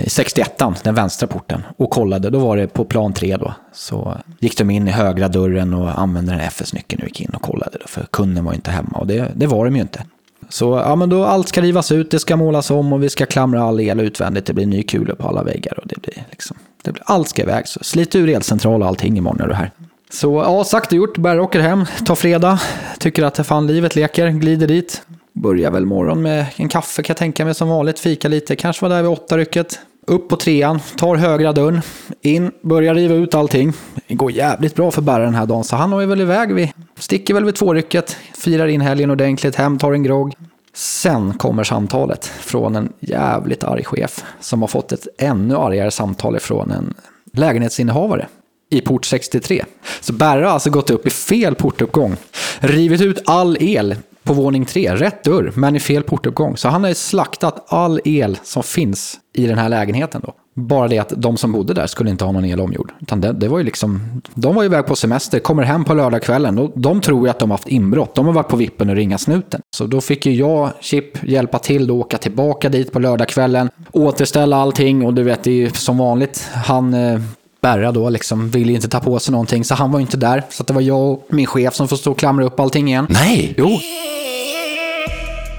i 0.05 0.11
61 0.11 0.63
den 0.83 0.95
vänstra 0.95 1.27
porten, 1.27 1.63
och 1.77 1.91
kollade. 1.91 2.31
Då 2.31 2.39
var 2.39 2.57
det 2.57 2.67
på 2.67 2.85
plan 2.85 3.13
3 3.13 3.37
då. 3.37 3.55
Så 3.73 4.17
gick 4.39 4.59
de 4.59 4.71
in 4.71 4.89
i 4.89 4.91
högra 4.91 5.29
dörren 5.29 5.75
och 5.75 6.01
använde 6.01 6.33
den 6.33 6.41
här 6.41 6.47
FS-nyckeln 6.47 7.03
och 7.03 7.09
gick 7.09 7.21
in 7.21 7.31
och 7.35 7.43
kollade. 7.43 7.79
Då, 7.81 7.87
för 7.87 8.07
kunden 8.11 8.45
var 8.45 8.53
ju 8.53 8.57
inte 8.57 8.71
hemma 8.71 8.99
och 8.99 9.07
det, 9.07 9.33
det 9.35 9.47
var 9.47 9.65
de 9.65 9.77
ju 9.77 9.83
inte. 9.83 10.05
Så 10.51 10.83
ja, 10.85 10.97
men 10.97 11.09
då 11.09 11.25
allt 11.25 11.49
ska 11.49 11.61
rivas 11.61 11.93
ut, 11.93 12.11
det 12.11 12.19
ska 12.19 12.37
målas 12.37 12.71
om 12.71 12.93
och 12.93 13.03
vi 13.03 13.09
ska 13.09 13.27
klamra 13.27 13.63
all 13.63 13.81
el 13.81 14.01
utvändigt. 14.01 14.47
Det 14.47 14.53
blir 14.53 14.67
ny 14.67 14.83
kula 14.83 15.15
på 15.15 15.29
alla 15.29 15.43
väggar 15.43 15.79
och 15.81 15.87
det 15.87 16.03
blir 16.03 16.25
liksom, 16.31 16.57
det 16.83 16.93
blir, 16.93 17.03
allt 17.07 17.29
ska 17.29 17.43
iväg. 17.43 17.69
Så 17.69 17.85
slit 17.85 18.15
ur 18.15 18.29
elcentral 18.29 18.83
och 18.83 18.89
allting 18.89 19.19
imorgon 19.19 19.41
är 19.41 19.49
du 19.49 19.55
här. 19.55 19.71
Så 20.13 20.35
ja, 20.35 20.65
sagt 20.65 20.93
och 20.93 20.99
gjort. 20.99 21.19
Berra 21.19 21.43
åker 21.43 21.61
hem, 21.61 21.85
tar 22.07 22.15
fredag, 22.15 22.61
tycker 22.99 23.23
att 23.23 23.47
fan 23.47 23.67
livet 23.67 23.97
leker, 23.97 24.29
glider 24.31 24.67
dit. 24.67 25.03
Börjar 25.33 25.71
väl 25.71 25.87
morgon 25.87 26.23
med 26.23 26.47
en 26.57 26.69
kaffe 26.69 27.03
kan 27.03 27.15
jag 27.15 27.17
tänka 27.17 27.45
mig 27.45 27.55
som 27.55 27.69
vanligt, 27.69 27.99
fika 27.99 28.29
lite, 28.29 28.57
kanske 28.57 28.85
var 28.85 28.97
där 28.97 29.03
vid 29.03 29.11
åtta 29.11 29.39
rycket. 29.39 29.81
Upp 30.11 30.29
på 30.29 30.37
trean, 30.37 30.81
tar 30.99 31.17
högra 31.17 31.53
dörren, 31.53 31.81
in, 32.23 32.51
börjar 32.63 32.95
riva 32.95 33.15
ut 33.15 33.35
allting. 33.35 33.73
Det 34.09 34.15
går 34.15 34.33
jävligt 34.33 34.75
bra 34.75 34.91
för 34.91 35.03
Berra 35.03 35.25
den 35.25 35.35
här 35.35 35.47
dagen, 35.47 35.65
så 35.65 35.77
han 35.77 35.93
är 35.93 36.07
väl 36.07 36.21
iväg 36.21 36.55
Vi 36.55 36.73
sticker 36.99 37.35
väl 37.35 37.45
vid 37.45 37.55
tvårycket, 37.55 38.17
firar 38.35 38.67
in 38.67 38.81
helgen 38.81 39.11
ordentligt, 39.11 39.55
hem, 39.55 39.79
tar 39.79 39.93
en 39.93 40.03
grogg. 40.03 40.35
Sen 40.75 41.33
kommer 41.39 41.65
samtalet 41.65 42.27
från 42.27 42.77
en 42.77 42.93
jävligt 43.01 43.65
arg 43.65 43.85
chef 43.85 44.25
som 44.41 44.61
har 44.61 44.69
fått 44.69 44.93
ett 44.93 45.07
ännu 45.19 45.57
argare 45.57 45.91
samtal 45.91 46.37
ifrån 46.37 46.71
en 46.71 46.95
lägenhetsinnehavare 47.33 48.27
i 48.71 48.81
port 48.81 49.05
63. 49.05 49.65
Så 50.01 50.13
Berra 50.13 50.47
har 50.47 50.53
alltså 50.53 50.71
gått 50.71 50.91
upp 50.91 51.07
i 51.07 51.11
fel 51.11 51.55
portuppgång, 51.55 52.17
rivit 52.59 53.01
ut 53.01 53.23
all 53.27 53.57
el 53.61 53.97
på 54.25 54.33
våning 54.33 54.65
tre, 54.65 54.95
rätt 54.95 55.25
dörr, 55.25 55.53
men 55.55 55.77
i 55.77 55.81
fel 55.81 56.03
portuppgång. 56.03 56.57
Så 56.57 56.69
han 56.69 56.83
har 56.83 56.89
ju 56.89 56.95
slaktat 56.95 57.65
all 57.69 58.01
el 58.05 58.39
som 58.43 58.63
finns 58.63 59.19
i 59.35 59.47
den 59.47 59.59
här 59.59 59.69
lägenheten 59.69 60.23
då. 60.25 60.35
Bara 60.55 60.89
det 60.89 60.99
att 60.99 61.13
de 61.17 61.37
som 61.37 61.53
bodde 61.53 61.75
där 61.75 61.87
skulle 61.87 62.11
inte 62.11 62.25
ha 62.25 62.33
någon 62.33 62.45
el 62.45 62.61
omgjord. 62.61 62.93
Utan 63.01 63.21
det, 63.21 63.33
det 63.33 63.49
var 63.49 63.59
ju 63.59 63.65
liksom, 63.65 64.23
de 64.35 64.55
var 64.55 64.63
ju 64.63 64.67
iväg 64.67 64.87
på 64.87 64.97
semester, 64.97 65.39
kommer 65.39 65.63
hem 65.63 65.85
på 65.85 65.95
lördagskvällen 65.95 66.59
och 66.59 66.73
de 66.75 67.01
tror 67.01 67.27
ju 67.27 67.31
att 67.31 67.39
de 67.39 67.51
har 67.51 67.59
haft 67.59 67.69
inbrott. 67.69 68.15
De 68.15 68.27
har 68.27 68.33
varit 68.33 68.49
på 68.49 68.57
vippen 68.57 68.91
och 68.91 68.97
ringa 68.97 69.19
snuten. 69.19 69.61
Så 69.77 69.87
då 69.87 70.01
fick 70.01 70.27
ju 70.27 70.33
jag, 70.33 70.71
Chip, 70.81 71.23
hjälpa 71.23 71.59
till 71.59 71.91
och 71.91 71.97
åka 71.97 72.19
tillbaka 72.19 72.69
dit 72.69 72.93
på 72.93 72.99
lördagskvällen, 72.99 73.71
återställa 73.93 74.57
allting 74.57 75.07
och 75.07 75.15
du 75.15 75.23
vet, 75.23 75.45
det 75.45 75.51
är 75.51 75.55
ju 75.55 75.71
som 75.71 75.99
vanligt. 75.99 76.49
Han 76.53 76.95
eh, 76.95 77.21
Berra 77.63 77.93
då 77.93 78.11
liksom 78.11 78.51
ville 78.51 78.69
ju 78.69 78.77
inte 78.77 78.89
ta 78.89 79.01
på 79.01 79.19
sig 79.19 79.33
någonting, 79.33 79.65
så 79.65 79.75
han 79.75 79.93
var 79.93 79.99
ju 79.99 80.03
inte 80.03 80.17
där. 80.17 80.45
Så 80.51 80.63
att 80.63 80.67
det 80.67 80.73
var 80.75 80.81
jag 80.81 81.01
och 81.01 81.27
min 81.29 81.47
chef 81.47 81.75
som 81.75 81.89
får 81.89 81.97
stå 81.97 82.11
och 82.11 82.19
klamra 82.19 82.45
upp 82.45 82.61
allting 82.61 82.89
igen. 82.89 83.07
Nej! 83.11 83.55
Jo, 83.59 83.81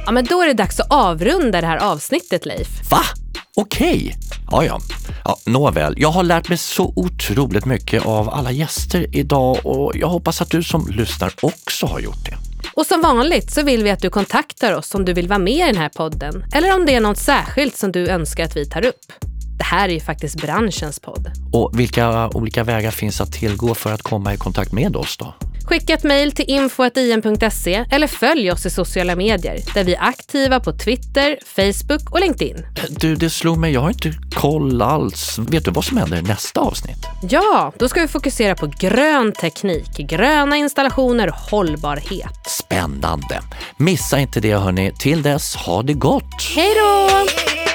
Ja, 0.05 0.11
men 0.11 0.25
då 0.25 0.41
är 0.41 0.47
det 0.47 0.53
dags 0.53 0.79
att 0.79 0.91
avrunda 0.91 1.61
det 1.61 1.67
här 1.67 1.77
avsnittet, 1.77 2.45
Leif. 2.45 2.67
Va? 2.91 3.01
Okej. 3.55 4.15
Ja, 4.51 4.65
ja. 4.65 4.79
ja. 5.25 5.37
Nåväl, 5.45 5.93
jag 5.97 6.11
har 6.11 6.23
lärt 6.23 6.49
mig 6.49 6.57
så 6.57 6.93
otroligt 6.95 7.65
mycket 7.65 8.05
av 8.05 8.29
alla 8.29 8.51
gäster 8.51 9.15
idag 9.15 9.57
och 9.63 9.91
jag 9.95 10.07
hoppas 10.07 10.41
att 10.41 10.49
du 10.49 10.63
som 10.63 10.87
lyssnar 10.89 11.33
också 11.41 11.85
har 11.85 11.99
gjort 11.99 12.25
det. 12.25 12.37
Och 12.73 12.85
som 12.85 13.01
vanligt 13.01 13.51
så 13.51 13.63
vill 13.63 13.83
vi 13.83 13.91
att 13.91 13.99
du 14.01 14.09
kontaktar 14.09 14.73
oss 14.73 14.95
om 14.95 15.05
du 15.05 15.13
vill 15.13 15.27
vara 15.27 15.39
med 15.39 15.53
i 15.53 15.71
den 15.71 15.77
här 15.77 15.89
podden 15.89 16.45
eller 16.53 16.75
om 16.75 16.85
det 16.85 16.95
är 16.95 17.01
något 17.01 17.17
särskilt 17.17 17.77
som 17.77 17.91
du 17.91 18.07
önskar 18.07 18.43
att 18.43 18.55
vi 18.55 18.65
tar 18.65 18.85
upp. 18.85 19.11
Det 19.61 19.65
här 19.65 19.89
är 19.89 19.93
ju 19.93 19.99
faktiskt 19.99 20.41
branschens 20.41 20.99
podd. 20.99 21.31
Och 21.53 21.79
vilka 21.79 22.29
olika 22.29 22.63
vägar 22.63 22.91
finns 22.91 23.21
att 23.21 23.33
tillgå 23.33 23.73
för 23.75 23.93
att 23.93 24.01
komma 24.01 24.33
i 24.33 24.37
kontakt 24.37 24.71
med 24.71 24.95
oss 24.95 25.17
då? 25.17 25.33
Skicka 25.65 25.93
ett 25.93 26.03
mejl 26.03 26.31
till 26.31 26.45
info.in.se 26.47 27.85
eller 27.91 28.07
följ 28.07 28.51
oss 28.51 28.65
i 28.65 28.69
sociala 28.69 29.15
medier 29.15 29.59
där 29.73 29.83
vi 29.83 29.93
är 29.93 30.03
aktiva 30.03 30.59
på 30.59 30.71
Twitter, 30.73 31.37
Facebook 31.45 32.11
och 32.11 32.19
LinkedIn. 32.19 32.65
Du, 32.89 33.15
det 33.15 33.29
slog 33.29 33.57
mig, 33.57 33.73
jag 33.73 33.81
har 33.81 33.89
inte 33.89 34.13
koll 34.35 34.81
alls. 34.81 35.39
Vet 35.39 35.65
du 35.65 35.71
vad 35.71 35.85
som 35.85 35.97
händer 35.97 36.17
i 36.17 36.21
nästa 36.21 36.61
avsnitt? 36.61 37.05
Ja, 37.29 37.73
då 37.77 37.89
ska 37.89 38.01
vi 38.01 38.07
fokusera 38.07 38.55
på 38.55 38.71
grön 38.79 39.31
teknik, 39.31 39.97
gröna 39.97 40.57
installationer 40.57 41.27
och 41.27 41.35
hållbarhet. 41.35 42.47
Spännande! 42.47 43.41
Missa 43.77 44.19
inte 44.19 44.39
det 44.39 44.53
hörni. 44.53 44.93
Till 44.99 45.21
dess, 45.21 45.55
ha 45.55 45.81
det 45.81 45.93
gott! 45.93 46.43
Hej 46.55 46.69
då! 46.75 47.70